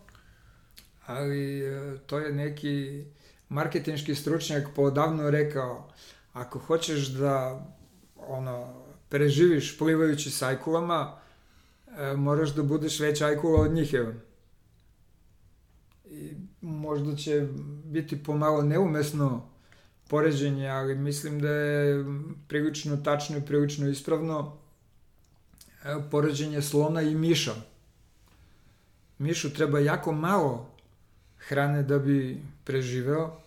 ali 1.05 1.59
e, 1.59 1.97
to 2.05 2.19
je 2.19 2.33
neki 2.33 3.05
marketinški 3.49 4.15
stručnjak 4.15 4.67
podavno 4.75 5.29
rekao, 5.29 5.89
ako 6.33 6.59
hoćeš 6.59 7.07
da 7.07 7.65
ono, 8.15 8.83
preživiš 9.09 9.77
plivajući 9.77 10.31
s 10.31 10.41
ajkulama, 10.41 11.19
e, 11.97 12.13
moraš 12.15 12.49
da 12.49 12.63
budeš 12.63 12.99
već 12.99 13.21
ajkula 13.21 13.61
od 13.61 13.71
njih, 13.71 13.93
evo. 13.93 14.13
I 16.05 16.35
možda 16.61 17.15
će 17.15 17.47
biti 17.85 18.23
pomalo 18.23 18.61
neumesno 18.61 19.52
poređenje, 20.13 20.67
ali 20.67 20.95
mislim 20.95 21.39
da 21.39 21.49
je 21.49 22.05
prilično 22.47 22.97
tačno 22.97 23.37
i 23.37 23.45
prilično 23.45 23.89
ispravno 23.89 24.57
e, 25.83 25.95
poređenje 26.11 26.61
slona 26.61 27.01
i 27.01 27.15
miša. 27.15 27.53
Mišu 29.17 29.53
treba 29.53 29.79
jako 29.79 30.11
malo 30.11 30.69
hrane 31.37 31.83
da 31.83 31.99
bi 31.99 32.41
preživeo. 32.63 33.39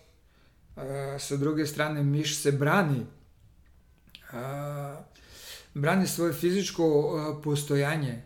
E, 0.77 1.19
sa 1.19 1.37
druge 1.37 1.65
strane, 1.65 2.03
miš 2.03 2.41
se 2.41 2.51
brani. 2.51 2.99
E, 2.99 3.05
brani 5.73 6.07
svoje 6.07 6.33
fizičko 6.33 6.85
postojanje 7.43 8.21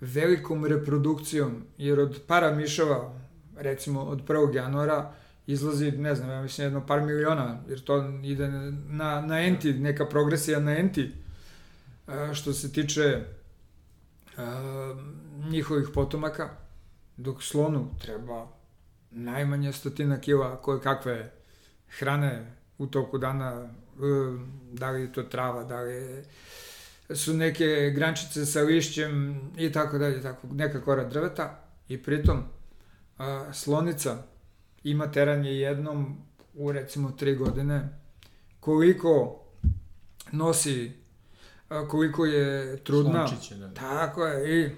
velikom 0.00 0.66
reprodukcijom, 0.66 1.62
jer 1.76 2.00
od 2.00 2.22
para 2.26 2.50
miševa, 2.50 3.14
recimo 3.56 4.02
od 4.02 4.26
1. 4.26 4.54
januara, 4.54 5.14
izlazi, 5.48 5.92
ne 5.92 6.14
znam, 6.14 6.30
ja 6.30 6.42
mislim 6.42 6.66
jedno 6.66 6.86
par 6.86 7.00
miliona, 7.00 7.60
jer 7.68 7.80
to 7.80 8.20
ide 8.22 8.48
na, 8.88 9.20
na 9.20 9.40
enti, 9.40 9.72
neka 9.72 10.06
progresija 10.06 10.60
na 10.60 10.78
enti, 10.78 11.12
što 12.32 12.52
se 12.52 12.72
tiče 12.72 13.24
njihovih 15.50 15.88
potomaka, 15.94 16.50
dok 17.16 17.42
slonu 17.42 17.90
treba 18.02 18.46
najmanje 19.10 19.72
stotina 19.72 20.20
kila 20.20 20.62
koje 20.62 20.80
kakve 20.80 21.32
hrane 21.98 22.54
u 22.78 22.86
toku 22.86 23.18
dana, 23.18 23.68
da 24.72 24.90
li 24.90 25.00
je 25.00 25.12
to 25.12 25.22
trava, 25.22 25.64
da 25.64 25.80
li 25.80 26.24
su 27.14 27.34
neke 27.34 27.92
grančice 27.94 28.46
sa 28.46 28.60
lišćem 28.60 29.40
i 29.56 29.72
tako 29.72 29.98
dalje, 29.98 30.22
tako, 30.22 30.46
neka 30.52 30.80
kora 30.80 31.04
drveta. 31.04 31.64
I 31.88 32.02
pritom 32.02 32.42
slonica 33.52 34.22
ima 34.84 35.12
teranje 35.12 35.50
jednom 35.50 36.16
u 36.54 36.72
recimo 36.72 37.10
tri 37.10 37.34
godine, 37.34 37.88
koliko 38.60 39.40
nosi, 40.32 40.92
koliko 41.88 42.26
je 42.26 42.76
trudna. 42.76 43.28
Slončiće, 43.28 43.54
da. 43.54 43.74
Tako 43.74 44.26
je, 44.26 44.64
i 44.64 44.70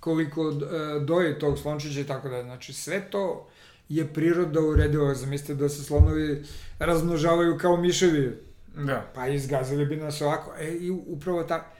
koliko 0.00 0.50
e, 0.50 1.00
doje 1.00 1.38
tog 1.38 1.58
slončića 1.58 2.00
i 2.00 2.04
tako 2.04 2.28
da. 2.28 2.42
Znači, 2.42 2.72
sve 2.72 3.10
to 3.10 3.48
je 3.88 4.06
priroda 4.12 4.60
uredila. 4.60 5.14
Zamislite 5.14 5.54
da 5.54 5.68
se 5.68 5.84
slonovi 5.84 6.44
razmnožavaju 6.78 7.58
kao 7.58 7.76
miševi. 7.76 8.42
Da. 8.76 9.12
Pa 9.14 9.28
izgazili 9.28 9.86
bi 9.86 9.96
nas 9.96 10.20
ovako. 10.20 10.54
E, 10.58 10.72
i 10.74 10.90
upravo 10.90 11.42
ta... 11.42 11.72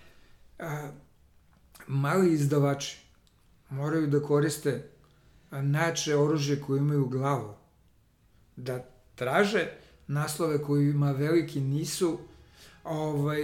A, 0.59 0.90
mali 1.86 2.32
izdavači 2.32 2.98
moraju 3.70 4.07
da 4.07 4.22
koriste 4.22 4.88
najjače 5.62 6.16
oružje 6.16 6.61
koje 6.61 6.78
imaju 6.78 7.09
glavu. 7.09 7.54
Da 8.57 8.84
traže 9.14 9.70
naslove 10.07 10.62
kojima 10.62 11.12
veliki 11.12 11.61
nisu, 11.61 12.18
ovaj, 12.84 13.40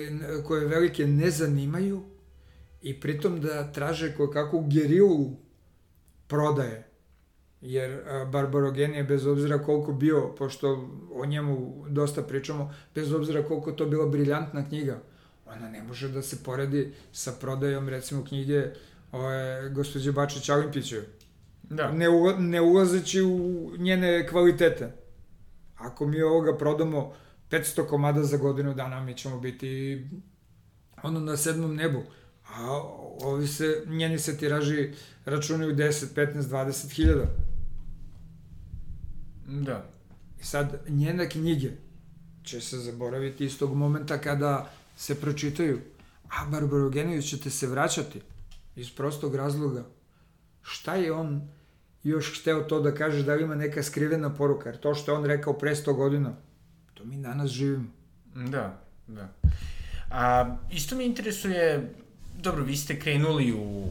koje 0.47 0.67
velike 0.67 1.07
ne 1.07 1.31
zanimaju 1.31 2.03
i 2.83 3.01
pritom 3.01 3.41
da 3.41 3.73
traže 3.73 4.15
kakvu 4.33 4.67
gerilu 4.69 5.31
prodaje. 6.27 6.89
Jer 7.61 8.01
Barborogen 8.33 8.95
je 8.95 9.05
bez 9.05 9.27
obzira 9.27 9.63
koliko 9.63 9.93
bio, 9.93 10.35
pošto 10.39 10.91
o 11.15 11.27
njemu 11.27 11.85
dosta 11.89 12.23
pričamo, 12.23 12.75
bez 12.95 13.13
obzira 13.13 13.45
koliko 13.45 13.73
to 13.73 13.87
bila 13.87 14.07
briljantna 14.07 14.69
knjiga, 14.69 14.99
ona 15.47 15.69
ne 15.69 15.83
može 15.83 16.09
da 16.09 16.23
se 16.23 16.45
poredi 16.45 16.93
sa 17.13 17.33
prodajom 17.41 17.89
recimo 17.89 18.25
knjige 18.25 18.67
ove, 19.13 19.71
gospođe 19.75 20.13
Bačić 20.13 20.49
Alimpićeve 20.49 21.07
Da. 21.77 21.93
ne, 21.93 22.09
ula, 22.09 22.37
ne 22.39 22.61
ulazeći 22.61 23.23
u 23.23 23.71
njene 23.79 24.29
kvalitete. 24.29 24.93
Ako 25.77 26.07
mi 26.07 26.23
ovoga 26.23 26.57
prodamo 26.59 27.15
500 27.51 27.87
komada 27.87 28.23
za 28.23 28.37
godinu 28.37 28.75
dana, 28.75 29.01
mi 29.01 29.15
ćemo 29.15 29.41
biti 29.41 30.05
ono 31.03 31.21
na 31.21 31.37
sedmom 31.37 31.75
nebu. 31.75 32.03
A 32.49 32.81
ovi 33.21 33.47
se, 33.47 33.83
njeni 33.87 34.19
se 34.19 34.37
tiraži 34.37 34.91
računaju 35.25 35.77
10, 35.77 36.15
15, 36.15 36.43
20 36.43 36.93
hiljada. 36.93 37.27
Da. 39.47 39.91
I 40.41 40.45
sad, 40.45 40.81
njene 40.89 41.31
knjige 41.31 41.71
će 42.43 42.61
se 42.61 42.79
zaboraviti 42.79 43.45
istog 43.45 43.75
momenta 43.75 44.19
kada 44.19 44.71
se 44.97 45.21
pročitaju. 45.21 45.81
A 46.29 46.47
Barbarogenović 46.51 47.31
ćete 47.31 47.51
se 47.51 47.67
vraćati 47.67 48.21
iz 48.77 48.91
prostog 48.91 49.35
razloga. 49.35 49.85
Šta 50.63 50.95
je 50.95 51.13
on 51.13 51.49
još 52.05 52.41
hteo 52.41 52.63
to 52.63 52.81
da 52.81 52.95
kaže, 52.95 53.23
da 53.23 53.35
li 53.35 53.43
ima 53.43 53.55
neka 53.55 53.83
skrivena 53.83 54.35
poruka, 54.35 54.69
jer 54.69 54.81
to 54.81 54.95
što 54.95 55.13
je 55.13 55.19
on 55.19 55.25
rekao 55.25 55.53
pre 55.53 55.75
100 55.75 55.97
godina, 55.97 56.33
to 56.95 57.05
mi 57.05 57.17
danas 57.17 57.51
živimo. 57.51 57.91
Da, 58.35 58.83
da. 59.07 59.29
A, 60.11 60.57
isto 60.71 60.97
me 60.97 61.05
interesuje, 61.05 61.95
dobro, 62.39 62.65
vi 62.65 62.77
ste 62.77 62.99
krenuli 63.01 63.53
u, 63.53 63.59
uh, 63.59 63.91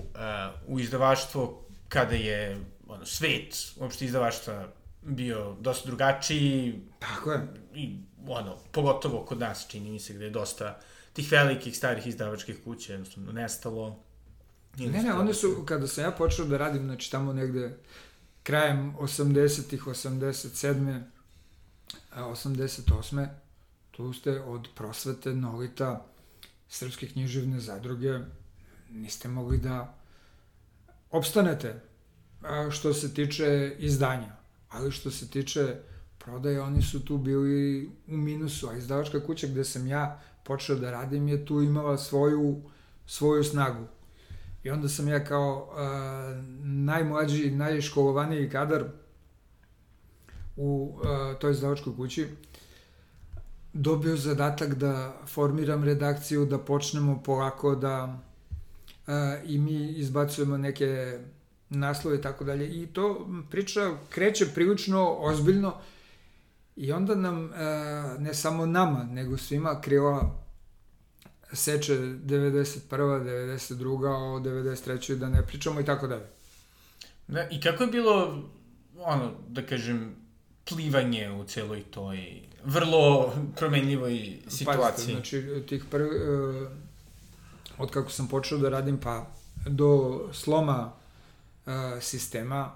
u 0.68 0.80
izdavaštvo 0.80 1.66
kada 1.90 2.16
je 2.16 2.58
ono, 2.88 3.06
svet, 3.06 3.56
uopšte 3.80 4.06
izdavaštva, 4.06 4.68
bio 5.02 5.56
dosta 5.60 5.88
drugačiji. 5.88 6.82
Tako 7.00 7.32
je. 7.32 7.48
I, 7.76 7.96
ono, 8.28 8.58
pogotovo 8.72 9.26
kod 9.26 9.40
nas, 9.40 9.68
čini 9.68 9.92
mi 9.92 10.00
se, 10.00 10.14
gde 10.14 10.26
je 10.26 10.30
dosta 10.32 10.80
tih 11.14 11.32
velikih, 11.32 11.78
starih 11.78 12.08
izdavačkih 12.08 12.64
kuća 12.64 12.94
jednostavno 12.94 13.32
nestalo. 13.32 14.04
Ne, 14.78 15.04
ne, 15.04 15.14
one 15.14 15.34
su, 15.34 15.64
kada 15.66 15.88
sam 15.88 16.04
ja 16.04 16.12
počeo 16.12 16.46
da 16.46 16.58
radim, 16.58 16.84
znači 16.84 17.12
tamo 17.12 17.34
negde 17.34 17.78
krajem 18.44 18.96
80-ih, 19.00 19.84
87. 19.84 21.02
88. 22.16 23.28
Tu 23.92 24.14
ste 24.14 24.42
od 24.42 24.68
prosvete 24.76 25.34
Nolita 25.34 26.06
Srpske 26.70 27.08
književne 27.08 27.60
zadruge 27.60 28.20
niste 28.92 29.28
mogli 29.28 29.58
da 29.58 29.98
opstanete 31.12 31.82
što 32.72 32.94
se 32.94 33.14
tiče 33.14 33.76
izdanja. 33.80 34.36
Ali 34.70 34.92
što 34.92 35.12
se 35.12 35.30
tiče 35.30 35.76
prodaje, 36.18 36.62
oni 36.62 36.82
su 36.82 37.06
tu 37.06 37.18
bili 37.18 37.90
u 38.08 38.18
minusu, 38.18 38.70
a 38.70 38.78
izdavačka 38.78 39.26
kuća 39.26 39.48
gde 39.48 39.64
sam 39.64 39.88
ja 39.88 40.22
počeo 40.44 40.76
da 40.76 40.92
radim 40.92 41.28
je 41.28 41.46
tu 41.46 41.62
imala 41.62 41.98
svoju, 41.98 42.62
svoju 43.06 43.44
snagu. 43.44 43.88
I 44.64 44.70
onda 44.70 44.90
sam 44.90 45.08
ja 45.08 45.24
kao 45.24 45.70
uh, 45.72 46.46
najmlađi, 46.64 47.52
najškolovaniji 47.52 48.50
kadar 48.50 48.84
u 50.58 50.96
uh, 50.96 51.40
toj 51.40 51.52
izdavačkoj 51.52 51.96
kući 51.96 52.28
dobio 53.74 54.16
zadatak 54.16 54.74
da 54.74 55.14
formiram 55.28 55.84
redakciju, 55.84 56.46
da 56.46 56.58
počnemo 56.58 57.22
polako 57.24 57.76
da 57.76 58.20
uh, 59.08 59.14
i 59.46 59.58
mi 59.58 59.88
izbacujemo 59.88 60.58
neke 60.58 61.20
naslove 61.70 62.18
i 62.18 62.22
tako 62.22 62.44
dalje. 62.44 62.82
I 62.82 62.88
to 62.88 63.28
priča 63.52 63.92
kreće 64.10 64.46
prilično 64.54 65.16
ozbiljno 65.20 65.74
i 66.76 66.92
onda 66.92 67.16
nam, 67.16 67.46
uh, 67.46 67.52
ne 68.20 68.34
samo 68.34 68.66
nama, 68.66 69.04
nego 69.04 69.38
svima 69.38 69.82
krila 69.82 70.41
seče 71.54 71.98
91. 71.98 72.80
92. 72.90 74.08
o 74.08 74.40
93. 74.40 75.16
da 75.16 75.30
ne 75.30 75.46
pričamo 75.48 75.82
i 75.82 75.86
tako 75.86 76.08
dalje. 76.08 76.26
Da, 77.28 77.48
i 77.50 77.62
kako 77.62 77.84
je 77.84 77.90
bilo, 77.90 78.44
ono, 78.98 79.32
da 79.48 79.66
kažem, 79.66 80.16
plivanje 80.66 81.32
u 81.32 81.44
celoj 81.44 81.84
toj 81.84 82.42
vrlo 82.66 83.34
promenljivoj 83.56 84.38
situaciji? 84.48 84.92
Pazite, 84.92 85.12
znači, 85.12 85.64
tih 85.70 85.86
prvi, 85.92 86.10
uh, 86.10 86.68
od 87.78 87.92
kako 87.92 88.12
sam 88.12 88.28
počeo 88.28 88.58
da 88.58 88.70
radim, 88.70 88.98
pa 88.98 89.28
do 89.68 90.20
sloma 90.34 90.92
uh, 91.66 91.74
sistema, 92.02 92.72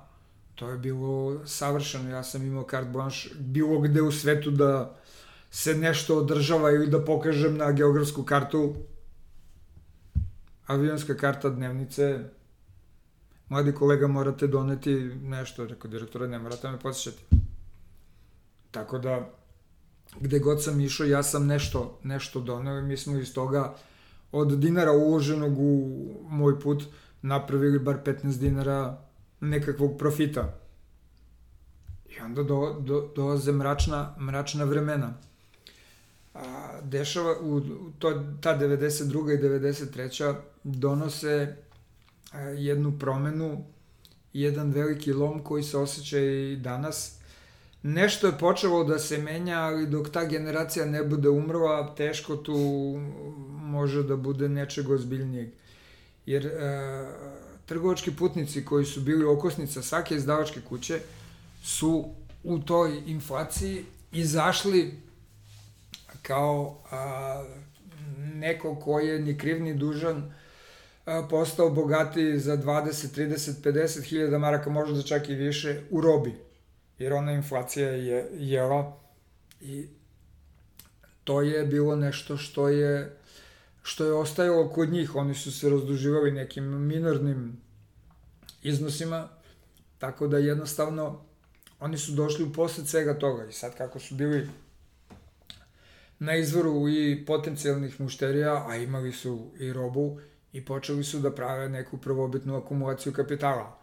to 0.55 0.69
je 0.69 0.77
bilo 0.77 1.47
savršeno. 1.47 2.09
Ja 2.09 2.23
sam 2.23 2.45
imao 2.45 2.67
carte 2.71 2.89
blanche 2.89 3.29
bilo 3.35 3.79
gde 3.79 4.01
u 4.01 4.11
svetu 4.11 4.51
da 4.51 4.95
se 5.55 5.75
nešto 5.75 6.17
održava 6.17 6.71
ili 6.71 6.87
da 6.87 6.99
pokažem 7.05 7.57
na 7.57 7.71
geografsku 7.71 8.23
kartu 8.23 8.75
avionska 10.67 11.15
karta 11.17 11.49
dnevnice 11.49 12.19
mladi 13.49 13.71
kolega 13.71 14.07
morate 14.07 14.47
doneti 14.47 14.95
nešto, 15.23 15.67
rekao 15.67 15.91
direktora, 15.91 16.27
ne 16.27 16.39
morate 16.39 16.71
me 16.71 16.79
posjećati. 16.79 17.23
Tako 18.71 18.99
da, 18.99 19.29
gde 20.19 20.39
god 20.39 20.63
sam 20.63 20.81
išao, 20.81 21.07
ja 21.07 21.23
sam 21.23 21.47
nešto, 21.47 21.99
nešto 22.03 22.41
doneo 22.41 22.79
i 22.79 22.83
mi 22.83 22.97
smo 22.97 23.17
iz 23.17 23.33
toga 23.33 23.75
od 24.31 24.59
dinara 24.59 24.91
uloženog 24.91 25.59
u 25.59 26.05
moj 26.29 26.59
put 26.59 26.83
napravili 27.21 27.79
bar 27.79 27.97
15 28.05 28.39
dinara 28.39 28.97
nekakvog 29.39 29.97
profita. 29.97 30.59
I 32.09 32.19
onda 32.19 32.43
do, 32.43 32.75
do, 32.79 33.11
dolaze 33.15 33.51
mračna, 33.51 34.15
mračna 34.19 34.63
vremena 34.63 35.13
a, 36.35 36.79
dešava 36.81 37.35
u 37.41 37.61
to, 37.99 38.23
ta 38.41 38.59
92. 38.59 39.33
i 39.33 39.43
93. 39.43 40.35
donose 40.63 41.55
a, 42.31 42.39
jednu 42.39 42.99
promenu 42.99 43.65
jedan 44.33 44.71
veliki 44.71 45.13
lom 45.13 45.43
koji 45.43 45.63
se 45.63 45.77
osjeća 45.77 46.19
i 46.19 46.55
danas. 46.55 47.15
Nešto 47.83 48.27
je 48.27 48.37
počelo 48.37 48.83
da 48.83 48.99
se 48.99 49.17
menja, 49.17 49.59
ali 49.59 49.87
dok 49.87 50.09
ta 50.09 50.25
generacija 50.25 50.85
ne 50.85 51.03
bude 51.03 51.29
umrla, 51.29 51.95
teško 51.95 52.35
tu 52.35 52.57
može 53.61 54.03
da 54.03 54.15
bude 54.15 54.49
nečeg 54.49 54.89
ozbiljnijeg. 54.89 55.49
Jer 56.25 56.45
e, 56.45 56.51
trgovački 57.65 58.11
putnici 58.11 58.65
koji 58.65 58.85
su 58.85 59.01
bili 59.01 59.25
okosnica 59.25 59.81
svake 59.81 60.15
izdavačke 60.15 60.61
kuće 60.69 60.99
su 61.63 62.05
u 62.43 62.59
toj 62.59 63.01
inflaciji 63.05 63.85
izašli 64.11 64.93
kao 66.27 66.83
a, 66.91 67.43
neko 68.33 68.75
ko 68.75 68.99
je 68.99 69.19
ni 69.19 69.37
kriv 69.37 69.61
ni 69.63 69.73
dužan 69.73 70.33
a, 71.05 71.27
postao 71.29 71.69
bogati 71.69 72.39
za 72.39 72.57
20, 72.57 72.91
30, 73.19 73.61
50 73.61 74.01
hiljada 74.01 74.37
maraka, 74.37 74.69
možda 74.69 75.01
čak 75.01 75.29
i 75.29 75.35
više, 75.35 75.81
u 75.89 76.01
robi. 76.01 76.33
Jer 76.99 77.13
ona 77.13 77.31
inflacija 77.31 77.89
je 77.89 78.29
jela 78.33 78.99
i 79.61 79.87
to 81.23 81.41
je 81.41 81.65
bilo 81.65 81.95
nešto 81.95 82.37
što 82.37 82.69
je 82.69 83.17
što 83.83 84.05
je 84.05 84.13
ostajalo 84.13 84.69
kod 84.69 84.89
njih. 84.89 85.15
Oni 85.15 85.33
su 85.33 85.51
se 85.51 85.69
razduživali 85.69 86.31
nekim 86.31 86.87
minornim 86.87 87.61
iznosima, 88.63 89.29
tako 89.97 90.27
da 90.27 90.37
jednostavno 90.37 91.21
oni 91.79 91.97
su 91.97 92.11
došli 92.11 92.45
u 92.45 92.53
posled 92.53 92.87
svega 92.87 93.19
toga 93.19 93.45
i 93.45 93.53
sad 93.53 93.77
kako 93.77 93.99
su 93.99 94.15
bili 94.15 94.49
na 96.19 96.35
izvoru 96.35 96.89
i 96.89 97.25
potencijalnih 97.25 98.01
mušterija, 98.01 98.65
a 98.67 98.75
imali 98.75 99.11
su 99.11 99.51
i 99.59 99.73
robu 99.73 100.19
i 100.53 100.65
počeli 100.65 101.03
su 101.03 101.19
da 101.19 101.31
prave 101.31 101.69
neku 101.69 101.97
prvobitnu 101.97 102.55
akumulaciju 102.55 103.13
kapitala. 103.13 103.79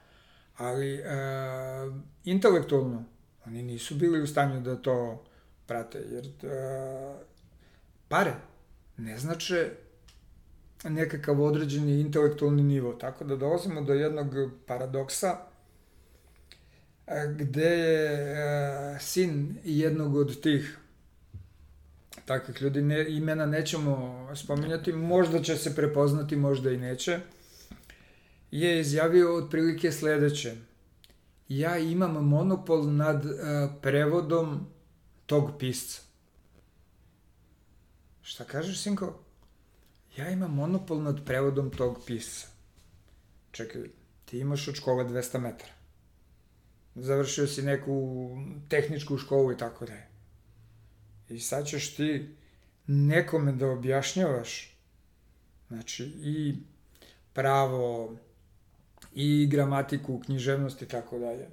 Ali 0.56 0.94
e, 0.94 1.02
intelektualno 2.24 3.04
oni 3.46 3.62
nisu 3.62 3.94
bili 3.94 4.22
u 4.22 4.26
stanju 4.26 4.60
da 4.60 4.76
to 4.76 5.24
prate, 5.66 5.98
jer 6.10 6.26
e, 6.26 6.30
pare 8.08 8.34
ne 8.96 9.18
znače 9.18 9.70
nekakav 10.84 11.42
određeni 11.42 12.00
intelektualni 12.00 12.62
nivo. 12.62 12.92
Tako 12.92 13.24
da 13.24 13.36
dolazimo 13.36 13.80
do 13.82 13.92
jednog 13.92 14.26
paradoksa 14.66 15.36
gde 17.36 17.68
je 17.68 18.98
sin 19.00 19.58
jednog 19.64 20.16
od 20.16 20.40
tih 20.40 20.78
takvih 22.24 22.62
ljudi, 22.62 22.82
ne, 22.82 23.06
imena 23.08 23.46
nećemo 23.46 24.28
spominjati, 24.34 24.92
možda 24.92 25.42
će 25.42 25.56
se 25.56 25.74
prepoznati, 25.74 26.36
možda 26.36 26.70
i 26.70 26.76
neće, 26.76 27.20
je 28.50 28.80
izjavio 28.80 29.36
otprilike 29.36 29.92
sledeće. 29.92 30.54
Ja 31.48 31.78
imam 31.78 32.28
monopol 32.28 32.92
nad 32.92 33.24
uh, 33.24 33.32
prevodom 33.82 34.66
tog 35.26 35.50
pisca. 35.58 36.02
Šta 38.22 38.44
kažeš, 38.44 38.82
sinko? 38.82 39.18
Ja 40.16 40.30
imam 40.30 40.54
monopol 40.54 41.02
nad 41.02 41.24
prevodom 41.24 41.70
tog 41.70 41.98
pisca. 42.06 42.46
Čekaj, 43.50 43.82
ti 44.24 44.38
imaš 44.38 44.68
od 44.68 44.74
škola 44.74 45.04
200 45.04 45.38
metara. 45.38 45.72
Završio 46.94 47.46
si 47.46 47.62
neku 47.62 48.28
tehničku 48.68 49.18
školu 49.18 49.52
i 49.52 49.56
tako 49.56 49.86
da 49.86 49.92
je. 49.92 50.11
I 51.34 51.40
sad 51.40 51.66
ćeš 51.66 51.94
ti 51.94 52.28
nekome 52.86 53.52
da 53.52 53.66
objašnjavaš, 53.66 54.76
znači 55.68 56.04
i 56.04 56.54
pravo, 57.32 58.16
i 59.14 59.46
gramatiku, 59.46 60.20
književnost 60.24 60.82
i 60.82 60.88
tako 60.88 61.18
dalje. 61.18 61.46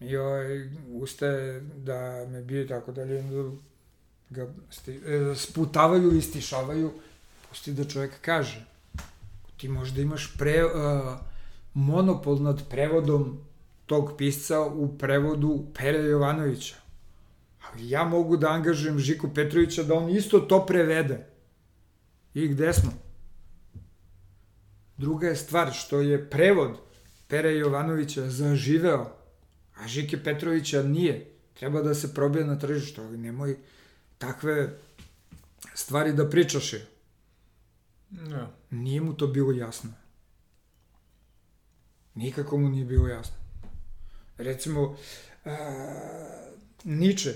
I 0.00 0.16
ovaj, 0.16 0.70
ustaje 0.88 1.60
da 1.60 2.26
me 2.28 2.42
bije 2.42 2.68
tako 2.68 2.92
dalje, 2.92 3.22
da 3.22 3.50
ga 4.30 4.52
sti, 4.70 5.00
e, 5.06 5.34
sputavaju 5.36 6.16
i 6.16 6.22
stišavaju, 6.22 6.92
pusti 7.48 7.72
da 7.72 7.84
čovjek 7.84 8.12
kaže. 8.20 8.66
Ti 9.56 9.68
možda 9.68 10.02
imaš 10.02 10.34
pre, 10.38 10.64
uh, 10.64 10.70
monopol 11.74 12.42
nad 12.42 12.68
prevodom 12.70 13.38
tog 13.86 14.12
pisca 14.18 14.60
u 14.60 14.98
prevodu 14.98 15.64
Pere 15.74 15.98
Jovanovića. 15.98 16.76
Ali 17.66 17.90
ja 17.90 18.04
mogu 18.04 18.36
da 18.36 18.48
angažujem 18.48 18.98
Žiku 18.98 19.34
Petrovića 19.34 19.82
da 19.82 19.94
on 19.94 20.10
isto 20.10 20.40
to 20.40 20.66
prevede. 20.66 21.26
I 22.34 22.48
gde 22.48 22.72
smo? 22.72 22.92
Druga 24.96 25.26
je 25.26 25.36
stvar 25.36 25.72
što 25.72 26.00
je 26.00 26.30
prevod 26.30 26.78
Pere 27.28 27.54
Jovanovića 27.54 28.30
zaživeo, 28.30 29.16
a 29.74 29.88
Žike 29.88 30.22
Petrovića 30.22 30.82
nije. 30.82 31.30
Treba 31.54 31.82
da 31.82 31.94
se 31.94 32.14
probije 32.14 32.44
na 32.44 32.58
tržištu, 32.58 33.02
ali 33.02 33.18
nemoj 33.18 33.56
takve 34.18 34.78
stvari 35.74 36.12
da 36.12 36.30
pričaš 36.30 36.72
je. 36.72 36.86
Da. 38.10 38.50
Nije 38.70 39.00
mu 39.00 39.16
to 39.16 39.26
bilo 39.26 39.52
jasno. 39.52 39.92
Nikako 42.14 42.58
mu 42.58 42.68
nije 42.68 42.84
bilo 42.84 43.08
jasno. 43.08 43.36
Recimo, 44.38 44.82
uh, 44.82 44.96
Nietzsche, 46.84 47.32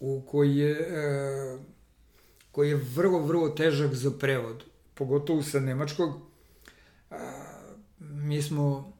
u 0.00 0.22
koji 0.26 0.56
je, 0.56 0.78
uh, 0.80 1.60
koji 2.52 2.68
je 2.68 2.80
vrlo, 2.94 3.18
vrlo 3.18 3.48
težak 3.48 3.94
za 3.94 4.10
prevod, 4.10 4.64
pogotovo 4.94 5.42
sa 5.42 5.60
nemačkog, 5.60 6.20
mi 7.98 8.42
smo 8.42 8.92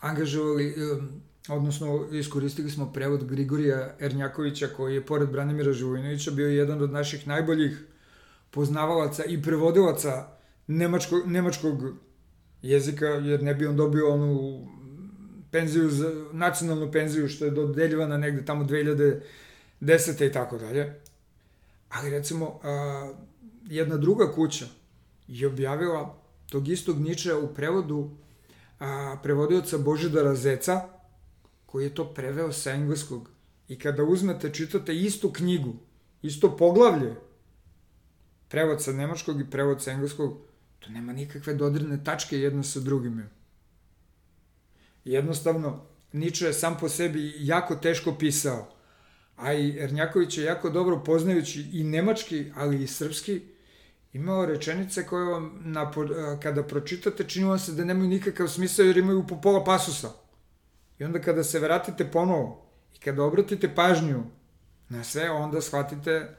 angažovali, 0.00 0.74
uh, 0.92 1.04
odnosno 1.48 2.08
iskoristili 2.12 2.70
smo 2.70 2.92
prevod 2.92 3.24
Grigorija 3.24 3.96
Ernjakovića, 4.00 4.68
koji 4.76 4.94
je, 4.94 5.06
pored 5.06 5.30
Branimira 5.30 5.72
Živojinovića, 5.72 6.30
bio 6.30 6.48
jedan 6.48 6.82
od 6.82 6.92
naših 6.92 7.26
najboljih 7.26 7.86
poznavalaca 8.50 9.24
i 9.24 9.42
prevodilaca 9.42 10.28
nemačkog, 10.66 11.26
nemačkog 11.26 11.94
jezika, 12.62 13.06
jer 13.06 13.42
ne 13.42 13.54
bi 13.54 13.66
on 13.66 13.76
dobio 13.76 14.14
onu 14.14 14.66
penziju, 15.50 15.90
za, 15.90 16.24
nacionalnu 16.32 16.92
penziju 16.92 17.28
što 17.28 17.44
je 17.44 17.50
dodeljivana 17.50 18.16
negde 18.16 18.44
tamo 18.44 18.64
2010. 18.64 20.28
i 20.28 20.32
tako 20.32 20.58
dalje. 20.58 21.00
Ali 21.88 22.10
recimo, 22.10 22.60
a, 22.62 23.12
jedna 23.64 23.96
druga 23.96 24.32
kuća 24.32 24.66
je 25.28 25.46
objavila 25.46 26.22
tog 26.50 26.68
istog 26.68 27.00
Ničeja 27.00 27.38
u 27.38 27.54
prevodu 27.54 28.10
a, 28.78 29.16
prevodioca 29.22 29.78
Božidara 29.78 30.34
Zeca, 30.34 30.88
koji 31.66 31.84
je 31.84 31.94
to 31.94 32.14
preveo 32.14 32.52
sa 32.52 32.70
engleskog. 32.70 33.30
I 33.68 33.78
kada 33.78 34.04
uzmete, 34.04 34.52
čitate 34.52 34.96
istu 34.96 35.32
knjigu, 35.32 35.74
isto 36.22 36.56
poglavlje, 36.56 37.14
prevod 38.48 38.82
sa 38.82 38.92
nemačkog 38.92 39.40
i 39.40 39.50
prevod 39.50 39.82
sa 39.82 39.90
engleskog, 39.90 40.38
to 40.78 40.90
nema 40.90 41.12
nikakve 41.12 41.54
dodirne 41.54 42.04
tačke 42.04 42.38
jedno 42.38 42.62
sa 42.62 42.80
drugim. 42.80 43.37
Jednostavno, 45.04 45.88
Ničo 46.12 46.46
je 46.46 46.52
sam 46.52 46.78
po 46.80 46.88
sebi 46.88 47.34
jako 47.38 47.76
teško 47.76 48.14
pisao, 48.14 48.68
a 49.36 49.52
i 49.52 49.78
Ernjaković 49.78 50.38
je 50.38 50.44
jako 50.44 50.70
dobro 50.70 51.02
poznajući 51.04 51.70
i 51.72 51.84
nemački, 51.84 52.52
ali 52.56 52.82
i 52.82 52.86
srpski, 52.86 53.40
imao 54.12 54.46
rečenice 54.46 55.06
koje 55.06 55.24
vam, 55.24 55.60
na, 55.64 55.92
kada 56.42 56.62
pročitate, 56.62 57.24
činilo 57.24 57.58
se 57.58 57.72
da 57.72 57.84
nemaju 57.84 58.08
nikakav 58.08 58.48
smisao 58.48 58.84
jer 58.84 58.96
imaju 58.96 59.26
po 59.26 59.40
pola 59.40 59.64
pasusa. 59.64 60.10
I 60.98 61.04
onda 61.04 61.20
kada 61.20 61.44
se 61.44 61.58
vratite 61.58 62.10
ponovo 62.10 62.66
i 62.96 62.98
kada 62.98 63.22
obratite 63.22 63.74
pažnju 63.74 64.22
na 64.88 65.04
sve, 65.04 65.30
onda 65.30 65.60
shvatite 65.60 66.36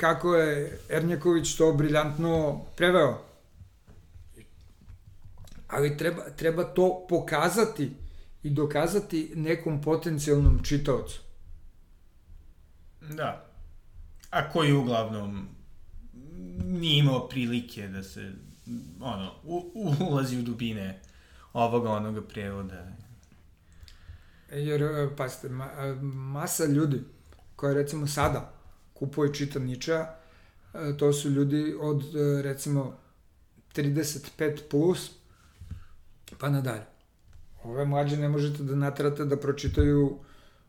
kako 0.00 0.34
je 0.34 0.78
Ernjaković 0.88 1.56
to 1.56 1.72
briljantno 1.72 2.60
preveo. 2.76 3.29
Ali 5.70 5.96
treba, 5.96 6.30
treba 6.36 6.64
to 6.64 7.06
pokazati 7.08 7.92
i 8.42 8.50
dokazati 8.50 9.32
nekom 9.34 9.82
potencijalnom 9.82 10.60
čitaocu. 10.62 11.20
Da. 13.00 13.46
A 14.30 14.50
koji 14.50 14.72
uglavnom 14.72 15.48
nije 16.64 16.98
imao 16.98 17.28
prilike 17.28 17.88
da 17.88 18.02
se 18.02 18.32
ono, 19.00 19.32
u, 19.44 19.72
ulazi 20.10 20.38
u 20.38 20.42
dubine 20.42 21.00
ovoga 21.52 21.90
onoga 21.90 22.22
prevoda. 22.22 22.86
Jer, 24.52 24.82
e, 24.82 25.16
pazite, 25.16 25.48
ma, 25.48 25.64
e, 25.64 25.94
masa 26.02 26.64
ljudi 26.64 27.00
koja 27.56 27.74
recimo 27.74 28.06
sada 28.06 28.52
kupuje 28.94 29.34
čita 29.34 29.58
Niča, 29.58 30.06
e, 30.74 30.96
to 30.98 31.12
su 31.12 31.30
ljudi 31.30 31.76
od 31.80 32.04
recimo 32.42 32.98
35 33.74 34.58
plus 34.70 35.19
pa 36.38 36.50
nadalje. 36.50 36.84
Ove 37.64 37.84
mlađe 37.84 38.16
ne 38.16 38.28
možete 38.28 38.62
da 38.62 38.74
natrate 38.74 39.24
da 39.24 39.36
pročitaju 39.36 40.18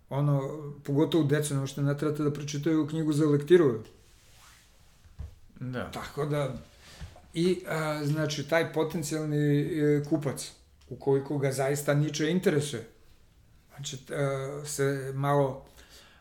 ono, 0.09 0.41
pogotovo 0.83 1.23
decu, 1.23 1.53
ne 1.53 1.59
možete 1.59 1.81
da 1.81 1.87
natrate 1.87 2.23
da 2.23 2.33
pročitaju 2.33 2.87
knjigu 2.87 3.13
za 3.13 3.25
lektiru. 3.25 3.83
Da. 5.59 5.91
Tako 5.91 6.25
da, 6.25 6.55
I, 7.33 7.63
a, 7.67 8.01
znači, 8.05 8.49
taj 8.49 8.73
potencijalni 8.73 9.61
e, 9.61 10.03
kupac, 10.09 10.51
ukoliko 10.89 11.37
ga 11.37 11.51
zaista 11.51 11.93
niče 11.93 12.31
interesuje, 12.31 12.87
znači, 13.75 13.97
a, 14.11 14.61
se 14.65 15.11
malo 15.15 15.65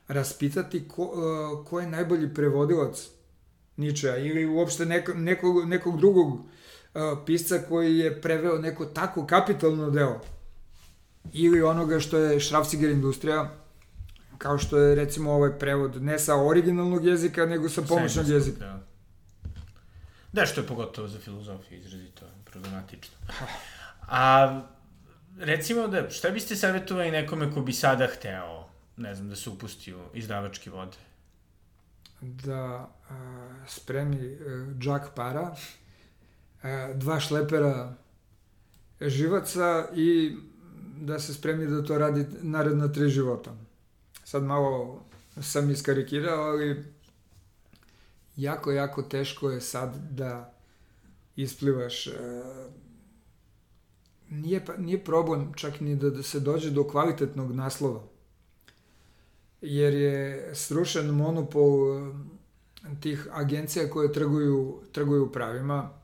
raspitati 0.08 0.88
ko, 0.88 1.02
a, 1.02 1.64
ko 1.64 1.80
je 1.80 1.86
najbolji 1.86 2.34
prevodilac 2.34 3.08
Ničeja 3.76 4.16
ili 4.16 4.46
uopšte 4.46 4.86
neko, 4.86 5.14
nekog, 5.14 5.68
nekog 5.68 5.98
drugog 5.98 6.38
pisca 7.26 7.58
koji 7.68 7.98
je 7.98 8.20
preveo 8.20 8.58
neko 8.58 8.86
tako 8.86 9.26
kapitalno 9.26 9.90
delo 9.90 10.20
ili 11.32 11.62
onoga 11.62 12.00
što 12.00 12.18
je 12.18 12.40
Šrafciger 12.40 12.90
industrija, 12.90 13.50
kao 14.38 14.58
što 14.58 14.78
je 14.78 14.94
recimo 14.94 15.32
ovaj 15.32 15.58
prevod 15.58 16.02
ne 16.02 16.18
sa 16.18 16.36
originalnog 16.36 17.06
jezika, 17.06 17.46
nego 17.46 17.68
sa 17.68 17.82
pomoćnog 17.82 18.28
jezika. 18.28 18.64
Da. 18.64 18.80
da, 20.32 20.46
što 20.46 20.60
je 20.60 20.66
pogotovo 20.66 21.08
za 21.08 21.18
filozofiju 21.18 21.78
izrazito 21.78 22.26
problematično. 22.44 23.16
A 24.08 24.60
recimo 25.38 25.88
da, 25.88 26.10
šta 26.10 26.30
biste 26.30 26.56
savjetovali 26.56 27.10
nekome 27.10 27.52
ko 27.52 27.60
bi 27.60 27.72
sada 27.72 28.06
hteo, 28.06 28.68
ne 28.96 29.14
znam, 29.14 29.28
da 29.28 29.36
se 29.36 29.50
upusti 29.50 29.94
u 29.94 30.00
izdavački 30.14 30.70
vode? 30.70 30.96
Da 32.20 32.88
a, 33.10 33.64
spremi 33.66 34.16
a, 34.16 34.20
e, 34.20 34.74
džak 34.78 35.14
para, 35.14 35.56
dva 36.94 37.20
šlepera 37.20 37.96
živaca 39.00 39.88
i 39.94 40.36
da 41.00 41.18
se 41.18 41.34
spremi 41.34 41.66
da 41.66 41.84
to 41.84 41.98
radi 41.98 42.26
naredna 42.42 42.92
tri 42.92 43.08
života. 43.08 43.56
Sad 44.24 44.42
malo 44.42 45.04
sam 45.42 45.70
iskarikirao, 45.70 46.42
ali 46.42 46.84
jako, 48.36 48.72
jako 48.72 49.02
teško 49.02 49.50
je 49.50 49.60
sad 49.60 49.96
da 50.10 50.54
isplivaš. 51.36 52.06
E, 52.06 52.12
nije, 54.30 54.64
nije 54.78 55.04
problem 55.04 55.52
čak 55.54 55.80
ni 55.80 55.96
da, 55.96 56.10
da 56.10 56.22
se 56.22 56.40
dođe 56.40 56.70
do 56.70 56.88
kvalitetnog 56.88 57.52
naslova. 57.52 58.02
Jer 59.60 59.94
je 59.94 60.50
srušen 60.54 61.06
monopol 61.06 61.98
e, 61.98 62.12
tih 63.00 63.28
agencija 63.32 63.90
koje 63.90 64.12
trguju, 64.12 64.80
trguju 64.92 65.32
pravima 65.32 65.99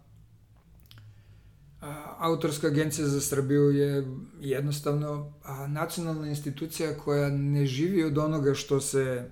Autorska 2.18 2.66
agencija 2.66 3.06
za 3.06 3.20
Srbiju 3.20 3.70
je 3.70 4.06
jednostavno 4.40 5.32
a, 5.44 5.66
nacionalna 5.66 6.28
institucija 6.28 6.98
koja 7.04 7.28
ne 7.28 7.66
živi 7.66 8.04
od 8.04 8.18
onoga 8.18 8.54
što 8.54 8.80
se 8.80 9.30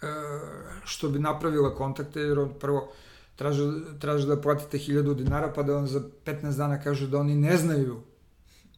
a, 0.00 0.06
e, 0.06 0.10
što 0.84 1.08
bi 1.08 1.18
napravila 1.18 1.74
kontakte, 1.74 2.20
jer 2.20 2.38
on 2.38 2.54
prvo 2.60 2.92
traže, 3.36 3.62
traže 4.00 4.26
da 4.26 4.40
platite 4.40 4.78
1000 4.78 5.14
dinara, 5.14 5.52
pa 5.52 5.62
da 5.62 5.72
vam 5.72 5.86
za 5.86 6.02
15 6.24 6.56
dana 6.56 6.80
kažu 6.80 7.06
da 7.06 7.18
oni 7.18 7.34
ne 7.34 7.56
znaju 7.56 8.02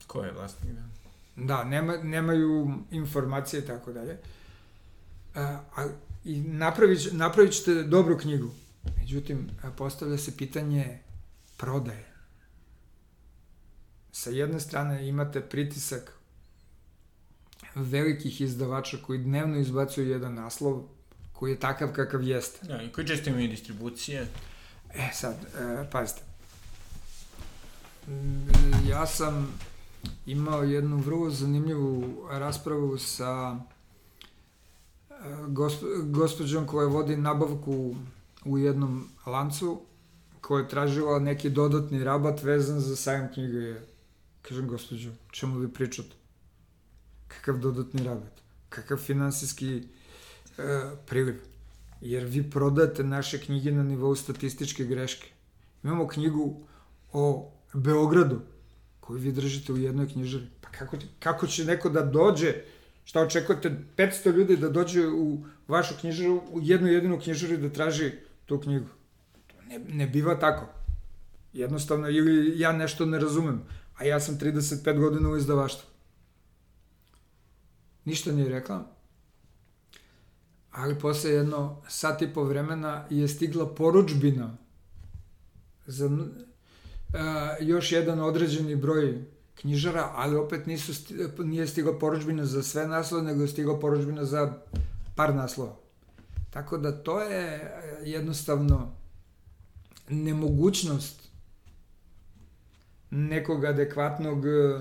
ko 0.06 0.24
je 0.24 0.32
vlasnik, 0.32 0.72
da. 0.72 0.82
Da, 1.36 1.64
nema, 1.64 1.96
nemaju 1.96 2.74
informacije 2.90 3.62
i 3.62 3.66
tako 3.66 3.92
dalje. 3.92 4.18
A, 5.34 5.60
a, 5.76 5.86
I 6.24 6.40
napravit, 6.40 7.08
napravit 7.12 7.52
ćete 7.52 7.82
dobru 7.82 8.18
knjigu. 8.18 8.50
Međutim, 8.98 9.50
postavlja 9.76 10.18
se 10.18 10.36
pitanje 10.36 10.98
prodaje 11.56 12.15
sa 14.16 14.30
jedne 14.30 14.60
strane 14.60 15.08
imate 15.08 15.40
pritisak 15.40 16.12
velikih 17.74 18.40
izdavača 18.40 18.96
koji 19.06 19.18
dnevno 19.18 19.58
izbacuju 19.58 20.10
jedan 20.10 20.34
naslov 20.34 20.82
koji 21.32 21.50
je 21.50 21.60
takav 21.60 21.92
kakav 21.92 22.22
jeste. 22.22 22.66
Da, 22.66 22.82
i 22.82 22.92
koji 22.92 23.06
često 23.06 23.30
imaju 23.30 23.48
distribucije. 23.48 24.26
E, 24.94 25.10
sad, 25.12 25.34
e, 25.34 25.90
pazite. 25.90 26.22
Mm, 28.08 28.88
ja 28.88 29.06
sam 29.06 29.58
imao 30.26 30.62
jednu 30.62 30.96
vrlo 30.96 31.30
zanimljivu 31.30 32.26
raspravu 32.30 32.98
sa 32.98 33.56
e, 35.10 35.14
gospo, 35.48 35.86
gospođom 36.02 36.66
koja 36.66 36.88
vodi 36.88 37.16
nabavku 37.16 37.94
u 38.44 38.58
jednom 38.58 39.08
lancu 39.26 39.80
koja 40.40 40.62
je 40.62 40.68
tražila 40.68 41.18
neki 41.18 41.50
dodatni 41.50 42.04
rabat 42.04 42.42
vezan 42.42 42.80
za 42.80 42.96
sajam 42.96 43.28
knjige 43.34 43.74
Kažem, 44.48 44.68
gospođo, 44.68 45.10
čemu 45.30 45.58
vi 45.58 45.72
pričate? 45.72 46.14
Kakav 47.28 47.58
dodatni 47.58 48.04
rabat? 48.04 48.42
Kakav 48.68 48.98
finansijski 48.98 49.76
e, 49.76 49.82
priliv? 51.06 51.40
Jer 52.00 52.24
vi 52.24 52.50
prodajete 52.50 53.04
naše 53.04 53.40
knjige 53.40 53.72
na 53.72 53.82
nivou 53.82 54.14
statističke 54.14 54.84
greške. 54.84 55.28
Imamo 55.84 56.08
knjigu 56.08 56.66
o 57.12 57.52
Beogradu, 57.74 58.40
koju 59.00 59.18
vi 59.18 59.32
držite 59.32 59.72
u 59.72 59.76
jednoj 59.76 60.08
knjižari. 60.08 60.46
Pa 60.60 60.68
kako, 60.68 60.96
kako 61.18 61.46
će 61.46 61.64
neko 61.64 61.90
da 61.90 62.02
dođe, 62.02 62.54
šta 63.04 63.20
očekujete, 63.20 63.76
500 63.96 64.32
ljudi 64.36 64.56
da 64.56 64.68
dođe 64.68 65.08
u 65.08 65.44
vašu 65.68 65.94
knjižaru, 66.00 66.42
u 66.50 66.60
jednu 66.62 66.88
jedinu 66.88 67.20
knjižaru 67.20 67.56
da 67.56 67.72
traži 67.72 68.12
tu 68.46 68.60
knjigu? 68.60 68.86
To 69.46 69.56
ne, 69.68 69.78
ne 69.78 70.06
biva 70.06 70.38
tako. 70.38 70.66
Jednostavno, 71.52 72.10
ili 72.10 72.60
ja 72.60 72.72
nešto 72.72 73.06
ne 73.06 73.18
razumem 73.18 73.62
a 73.96 74.04
ja 74.04 74.20
sam 74.20 74.38
35 74.38 74.98
godina 74.98 75.28
u 75.28 75.36
izdavaštvu. 75.36 75.88
Ništa 78.04 78.32
nije 78.32 78.48
rekla, 78.48 78.86
ali 80.70 80.98
posle 80.98 81.30
jedno 81.30 81.82
sat 81.88 82.22
i 82.22 82.34
po 82.34 82.44
vremena 82.44 83.06
je 83.10 83.28
stigla 83.28 83.74
poručbina 83.74 84.56
za 85.86 86.06
uh, 86.06 86.20
još 87.60 87.92
jedan 87.92 88.20
određeni 88.20 88.76
broj 88.76 89.24
knjižara, 89.54 90.12
ali 90.14 90.36
opet 90.36 90.66
nisu 90.66 90.94
sti, 90.94 91.14
nije 91.38 91.66
stigla 91.66 91.98
poručbina 91.98 92.44
za 92.44 92.62
sve 92.62 92.86
naslove, 92.86 93.24
nego 93.24 93.42
je 93.42 93.48
stigla 93.48 93.80
poručbina 93.80 94.24
za 94.24 94.52
par 95.14 95.34
naslova. 95.34 95.76
Tako 96.50 96.78
da 96.78 97.02
to 97.02 97.20
je 97.20 97.72
jednostavno 98.04 98.92
nemogućnost 100.08 101.25
nekog 103.10 103.64
adekvatnog 103.64 104.46
e, 104.46 104.80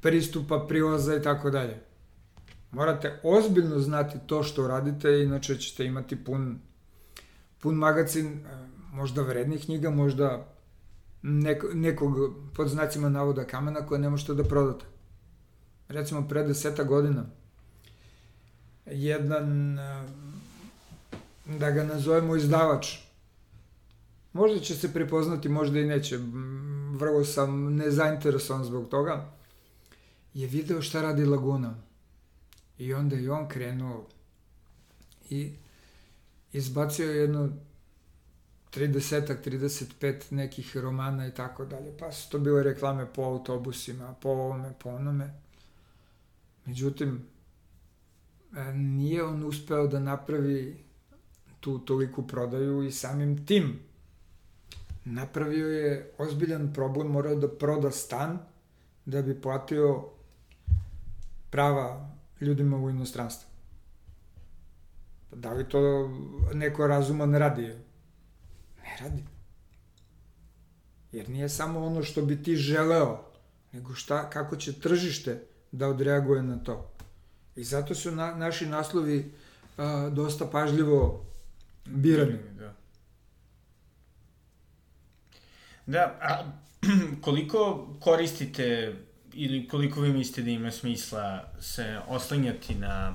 pristupa, 0.00 0.66
prilaza 0.68 1.16
i 1.16 1.22
tako 1.22 1.50
dalje. 1.50 1.80
Morate 2.70 3.20
ozbiljno 3.22 3.78
znati 3.78 4.18
to 4.26 4.42
što 4.42 4.68
radite, 4.68 5.22
inače 5.22 5.58
ćete 5.58 5.84
imati 5.84 6.24
pun, 6.24 6.58
pun 7.58 7.74
magazin, 7.74 8.26
e, 8.26 8.68
možda 8.92 9.22
vrednih 9.22 9.64
knjiga, 9.64 9.90
možda 9.90 10.46
nek, 11.22 11.64
nekog 11.74 12.14
pod 12.54 12.68
znacima 12.68 13.08
navoda 13.08 13.44
kamena 13.44 13.86
koje 13.86 14.00
ne 14.00 14.10
možete 14.10 14.34
da 14.34 14.44
prodate. 14.44 14.84
Recimo, 15.88 16.28
pre 16.28 16.42
deseta 16.42 16.84
godina, 16.84 17.24
jedan, 18.86 19.78
e, 19.78 20.04
da 21.58 21.70
ga 21.70 21.84
nazovemo 21.84 22.36
izdavač, 22.36 22.96
možda 24.32 24.60
će 24.60 24.74
se 24.74 24.92
prepoznati, 24.92 25.48
možda 25.48 25.80
i 25.80 25.86
neće, 25.86 26.18
vrlo 26.98 27.24
sam 27.24 27.76
nezainteresovan 27.76 28.64
zbog 28.64 28.88
toga, 28.88 29.30
je 30.34 30.46
video 30.46 30.82
šta 30.82 31.02
radi 31.02 31.24
Laguna. 31.24 31.74
I 32.78 32.94
onda 32.94 33.16
i 33.16 33.28
on 33.28 33.48
krenuo 33.48 34.06
i 35.30 35.52
izbacio 36.52 37.12
jedno 37.12 37.50
30 38.74 39.36
35 39.44 40.32
nekih 40.32 40.76
romana 40.76 41.26
i 41.26 41.34
tako 41.34 41.64
dalje. 41.64 41.96
Pa 41.98 42.12
su 42.12 42.30
to 42.30 42.38
bile 42.38 42.62
reklame 42.62 43.06
po 43.12 43.22
autobusima, 43.22 44.14
po 44.20 44.28
ovome, 44.28 44.72
po 44.82 44.90
onome. 44.90 45.34
Međutim, 46.64 47.26
e, 48.56 48.72
nije 48.72 49.24
on 49.24 49.44
uspeo 49.44 49.86
da 49.86 50.00
napravi 50.00 50.84
tu 51.60 51.78
toliku 51.78 52.26
prodaju 52.26 52.82
i 52.82 52.92
samim 52.92 53.46
tim 53.46 53.87
napravio 55.12 55.68
je 55.68 56.12
ozbiljan 56.18 56.72
problem, 56.72 57.06
morao 57.06 57.34
da 57.34 57.48
proda 57.48 57.90
stan 57.90 58.38
da 59.04 59.22
bi 59.22 59.40
platio 59.40 60.04
prava 61.50 62.10
ljudima 62.40 62.76
u 62.76 62.90
inostranstvu. 62.90 63.48
Pa 65.30 65.36
da 65.36 65.52
li 65.52 65.68
to 65.68 66.10
neko 66.54 66.86
razuman 66.86 67.34
radi? 67.34 67.66
Ne 68.82 68.96
radi. 69.00 69.24
Jer 71.12 71.28
nije 71.28 71.48
samo 71.48 71.86
ono 71.86 72.02
što 72.02 72.22
bi 72.22 72.42
ti 72.42 72.56
želeo, 72.56 73.24
nego 73.72 73.94
šta, 73.94 74.30
kako 74.30 74.56
će 74.56 74.80
tržište 74.80 75.42
da 75.72 75.88
odreaguje 75.88 76.42
na 76.42 76.56
to. 76.56 76.90
I 77.56 77.64
zato 77.64 77.94
su 77.94 78.10
na, 78.10 78.34
naši 78.34 78.66
naslovi 78.66 79.32
a, 79.76 80.10
dosta 80.12 80.46
pažljivo 80.46 81.26
birani. 81.86 82.38
Da. 85.88 86.18
A 86.20 86.44
koliko 87.24 87.88
koristite 88.00 88.94
ili 89.32 89.68
koliko 89.68 90.00
vi 90.00 90.12
mislite 90.12 90.42
da 90.42 90.50
ima 90.50 90.70
smisla 90.70 91.44
se 91.60 91.98
oslanjati 92.08 92.74
na 92.74 93.14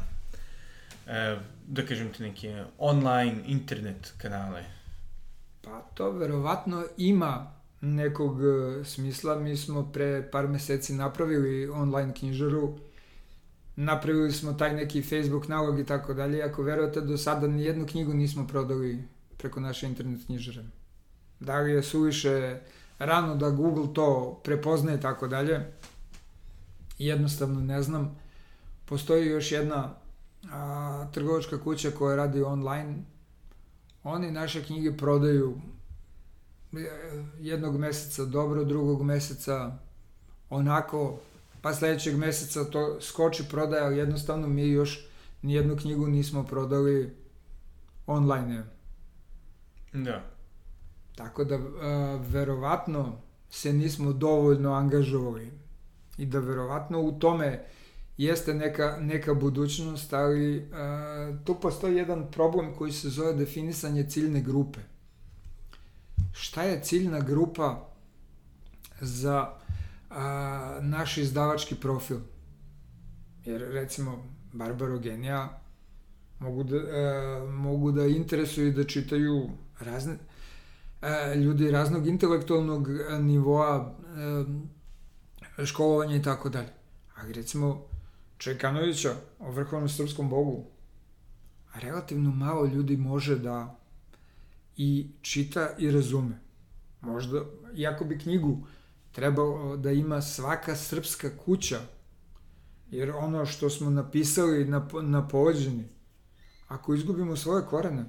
e, 1.07 1.37
da 1.67 1.85
kažem 1.85 2.13
te 2.13 2.23
neke 2.23 2.63
online 2.77 3.35
internet 3.45 4.13
kanale? 4.17 4.63
Pa 5.61 5.81
to 5.93 6.11
verovatno 6.11 6.83
ima 6.97 7.51
nekog 7.81 8.39
e, 8.41 8.85
smisla. 8.85 9.39
Mi 9.39 9.57
smo 9.57 9.91
pre 9.93 10.29
par 10.31 10.47
meseci 10.47 10.93
napravili 10.93 11.69
online 11.69 12.13
knjižaru, 12.13 12.77
napravili 13.75 14.31
smo 14.31 14.53
taj 14.53 14.75
neki 14.75 15.01
Facebook 15.01 15.47
nalog 15.47 15.79
i 15.79 15.85
tako 15.85 16.13
dalje. 16.13 16.43
Ako 16.43 16.63
verujete, 16.63 17.01
do 17.01 17.17
sada 17.17 17.47
ni 17.47 17.63
jednu 17.63 17.85
knjigu 17.87 18.13
nismo 18.13 18.47
prodali 18.47 19.03
preko 19.37 19.59
naše 19.59 19.87
internet 19.87 20.25
knjižare. 20.25 20.63
Da 21.43 21.59
li 21.59 21.71
je 21.71 21.83
suviše 21.83 22.59
rano 22.99 23.35
da 23.35 23.49
Google 23.49 23.93
to 23.93 24.39
prepoznaje 24.43 24.97
i 24.97 25.01
tako 25.01 25.27
dalje, 25.27 25.71
jednostavno 26.97 27.61
ne 27.61 27.81
znam. 27.81 28.19
Postoji 28.85 29.27
još 29.27 29.51
jedna 29.51 29.95
a, 30.51 31.07
trgovačka 31.13 31.61
kuća 31.61 31.91
koja 31.91 32.15
radi 32.15 32.41
online. 32.41 32.95
Oni 34.03 34.31
naše 34.31 34.63
knjige 34.63 34.97
prodaju 34.97 35.57
e, 36.73 36.77
jednog 37.39 37.77
meseca 37.77 38.25
dobro, 38.25 38.63
drugog 38.63 39.03
meseca 39.03 39.77
onako, 40.49 41.19
pa 41.61 41.73
sledećeg 41.73 42.17
meseca 42.17 42.63
to 42.63 43.01
skoči 43.01 43.43
prodaja, 43.49 43.85
ali 43.85 43.97
jednostavno 43.97 44.47
mi 44.47 44.67
još 44.67 45.07
nijednu 45.41 45.77
knjigu 45.77 46.07
nismo 46.07 46.43
prodali 46.43 47.15
online. 48.07 48.63
Da. 49.93 50.32
Tako 51.15 51.43
da, 51.43 51.55
a, 51.55 52.19
verovatno 52.29 53.17
se 53.49 53.73
nismo 53.73 54.13
dovoljno 54.13 54.73
angažovali 54.73 55.51
i 56.17 56.25
da 56.25 56.39
verovatno 56.39 57.01
u 57.01 57.11
tome 57.11 57.65
jeste 58.17 58.53
neka, 58.53 58.97
neka 59.01 59.33
budućnost, 59.33 60.13
ali 60.13 60.69
a, 60.73 61.37
tu 61.45 61.55
postoji 61.55 61.95
jedan 61.95 62.31
problem 62.31 62.73
koji 62.75 62.91
se 62.91 63.09
zove 63.09 63.33
definisanje 63.33 64.09
ciljne 64.09 64.41
grupe. 64.41 64.79
Šta 66.31 66.63
je 66.63 66.83
ciljna 66.83 67.19
grupa 67.19 67.89
za 69.01 69.53
a, 70.09 70.79
naš 70.81 71.17
izdavački 71.17 71.75
profil? 71.75 72.17
Jer 73.45 73.61
recimo 73.61 74.23
Barbarogenija 74.53 75.61
mogu 76.39 76.63
da, 76.63 76.77
a, 76.77 77.45
mogu 77.51 77.91
da 77.91 78.05
interesuju 78.05 78.67
i 78.67 78.71
da 78.71 78.83
čitaju 78.83 79.49
razne, 79.79 80.17
ljudi 81.35 81.71
raznog 81.71 82.07
intelektualnog 82.07 82.87
nivoa, 83.19 83.95
a, 85.57 85.65
školovanja 85.65 86.15
i 86.15 86.21
tako 86.21 86.49
dalje. 86.49 86.69
Ali 87.15 87.33
recimo 87.33 87.81
Čekanovića 88.37 89.13
o 89.39 89.51
vrhovnom 89.51 89.89
srpskom 89.89 90.29
bogu, 90.29 90.65
relativno 91.73 92.31
malo 92.31 92.65
ljudi 92.65 92.97
može 92.97 93.39
da 93.39 93.79
i 94.77 95.07
čita 95.21 95.69
i 95.77 95.91
razume. 95.91 96.39
Možda, 97.01 97.41
iako 97.75 98.05
bi 98.05 98.19
knjigu 98.19 98.67
trebalo 99.11 99.77
da 99.77 99.91
ima 99.91 100.21
svaka 100.21 100.75
srpska 100.75 101.29
kuća, 101.45 101.79
jer 102.91 103.11
ono 103.11 103.45
što 103.45 103.69
smo 103.69 103.89
napisali 103.89 104.65
na, 104.65 104.87
na 105.01 105.27
povođeni, 105.27 105.89
ako 106.67 106.93
izgubimo 106.93 107.35
svoje 107.35 107.65
korene, 107.65 108.05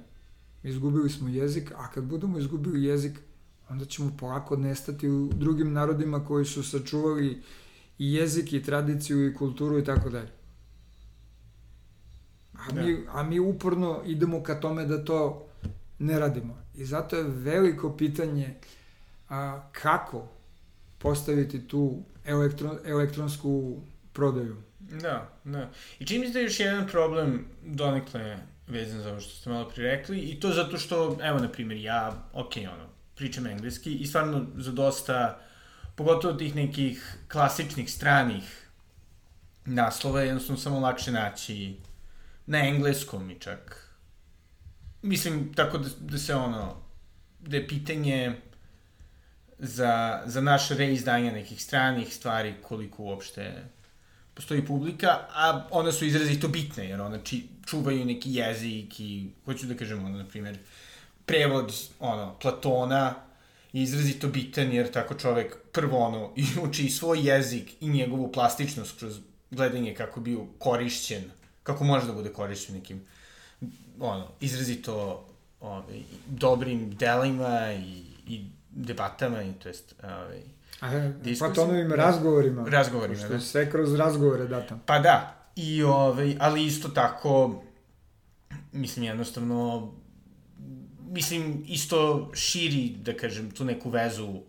izgubili 0.65 1.09
smo 1.09 1.29
jezik, 1.29 1.71
a 1.75 1.91
kad 1.91 2.03
budemo 2.03 2.39
izgubili 2.39 2.83
jezik, 2.83 3.19
onda 3.69 3.85
ćemo 3.85 4.11
polako 4.19 4.55
nestati 4.55 5.09
u 5.09 5.29
drugim 5.33 5.73
narodima 5.73 6.25
koji 6.25 6.45
su 6.45 6.63
sačuvali 6.63 7.41
i 7.97 8.13
jezik 8.13 8.53
i 8.53 8.63
tradiciju 8.63 9.27
i 9.27 9.33
kulturu 9.33 9.79
i 9.79 9.83
tako 9.83 10.09
dalje. 10.09 10.29
A 12.53 12.73
mi, 12.73 12.97
da. 12.97 13.11
a 13.11 13.23
mi 13.23 13.39
uporno 13.39 14.01
idemo 14.05 14.43
ka 14.43 14.59
tome 14.59 14.85
da 14.85 15.05
to 15.05 15.47
ne 15.99 16.19
radimo. 16.19 16.57
I 16.75 16.85
zato 16.85 17.15
je 17.15 17.23
veliko 17.23 17.97
pitanje 17.97 18.55
a, 19.29 19.69
kako 19.71 20.27
postaviti 20.97 21.67
tu 21.67 22.03
elektron, 22.25 22.77
elektronsku 22.85 23.81
prodaju. 24.13 24.55
Da, 24.79 25.29
da. 25.43 25.71
I 25.99 26.05
čini 26.05 26.19
mi 26.19 26.27
se 26.27 26.33
da 26.33 26.39
je 26.39 26.45
još 26.45 26.59
jedan 26.59 26.87
problem 26.87 27.45
donekle 27.65 28.37
vezan 28.67 29.01
za 29.01 29.09
ovo 29.09 29.19
što 29.19 29.31
ste 29.31 29.49
malo 29.49 29.69
prirekli 29.69 30.19
i 30.19 30.39
to 30.39 30.51
zato 30.51 30.77
što, 30.77 31.17
evo, 31.21 31.39
na 31.39 31.51
primjer, 31.51 31.81
ja, 31.81 32.29
ok, 32.33 32.51
ono, 32.57 32.89
pričam 33.15 33.47
engleski 33.47 33.95
i 33.95 34.07
stvarno 34.07 34.45
za 34.55 34.71
dosta, 34.71 35.39
pogotovo 35.95 36.33
tih 36.33 36.55
nekih 36.55 37.17
klasičnih 37.31 37.91
stranih 37.91 38.69
naslova, 39.65 40.21
jednostavno 40.21 40.61
samo 40.61 40.79
lakše 40.79 41.11
naći 41.11 41.75
na 42.45 42.67
engleskom 42.67 43.31
i 43.31 43.39
čak. 43.39 43.91
Mislim, 45.01 45.53
tako 45.53 45.77
da, 45.77 45.89
da 45.99 46.17
se 46.17 46.35
ono, 46.35 46.81
da 47.39 47.57
je 47.57 47.67
pitanje 47.67 48.41
za, 49.59 50.21
za 50.25 50.41
naše 50.41 50.75
reizdanje 50.75 51.31
nekih 51.31 51.63
stranih 51.63 52.13
stvari 52.13 52.53
koliko 52.61 53.03
uopšte 53.03 53.63
postoji 54.35 54.65
publika, 54.65 55.07
a 55.33 55.67
one 55.71 55.91
su 55.91 56.05
izrazito 56.05 56.47
bitne, 56.47 56.89
jer 56.89 57.01
one 57.01 57.19
či, 57.23 57.43
čuvaju 57.65 58.05
neki 58.05 58.33
jezik 58.33 58.99
i, 58.99 59.29
hoću 59.45 59.67
da 59.67 59.77
kažem, 59.77 60.05
ono, 60.05 60.17
na 60.17 60.25
primjer, 60.27 60.57
prevod, 61.25 61.73
ono, 61.99 62.35
Platona 62.41 63.15
je 63.73 63.83
izrazito 63.83 64.27
bitan, 64.27 64.71
jer 64.71 64.91
tako 64.91 65.13
čovek 65.13 65.55
prvo, 65.71 65.97
ono, 65.97 66.31
i 66.35 66.45
uči 66.69 66.89
svoj 66.89 67.29
jezik 67.29 67.71
i 67.81 67.89
njegovu 67.89 68.31
plastičnost 68.31 68.99
kroz 68.99 69.19
gledanje 69.51 69.95
kako 69.95 70.19
bio 70.19 70.45
korišćen, 70.59 71.23
kako 71.63 71.83
može 71.83 72.05
da 72.05 72.13
bude 72.13 72.33
korišćen 72.33 72.75
nekim, 72.75 73.01
ono, 73.99 74.27
izrazito 74.39 75.25
ovaj, 75.59 76.01
dobrim 76.27 76.95
delima 76.95 77.73
i, 77.73 78.03
i 78.27 78.45
debatama, 78.71 79.43
i 79.43 79.53
to 79.53 79.69
jest, 79.69 79.95
ovaj, 80.03 80.41
A, 80.85 81.11
Platonovim 81.39 81.91
razgovorima. 81.91 82.65
Razgovorima, 82.69 83.19
što 83.19 83.27
da. 83.27 83.39
sve 83.39 83.71
kroz 83.71 83.95
razgovore 83.95 84.47
data. 84.47 84.79
Pa 84.85 84.99
da, 84.99 85.35
i 85.55 85.83
ovaj, 85.83 86.35
ali 86.39 86.65
isto 86.65 86.89
tako, 86.89 87.63
mislim, 88.71 89.05
jednostavno, 89.05 89.91
mislim, 91.11 91.63
isto 91.67 92.31
širi, 92.33 92.89
da 92.89 93.17
kažem, 93.17 93.51
tu 93.51 93.65
neku 93.65 93.89
vezu 93.89 94.27
uh, 94.27 94.43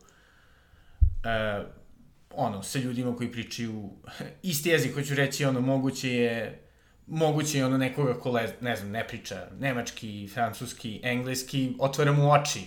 ono, 2.31 2.63
sa 2.63 2.79
ljudima 2.79 3.17
koji 3.17 3.33
pričaju 3.33 3.91
isti 4.43 4.69
jezik, 4.69 4.95
hoću 4.95 5.15
reći, 5.15 5.45
ono, 5.45 5.61
moguće 5.61 6.13
je 6.13 6.63
moguće 7.07 7.59
je 7.59 7.67
ono 7.67 7.79
nekoga 7.79 8.15
ko, 8.15 8.31
le, 8.31 8.53
ne 8.61 8.77
znam, 8.77 8.91
ne 8.91 9.09
priča 9.09 9.49
nemački, 9.59 10.29
francuski, 10.35 11.01
engleski, 11.03 11.75
otvara 11.79 12.13
mu 12.13 12.33
oči, 12.33 12.65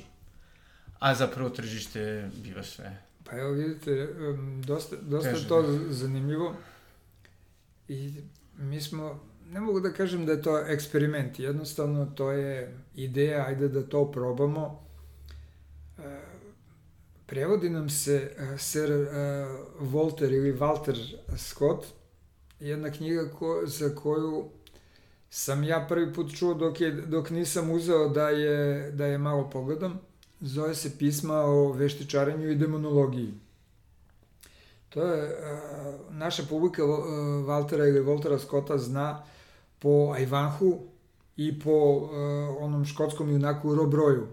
a 0.99 1.15
zapravo 1.15 1.49
tržište 1.49 2.29
biva 2.43 2.63
sve 2.63 3.08
Pa 3.29 3.37
evo 3.37 3.51
vidite, 3.51 4.07
dosta, 4.65 4.95
dosta 5.01 5.29
Kažem. 5.29 5.47
to 5.47 5.63
zanimljivo 5.89 6.55
i 7.87 8.13
mi 8.57 8.81
smo, 8.81 9.19
ne 9.49 9.61
mogu 9.61 9.79
da 9.79 9.93
kažem 9.93 10.25
da 10.25 10.31
je 10.31 10.41
to 10.41 10.59
eksperiment, 10.59 11.39
jednostavno 11.39 12.05
to 12.05 12.31
je 12.31 12.77
ideja, 12.95 13.45
ajde 13.47 13.67
da 13.67 13.83
to 13.83 14.11
probamo. 14.11 14.83
E, 15.97 16.19
prevodi 17.25 17.69
nam 17.69 17.89
se 17.89 18.31
e, 18.37 18.57
Sir 18.57 18.91
e, 18.91 19.05
Walter 19.79 20.33
ili 20.33 20.53
Walter 20.53 21.17
Scott, 21.37 21.85
jedna 22.59 22.91
knjiga 22.91 23.29
ko, 23.29 23.61
za 23.65 23.95
koju 23.95 24.49
sam 25.29 25.63
ja 25.63 25.85
prvi 25.89 26.13
put 26.13 26.37
čuo 26.37 26.53
dok, 26.53 26.81
je, 26.81 26.91
dok 26.91 27.29
nisam 27.29 27.71
uzeo 27.71 28.09
da 28.09 28.29
je, 28.29 28.91
da 28.91 29.05
je 29.05 29.17
malo 29.17 29.49
pogledam 29.49 30.08
zove 30.41 30.75
se 30.75 30.97
pisma 30.97 31.41
o 31.41 31.71
veštičarenju 31.71 32.51
i 32.51 32.55
demonologiji. 32.55 33.33
To 34.89 35.01
je, 35.01 35.25
uh, 35.25 36.15
naša 36.15 36.43
publika 36.49 36.85
uh, 36.85 36.97
Valtera 37.45 37.87
ili 37.87 37.99
Voltera 37.99 38.39
Scotta 38.39 38.77
zna 38.77 39.23
po 39.79 40.13
Ajvanhu 40.15 40.79
i 41.37 41.59
po 41.59 41.69
uh, 41.69 42.09
onom 42.59 42.85
škotskom 42.85 43.31
junaku 43.31 43.75
Robroju. 43.75 44.27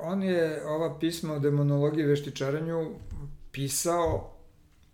On 0.00 0.22
je 0.22 0.66
ova 0.66 0.98
pisma 0.98 1.34
o 1.34 1.38
demonologiji 1.38 2.02
i 2.02 2.06
veštičarenju 2.06 2.90
pisao 3.52 4.32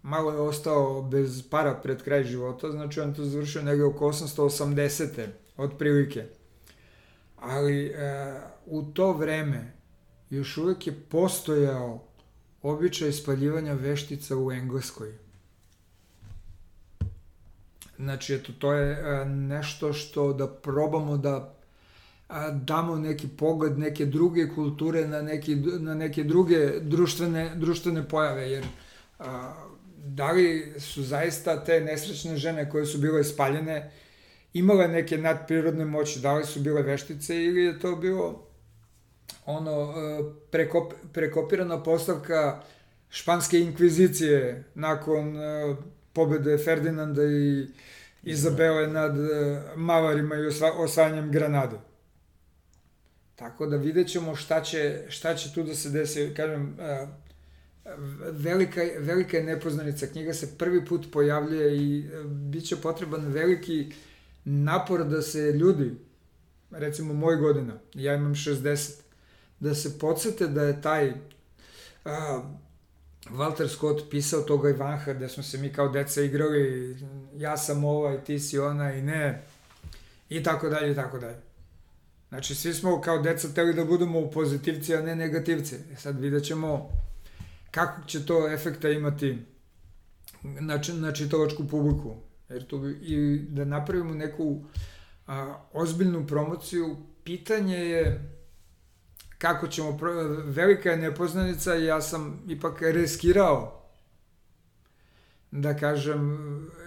malo 0.02 0.32
je 0.32 0.40
ostao 0.40 1.02
bez 1.02 1.42
para 1.50 1.74
pred 1.74 2.02
kraj 2.02 2.24
života, 2.24 2.70
znači 2.70 3.00
on 3.00 3.14
to 3.14 3.24
završio 3.24 3.62
negde 3.62 3.84
oko 3.84 4.06
880. 4.06 5.26
otprilike. 5.56 6.24
Ali 7.40 7.86
e, 7.86 8.40
u 8.66 8.82
to 8.82 9.12
vreme 9.12 9.72
još 10.30 10.56
uvek 10.56 10.86
je 10.86 11.00
postojao 11.00 12.04
običaj 12.62 13.12
spaljivanja 13.12 13.72
veštica 13.72 14.36
u 14.36 14.52
Engleskoj. 14.52 15.12
Znači, 17.96 18.34
eto, 18.34 18.52
to 18.58 18.72
je 18.72 18.92
e, 18.92 19.24
nešto 19.24 19.92
što 19.92 20.32
da 20.32 20.46
probamo 20.46 21.16
da 21.16 21.58
damo 22.52 22.96
neki 22.96 23.28
pogled 23.28 23.78
neke 23.78 24.06
druge 24.06 24.48
kulture 24.54 25.08
na, 25.08 25.22
neki, 25.22 25.56
na 25.56 25.94
neke 25.94 26.24
druge 26.24 26.80
društvene, 26.80 27.54
društvene 27.54 28.08
pojave, 28.08 28.50
jer 28.50 28.64
a, 29.18 29.54
da 29.96 30.32
li 30.32 30.74
su 30.78 31.02
zaista 31.02 31.64
te 31.64 31.80
nesrećne 31.80 32.36
žene 32.36 32.70
koje 32.70 32.86
su 32.86 32.98
bile 32.98 33.24
spaljene 33.24 33.90
imale 34.58 34.88
neke 34.88 35.18
nadprirodne 35.18 35.84
moći, 35.84 36.20
da 36.20 36.34
li 36.34 36.44
su 36.44 36.60
bile 36.60 36.82
veštice 36.82 37.44
ili 37.44 37.64
je 37.64 37.78
to 37.78 37.96
bilo 37.96 38.48
ono, 39.46 39.94
e, 39.96 40.22
prekop, 40.50 40.92
prekopirana 41.12 41.82
postavka 41.82 42.62
španske 43.10 43.60
inkvizicije 43.60 44.64
nakon 44.74 45.36
e, 45.36 45.76
pobede 46.12 46.58
Ferdinanda 46.58 47.22
i 47.24 47.66
Izabele 48.22 48.86
nad 48.86 49.18
e, 49.18 49.62
Mavarima 49.76 50.36
i 50.36 50.46
osva, 50.46 50.72
osvajanjem 50.72 51.30
Granade. 51.32 51.76
Tako 53.36 53.66
da 53.66 53.76
vidjet 53.76 54.08
ćemo 54.08 54.36
šta 54.36 54.62
će, 54.62 55.02
šta 55.08 55.34
će 55.34 55.54
tu 55.54 55.62
da 55.62 55.74
se 55.74 55.90
desi. 55.90 56.32
Kažem, 56.36 56.76
velika, 58.30 58.80
velika 58.98 59.36
je 59.36 59.42
nepoznanica. 59.42 60.06
Knjiga 60.06 60.34
se 60.34 60.58
prvi 60.58 60.84
put 60.84 61.06
pojavljuje 61.12 61.76
i 61.76 62.04
bit 62.24 62.64
će 62.64 62.76
potreban 62.76 63.32
veliki 63.32 63.92
napor 64.44 65.04
da 65.04 65.22
se 65.22 65.52
ljudi, 65.52 65.94
recimo 66.70 67.14
moj 67.14 67.36
godina, 67.36 67.78
ja 67.94 68.14
imam 68.14 68.34
60, 68.34 69.00
da 69.60 69.74
se 69.74 69.98
podsete 69.98 70.46
da 70.46 70.62
je 70.62 70.82
taj 70.82 71.12
a, 72.04 72.42
Walter 73.30 73.68
Scott 73.68 74.10
pisao 74.10 74.42
toga 74.42 74.70
Ivanha, 74.70 75.12
da 75.12 75.28
smo 75.28 75.42
se 75.42 75.58
mi 75.58 75.72
kao 75.72 75.88
deca 75.88 76.22
igrali, 76.22 76.96
ja 77.36 77.56
sam 77.56 77.84
ovaj, 77.84 78.24
ti 78.24 78.38
si 78.38 78.58
ona 78.58 78.94
i 78.94 79.02
ne, 79.02 79.42
i 80.28 80.42
tako 80.42 80.68
dalje, 80.68 80.92
i 80.92 80.94
tako 80.94 81.18
dalje. 81.18 81.36
Znači, 82.28 82.54
svi 82.54 82.74
smo 82.74 83.00
kao 83.00 83.18
deca 83.18 83.48
teli 83.48 83.74
da 83.74 83.84
budemo 83.84 84.20
u 84.20 84.30
pozitivci, 84.30 84.94
a 84.94 85.02
ne 85.02 85.16
negativci. 85.16 85.76
E 85.92 85.96
sad 85.96 86.20
vidjet 86.20 86.44
ćemo 86.44 86.90
kako 87.70 88.02
će 88.06 88.26
to 88.26 88.52
efekta 88.52 88.90
imati 88.90 89.38
na, 90.42 90.80
na 90.94 91.12
čitalačku 91.12 91.68
publiku. 91.68 92.16
Jer 92.48 92.66
tu 92.66 92.78
bi, 92.78 92.90
i 93.02 93.38
da 93.48 93.64
napravimo 93.64 94.14
neku 94.14 94.64
a, 95.26 95.64
ozbiljnu 95.72 96.26
promociju, 96.26 96.96
pitanje 97.24 97.76
je 97.76 98.34
kako 99.38 99.68
ćemo, 99.68 99.98
velika 100.44 100.90
je 100.90 100.96
nepoznanica 100.96 101.76
i 101.76 101.84
ja 101.84 102.00
sam 102.00 102.42
ipak 102.48 102.82
riskirao 102.82 103.78
da 105.50 105.76
kažem 105.76 106.38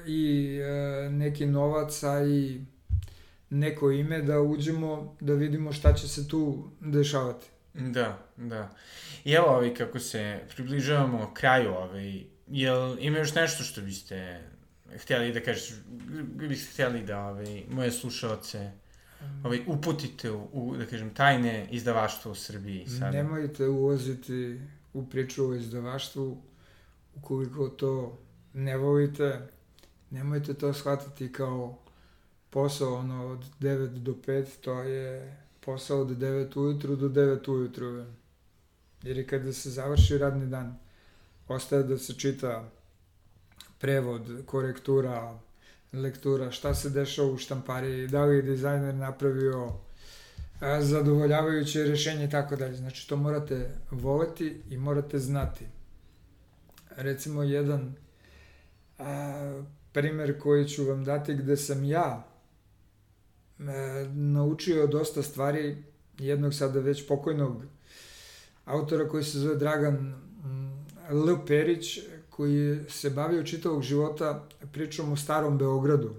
i 0.08 0.58
e, 0.64 1.10
neki 1.10 1.46
novac, 1.46 2.04
a 2.04 2.26
i 2.26 2.62
neko 3.50 3.92
ime 3.92 4.22
da 4.22 4.40
uđemo, 4.40 5.16
da 5.20 5.34
vidimo 5.34 5.74
šta 5.74 5.94
će 5.94 6.08
se 6.08 6.28
tu 6.28 6.72
dešavati. 6.80 7.46
Da, 7.74 8.28
da. 8.38 8.76
I 9.24 9.32
evo 9.32 9.48
ovi 9.48 9.74
kako 9.74 10.00
se 10.00 10.40
približavamo 10.56 11.32
kraju 11.34 11.74
ovaj, 11.74 12.24
jel 12.48 12.98
ima 13.00 13.18
još 13.18 13.36
nešto 13.36 13.64
što 13.64 13.82
biste 13.82 14.51
htjeli 14.98 15.34
da 15.34 15.40
kažeš, 15.40 15.74
biste 16.34 16.72
htjeli 16.74 17.04
da 17.04 17.26
ovaj, 17.26 17.64
moje 17.70 17.92
slušalce 17.92 18.72
ovaj, 19.44 19.62
uputite 19.68 20.32
u, 20.32 20.48
u, 20.54 20.76
da 20.78 20.86
kažem, 20.86 21.14
tajne 21.14 21.68
izdavaštva 21.72 22.32
u 22.32 22.36
Srbiji 22.36 22.88
sada? 22.88 23.12
Nemojte 23.12 23.68
ulaziti 23.68 24.60
u 24.94 25.06
priču 25.06 25.48
o 25.48 25.56
izdavaštvu 25.56 26.42
ukoliko 27.16 27.70
to 27.70 28.18
ne 28.54 28.78
volite, 28.78 29.48
nemojte 30.10 30.54
to 30.54 30.74
shvatiti 30.74 31.32
kao 31.32 31.78
posao 32.50 32.94
ono, 32.94 33.28
od 33.28 33.46
9 33.60 33.88
do 33.88 34.16
5, 34.28 34.46
to 34.62 34.82
je 34.82 35.38
posao 35.60 36.02
od 36.02 36.08
9 36.08 36.60
ujutru 36.60 36.96
do 36.96 37.10
9 37.10 37.52
ujutru. 37.52 38.06
Jer 39.04 39.18
i 39.18 39.28
kada 39.28 39.54
se 39.54 39.70
završi 39.70 40.18
radni 40.18 40.48
dan, 40.48 40.80
ostaje 41.48 41.84
da 41.84 41.98
se 41.98 42.14
čita 42.14 42.70
prevod, 43.82 44.44
korektura, 44.46 45.40
lektura, 45.94 46.52
šta 46.52 46.76
se 46.76 46.90
dešava 46.90 47.32
u 47.32 47.38
štampariji, 47.38 48.08
da 48.08 48.26
li 48.26 48.36
je 48.36 48.42
dizajner 48.42 48.96
napravio 48.96 49.74
zadovoljavajuće 50.80 51.84
rešenje 51.84 52.26
i 52.26 52.30
tako 52.30 52.56
dalje. 52.56 52.76
Znači, 52.76 53.10
to 53.10 53.18
morate 53.18 53.70
voleti 53.92 54.62
i 54.70 54.78
morate 54.78 55.20
znati. 55.20 55.66
Recimo, 56.96 57.44
jedan 57.44 57.96
a, 59.00 59.62
primer 59.92 60.40
koji 60.40 60.68
ću 60.68 60.86
vam 60.86 61.04
dati 61.04 61.34
gde 61.34 61.58
sam 61.58 61.84
ja 61.84 62.28
a, 63.60 63.64
e, 63.64 64.08
naučio 64.10 64.88
dosta 64.88 65.24
stvari 65.24 65.84
jednog 66.20 66.54
sada 66.54 66.80
već 66.80 67.08
pokojnog 67.08 67.64
autora 68.66 69.10
koji 69.10 69.24
se 69.24 69.40
zove 69.40 69.56
Dragan 69.56 70.16
L. 71.10 71.46
Perić, 71.48 72.00
koji 72.42 72.80
se 72.90 73.10
bavio 73.10 73.44
čitavog 73.44 73.82
života 73.82 74.48
pričom 74.72 75.12
o 75.12 75.16
starom 75.16 75.58
Beogradu. 75.58 76.14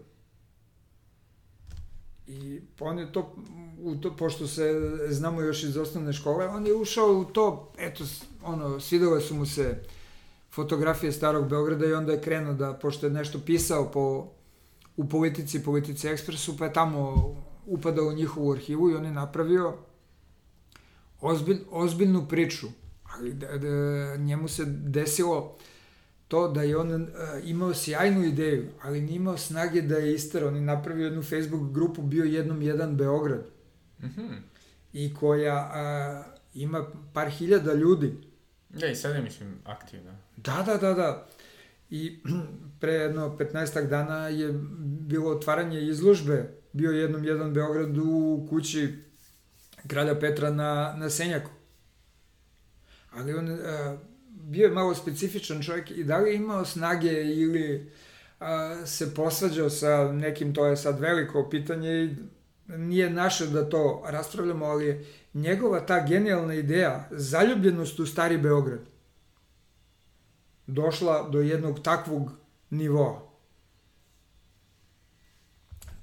I 2.26 2.60
on 2.80 2.98
je 2.98 3.12
to, 3.12 3.34
u 3.78 3.94
to, 3.96 4.16
pošto 4.16 4.46
se 4.46 4.72
znamo 5.08 5.40
još 5.40 5.62
iz 5.62 5.76
osnovne 5.76 6.12
škole, 6.12 6.46
on 6.46 6.66
je 6.66 6.74
ušao 6.74 7.18
u 7.18 7.24
to, 7.24 7.72
eto, 7.78 8.04
ono, 8.42 8.80
svidele 8.80 9.20
su 9.20 9.34
mu 9.34 9.46
se 9.46 9.82
fotografije 10.50 11.12
starog 11.12 11.48
Beograda 11.48 11.86
i 11.86 11.92
onda 11.92 12.12
je 12.12 12.20
krenuo 12.20 12.54
da, 12.54 12.72
pošto 12.72 13.06
je 13.06 13.12
nešto 13.12 13.40
pisao 13.46 13.90
po, 13.90 14.28
u 14.96 15.08
politici, 15.08 15.64
politici 15.64 16.08
ekspresu, 16.08 16.56
pa 16.56 16.64
je 16.64 16.72
tamo 16.72 17.34
upadao 17.66 18.06
u 18.06 18.12
njihovu 18.12 18.52
arhivu 18.52 18.90
i 18.90 18.94
on 18.94 19.04
je 19.04 19.12
napravio 19.12 19.74
ozbilj, 21.20 21.60
ozbiljnu 21.70 22.26
priču. 22.28 22.66
Ali 23.12 23.34
da, 23.34 23.58
da, 23.58 24.16
njemu 24.16 24.48
se 24.48 24.64
desilo 24.66 25.56
to 26.32 26.48
da 26.48 26.62
je 26.62 26.76
on 26.76 27.02
uh, 27.02 27.08
imao 27.44 27.74
sjajnu 27.74 28.24
ideju, 28.24 28.68
ali 28.82 29.00
nije 29.00 29.16
imao 29.16 29.38
snage 29.38 29.82
da 29.82 29.96
je 29.96 30.14
istara. 30.14 30.48
On 30.48 30.56
je 30.56 30.60
napravio 30.60 31.04
jednu 31.04 31.22
Facebook 31.22 31.72
grupu, 31.72 32.02
bio 32.02 32.24
jednom 32.24 32.62
jedan 32.62 32.96
Beograd. 32.96 33.44
Mm 34.00 34.06
-hmm. 34.06 34.36
I 34.92 35.14
koja 35.14 35.70
uh, 35.70 36.34
ima 36.54 36.86
par 37.12 37.30
hiljada 37.30 37.74
ljudi. 37.74 38.12
Da, 38.68 38.86
i 38.86 38.96
sada 38.96 39.14
je, 39.14 39.22
mislim, 39.22 39.54
aktivna. 39.64 40.18
Da, 40.36 40.62
da, 40.66 40.76
da, 40.76 40.94
da. 40.94 41.28
I 41.90 42.18
pre 42.80 42.92
jedno 42.92 43.36
15 43.38 43.88
dana 43.88 44.28
je 44.28 44.52
bilo 45.00 45.30
otvaranje 45.30 45.82
izložbe, 45.82 46.48
bio 46.72 46.90
jednom 46.90 47.24
jedan 47.24 47.54
Beograd 47.54 47.98
u 47.98 48.46
kući 48.50 48.94
kralja 49.86 50.20
Petra 50.20 50.50
na, 50.50 50.94
na 50.96 51.10
Senjaku. 51.10 51.50
Ali 53.10 53.34
on, 53.34 53.50
uh, 53.50 53.58
bio 54.42 54.64
je 54.64 54.72
malo 54.72 54.94
specifičan 54.94 55.62
čovjek 55.62 55.90
i 55.90 56.04
da 56.04 56.18
li 56.18 56.30
je 56.30 56.36
imao 56.36 56.64
snage 56.64 57.24
ili 57.24 57.90
a, 58.40 58.86
se 58.86 59.14
posvađao 59.14 59.70
sa 59.70 60.12
nekim, 60.12 60.54
to 60.54 60.66
je 60.66 60.76
sad 60.76 61.00
veliko 61.00 61.48
pitanje 61.50 61.90
i 61.90 62.16
nije 62.66 63.10
naše 63.10 63.46
da 63.46 63.68
to 63.68 64.02
raspravljamo, 64.06 64.64
ali 64.66 65.06
njegova 65.34 65.86
ta 65.86 66.06
genijalna 66.06 66.54
ideja, 66.54 67.08
zaljubljenost 67.10 68.00
u 68.00 68.06
stari 68.06 68.38
Beograd, 68.38 68.80
došla 70.66 71.28
do 71.28 71.40
jednog 71.40 71.82
takvog 71.82 72.32
nivoa. 72.70 73.32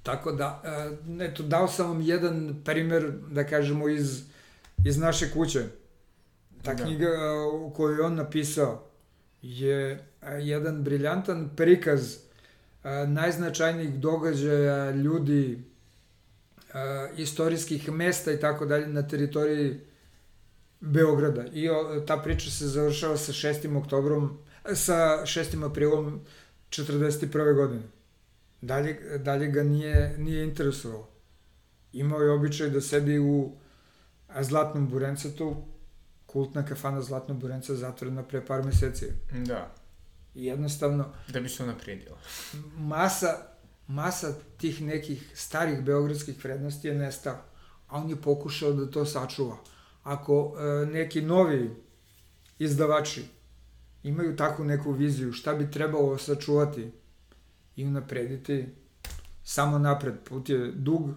Tako 0.02 0.32
da, 0.32 0.62
eto, 1.20 1.42
dao 1.42 1.68
sam 1.68 1.86
vam 1.88 2.00
jedan 2.00 2.62
primer, 2.64 3.12
da 3.30 3.46
kažemo, 3.46 3.88
iz, 3.88 4.22
iz 4.84 4.98
naše 4.98 5.30
kuće. 5.32 5.64
Ta 6.62 6.74
da. 6.74 6.84
knjiga 6.84 7.08
koju 7.74 7.94
je 7.94 8.02
on 8.02 8.14
napisao 8.14 8.86
je 9.42 10.04
jedan 10.40 10.84
briljantan 10.84 11.50
prikaz 11.56 12.16
najznačajnijih 13.06 13.98
događaja, 13.98 14.90
ljudi, 14.90 15.64
istorijskih 17.16 17.92
mesta 17.92 18.32
i 18.32 18.40
tako 18.40 18.66
dalje 18.66 18.86
na 18.86 19.08
teritoriji 19.08 19.80
Beograda. 20.80 21.44
I 21.46 21.68
ta 22.06 22.16
priča 22.16 22.50
se 22.50 22.66
završava 22.66 23.16
sa 23.16 23.32
6. 23.32 23.78
oktobrom, 23.78 24.38
sa 24.74 25.22
6. 25.22 25.66
aprilom 25.66 26.20
41. 26.70 27.54
godine. 27.54 27.82
Dalje, 28.60 29.18
dalje 29.18 29.46
ga 29.46 29.62
nije, 29.62 30.14
nije 30.18 30.44
interesovalo. 30.44 31.08
Imao 31.92 32.20
je 32.20 32.30
običaj 32.30 32.70
da 32.70 32.80
sedi 32.80 33.18
u 33.18 33.52
Zlatnom 34.40 34.88
Burencetu, 34.88 35.56
kultna 36.32 36.64
kafana 36.64 37.02
Zlatno 37.02 37.34
Burenca 37.34 37.74
zatvorena 37.74 38.22
pre 38.22 38.46
par 38.46 38.64
meseci. 38.64 39.06
Da. 39.46 39.74
I 40.34 40.44
jednostavno... 40.44 41.12
Da 41.28 41.40
bi 41.40 41.48
se 41.48 41.66
naprijedila. 41.66 42.18
masa, 42.76 43.36
masa 43.86 44.34
tih 44.56 44.82
nekih 44.82 45.32
starih 45.34 45.82
beogradskih 45.82 46.44
vrednosti 46.44 46.88
je 46.88 46.94
nestala. 46.94 47.44
A 47.88 47.96
on 47.96 48.10
je 48.10 48.16
pokušao 48.16 48.72
da 48.72 48.90
to 48.90 49.04
sačuva. 49.04 49.56
Ako 50.02 50.56
e, 50.58 50.86
neki 50.86 51.22
novi 51.22 51.70
izdavači 52.58 53.24
imaju 54.02 54.36
takvu 54.36 54.64
neku 54.64 54.92
viziju, 54.92 55.32
šta 55.32 55.54
bi 55.54 55.70
trebalo 55.70 56.18
sačuvati 56.18 56.90
i 57.76 57.84
unaprediti, 57.84 58.66
samo 59.44 59.78
napred. 59.78 60.14
Put 60.24 60.48
je 60.48 60.72
dug, 60.72 61.10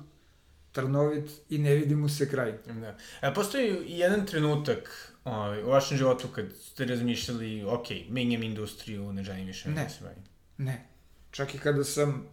trnovit 0.73 1.31
i 1.49 1.57
ne 1.57 1.75
vidi 1.75 1.95
mu 1.95 2.09
se 2.09 2.29
kraj. 2.29 2.57
Da. 2.65 2.97
E, 3.21 3.33
postoji 3.33 3.83
jedan 3.87 4.25
trenutak 4.25 5.13
ovaj, 5.23 5.63
u 5.63 5.67
vašem 5.67 5.97
životu 5.97 6.27
kad 6.35 6.45
ste 6.61 6.85
razmišljali, 6.85 7.63
ok, 7.63 7.87
menjam 8.09 8.43
industriju, 8.43 9.13
ne 9.13 9.23
želim 9.23 9.45
više 9.45 9.69
ne. 9.69 9.83
da 9.83 9.89
se 9.89 10.03
bavim? 10.03 10.23
Ne. 10.57 10.87
Čak 11.31 11.55
i 11.55 11.57
kada 11.57 11.83
sam 11.83 12.27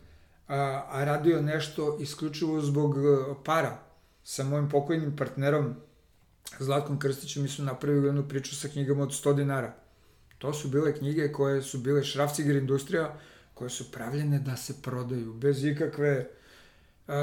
a, 0.48 0.86
a 0.88 1.04
radio 1.04 1.42
nešto 1.42 1.98
isključivo 2.00 2.60
zbog 2.60 2.98
a, 2.98 3.34
para 3.44 3.78
sa 4.24 4.44
mojim 4.44 4.68
pokojnim 4.68 5.16
partnerom, 5.16 5.74
Zlatkom 6.58 6.98
Krstićem 6.98 7.42
mi 7.42 7.48
su 7.48 7.62
napravili 7.62 8.06
jednu 8.06 8.28
priču 8.28 8.56
sa 8.56 8.68
knjigama 8.68 9.02
od 9.02 9.10
100 9.10 9.36
dinara. 9.36 9.74
To 10.38 10.52
su 10.52 10.68
bile 10.68 10.94
knjige 10.98 11.32
koje 11.32 11.62
su 11.62 11.78
bile 11.78 12.04
šrafciger 12.04 12.56
industrija, 12.56 13.18
koje 13.54 13.70
su 13.70 13.92
pravljene 13.92 14.38
da 14.38 14.56
se 14.56 14.82
prodaju, 14.82 15.34
bez 15.34 15.64
ikakve, 15.64 16.18
a, 16.18 16.39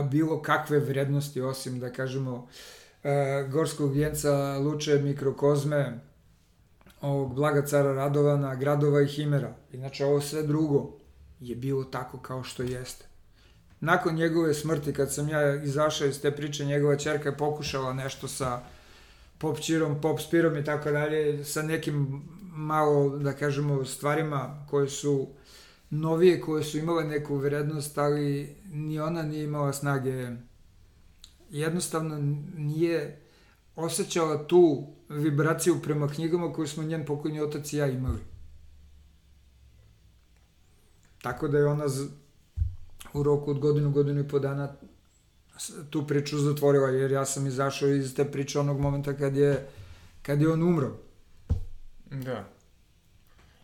bilo 0.09 0.41
kakve 0.41 0.79
vrednosti, 0.79 1.41
osim 1.41 1.79
da 1.79 1.93
kažemo 1.93 2.47
Gorskog 3.51 3.93
vjenca, 3.93 4.57
Luče, 4.57 4.97
Mikrokozme, 4.97 5.99
ovog 7.01 7.35
Blaga 7.35 7.65
cara 7.65 7.93
Radovana, 7.93 8.55
Gradova 8.55 9.01
i 9.01 9.07
Himera. 9.07 9.55
Inače, 9.71 10.05
ovo 10.05 10.21
sve 10.21 10.43
drugo 10.43 10.97
je 11.39 11.55
bilo 11.55 11.83
tako 11.83 12.17
kao 12.19 12.43
što 12.43 12.63
jeste. 12.63 13.05
Nakon 13.79 14.15
njegove 14.15 14.53
smrti, 14.53 14.93
kad 14.93 15.13
sam 15.13 15.29
ja 15.29 15.63
izašao 15.63 16.07
iz 16.07 16.21
te 16.21 16.31
priče, 16.31 16.65
njegova 16.65 16.95
čerka 16.95 17.29
je 17.29 17.37
pokušala 17.37 17.93
nešto 17.93 18.27
sa 18.27 18.59
pop 19.37 19.59
čirom, 19.59 20.01
pop 20.01 20.19
spirom 20.19 20.57
i 20.57 20.63
tako 20.63 20.91
dalje, 20.91 21.45
sa 21.45 21.61
nekim 21.61 22.21
malo, 22.41 23.17
da 23.17 23.33
kažemo, 23.33 23.85
stvarima 23.85 24.65
koje 24.69 24.89
su 24.89 25.27
novije, 25.89 26.41
koje 26.41 26.63
su 26.63 26.77
imale 26.77 27.03
neku 27.03 27.35
vrednost, 27.35 27.97
ali 27.97 28.55
ni 28.71 28.99
ona 28.99 29.23
nije 29.23 29.43
imala 29.43 29.73
snage. 29.73 30.29
Jednostavno 31.49 32.37
nije 32.57 33.21
osjećala 33.75 34.47
tu 34.47 34.87
vibraciju 35.09 35.81
prema 35.81 36.07
knjigama 36.07 36.53
koju 36.53 36.67
smo 36.67 36.83
njen 36.83 37.05
pokojni 37.05 37.41
otac 37.41 37.73
i 37.73 37.77
ja 37.77 37.87
imali. 37.87 38.19
Tako 41.21 41.47
da 41.47 41.57
je 41.57 41.65
ona 41.65 41.85
u 43.13 43.23
roku 43.23 43.51
od 43.51 43.59
godinu, 43.59 43.91
godinu 43.91 44.19
i 44.19 44.27
po 44.27 44.39
dana 44.39 44.75
tu 45.89 46.07
priču 46.07 46.37
zatvorila, 46.37 46.89
jer 46.89 47.11
ja 47.11 47.25
sam 47.25 47.47
izašao 47.47 47.89
iz 47.89 48.15
te 48.15 48.31
priče 48.31 48.59
onog 48.59 48.79
momenta 48.79 49.13
kad 49.13 49.35
je, 49.35 49.67
kad 50.21 50.41
je 50.41 50.49
on 50.49 50.63
umro. 50.63 50.97
Da. 52.11 52.49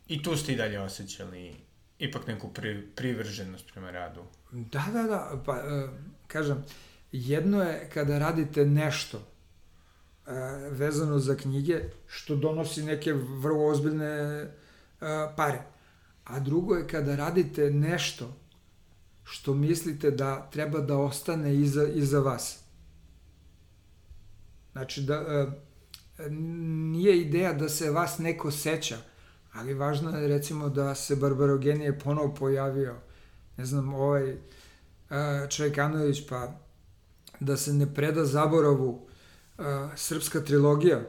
I 0.08 0.24
tu 0.24 0.38
ste 0.38 0.54
i 0.54 0.56
dalje 0.56 0.80
osjećali 0.80 1.56
ipak 2.04 2.28
neku 2.28 2.50
pri, 2.54 2.88
privrženost 2.96 3.72
prema 3.74 3.92
radu. 3.92 4.22
Da, 4.52 4.86
da, 4.94 5.04
da, 5.04 5.42
pa 5.46 5.58
e, 5.58 5.88
kažem, 6.28 6.64
jedno 7.12 7.64
je 7.64 7.90
kada 7.94 8.20
radite 8.20 8.66
nešto 8.66 9.18
e, 9.18 10.32
vezano 10.72 11.20
za 11.20 11.36
knjige, 11.36 11.80
što 12.08 12.36
donosi 12.36 12.84
neke 12.84 13.14
vrlo 13.14 13.66
ozbiljne 13.66 14.06
e, 14.06 14.50
pare. 15.36 15.62
A 16.24 16.40
drugo 16.40 16.76
je 16.76 16.88
kada 16.88 17.16
radite 17.16 17.72
nešto 17.72 18.34
što 19.24 19.54
mislite 19.54 20.12
da 20.12 20.50
treba 20.52 20.80
da 20.80 20.98
ostane 20.98 21.56
iza, 21.56 21.88
iza 21.88 22.20
vas. 22.20 22.60
Znači, 24.72 25.02
da, 25.02 25.48
nije 26.30 27.22
ideja 27.22 27.54
da 27.54 27.70
se 27.70 27.92
vas 27.92 28.20
neko 28.20 28.52
seća, 28.52 28.98
ali 29.54 29.74
važno 29.74 30.18
je 30.18 30.28
recimo 30.28 30.70
da 30.70 30.96
se 30.96 31.16
Barbarogenije 31.16 32.00
ponovo 32.00 32.34
pojavio, 32.34 32.96
ne 33.58 33.66
znam, 33.66 33.94
ovaj 33.94 34.38
Čajkanović, 35.50 36.28
pa 36.30 36.60
da 37.40 37.58
se 37.58 37.74
ne 37.74 37.94
preda 37.94 38.26
zaboravu 38.26 39.08
srpska 39.96 40.40
trilogija 40.40 41.02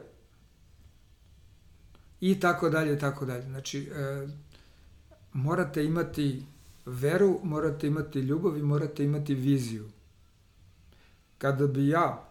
i 2.21 2.39
tako 2.39 2.69
dalje, 2.69 2.99
tako 2.99 3.25
dalje. 3.25 3.41
Znači, 3.41 3.91
morate 5.33 5.85
imati 5.85 6.43
veru, 6.85 7.39
morate 7.43 7.87
imati 7.87 8.19
ljubav 8.19 8.57
i 8.57 8.61
morate 8.61 9.03
imati 9.03 9.35
viziju. 9.35 9.89
Kada 11.37 11.67
bi 11.67 11.87
ja 11.87 12.29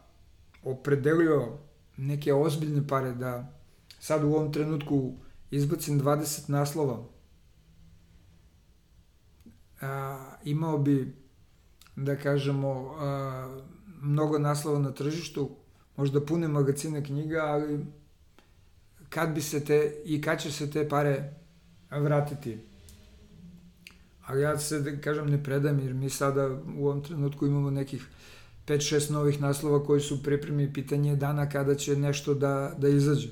opredelio 0.62 1.58
neke 1.96 2.34
ozbiljne 2.34 2.88
pare 2.88 3.12
da 3.12 3.52
sad 4.00 4.24
u 4.24 4.26
ovom 4.26 4.52
trenutku 4.52 5.14
izbacim 5.56 6.00
20 6.00 6.50
naslova, 6.50 7.04
a, 9.80 10.36
imao 10.44 10.78
bi, 10.78 11.14
da 11.96 12.16
kažemo, 12.16 12.94
a, 12.98 13.62
mnogo 14.00 14.38
naslova 14.38 14.78
na 14.78 14.92
tržištu, 14.92 15.50
možda 15.96 16.26
pune 16.26 16.48
magazine 16.48 17.04
knjiga, 17.04 17.38
ali 17.38 17.86
kad 19.08 19.34
bi 19.34 19.42
se 19.42 19.64
te 19.64 20.02
i 20.04 20.20
kad 20.20 20.42
će 20.42 20.52
se 20.52 20.70
te 20.70 20.88
pare 20.88 21.34
vratiti. 21.90 22.58
Ali 24.26 24.42
ja 24.42 24.58
se, 24.58 24.80
da 24.80 25.00
kažem, 25.00 25.26
ne 25.30 25.42
predam, 25.42 25.78
jer 25.78 25.94
mi 25.94 26.10
sada 26.10 26.48
u 26.76 26.86
ovom 26.86 27.02
trenutku 27.04 27.46
imamo 27.46 27.70
nekih 27.70 28.06
5-6 28.66 29.10
novih 29.10 29.40
naslova 29.40 29.84
koji 29.84 30.00
su 30.00 30.22
pripremi 30.22 30.72
pitanje 30.72 31.16
dana 31.16 31.48
kada 31.48 31.74
će 31.74 31.96
nešto 31.96 32.34
da, 32.34 32.74
da 32.78 32.88
izađe. 32.88 33.28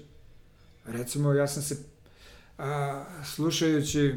Recimo, 0.86 1.32
ja 1.32 1.46
sam 1.48 1.62
se, 1.62 1.91
a, 2.58 3.04
slušajući 3.24 4.14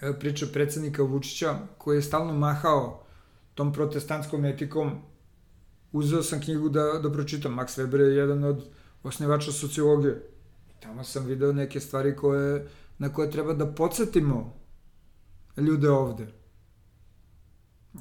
e, 0.00 0.12
priča 0.18 0.46
predsednika 0.52 1.02
Vučića, 1.02 1.58
koji 1.78 1.96
je 1.96 2.02
stalno 2.02 2.32
mahao 2.32 3.04
tom 3.54 3.72
protestantskom 3.72 4.44
etikom, 4.44 4.90
uzeo 5.92 6.22
sam 6.22 6.40
knjigu 6.40 6.68
da, 6.68 6.82
da 7.02 7.12
pročitam. 7.12 7.54
Max 7.54 7.78
Weber 7.80 8.00
je 8.00 8.16
jedan 8.16 8.44
od 8.44 8.64
osnivača 9.02 9.52
sociologije. 9.52 10.22
I 10.70 10.82
tamo 10.82 11.04
sam 11.04 11.26
video 11.26 11.52
neke 11.52 11.80
stvari 11.80 12.16
koje, 12.16 12.66
na 12.98 13.12
koje 13.12 13.30
treba 13.30 13.52
da 13.52 13.66
podsjetimo 13.66 14.54
ljude 15.56 15.90
ovde. 15.90 16.26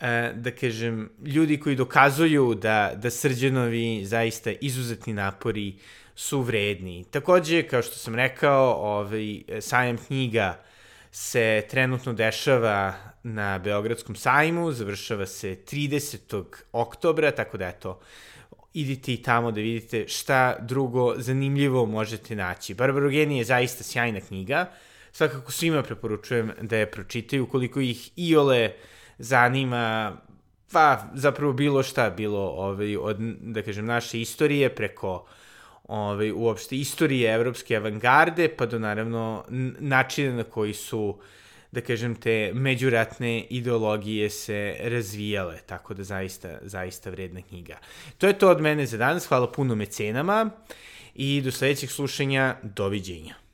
E, 0.00 0.32
da 0.34 0.50
kažem, 0.50 1.10
ljudi 1.26 1.60
koji 1.60 1.76
dokazuju 1.76 2.54
da, 2.54 2.92
da 2.94 3.10
srđanovi 3.10 4.04
zaista 4.04 4.50
izuzetni 4.60 5.12
napori 5.12 5.78
su 6.14 6.40
vredni. 6.40 7.04
Takođe, 7.10 7.62
kao 7.62 7.82
što 7.82 7.96
sam 7.96 8.14
rekao, 8.14 8.72
ovaj, 8.72 9.42
sajam 9.60 9.96
knjiga 10.06 10.60
se 11.10 11.66
trenutno 11.70 12.12
dešava 12.12 12.94
na 13.22 13.58
Beogradskom 13.58 14.16
sajmu, 14.16 14.72
završava 14.72 15.26
se 15.26 15.56
30. 15.66 16.44
oktobra, 16.72 17.30
tako 17.30 17.58
da 17.58 17.68
eto, 17.68 18.00
idite 18.72 19.12
i 19.12 19.22
tamo 19.22 19.50
da 19.50 19.60
vidite 19.60 20.08
šta 20.08 20.56
drugo 20.60 21.14
zanimljivo 21.16 21.86
možete 21.86 22.36
naći. 22.36 22.74
Barbarogeni 22.74 23.38
je 23.38 23.44
zaista 23.44 23.84
sjajna 23.84 24.20
knjiga, 24.20 24.70
svakako 25.12 25.52
svima 25.52 25.82
preporučujem 25.82 26.52
da 26.60 26.76
je 26.76 26.90
pročitaju, 26.90 27.46
koliko 27.46 27.80
ih 27.80 28.10
iole 28.16 28.72
zanima 29.18 30.16
pa 30.72 31.04
zapravo 31.14 31.52
bilo 31.52 31.82
šta, 31.82 32.10
bilo 32.10 32.40
ovaj, 32.40 32.96
od, 32.96 33.16
da 33.40 33.62
kažem, 33.62 33.86
naše 33.86 34.20
istorije 34.20 34.74
preko 34.74 35.26
ovaj, 35.84 36.32
uopšte 36.32 36.76
istorije 36.76 37.34
evropske 37.34 37.76
avangarde, 37.76 38.48
pa 38.48 38.66
do 38.66 38.78
naravno 38.78 39.44
načina 39.78 40.36
na 40.36 40.44
koji 40.44 40.74
su 40.74 41.18
da 41.72 41.80
kažem, 41.80 42.14
te 42.14 42.50
međuratne 42.54 43.46
ideologije 43.50 44.30
se 44.30 44.76
razvijale, 44.80 45.58
tako 45.66 45.94
da 45.94 46.04
zaista, 46.04 46.58
zaista 46.62 47.10
vredna 47.10 47.42
knjiga. 47.42 47.78
To 48.18 48.26
je 48.26 48.38
to 48.38 48.50
od 48.50 48.60
mene 48.60 48.86
za 48.86 48.96
danas, 48.96 49.26
hvala 49.26 49.52
puno 49.52 49.74
mecenama 49.74 50.50
i 51.14 51.40
do 51.44 51.50
sledećeg 51.50 51.90
slušanja, 51.90 52.56
doviđenja. 52.62 53.47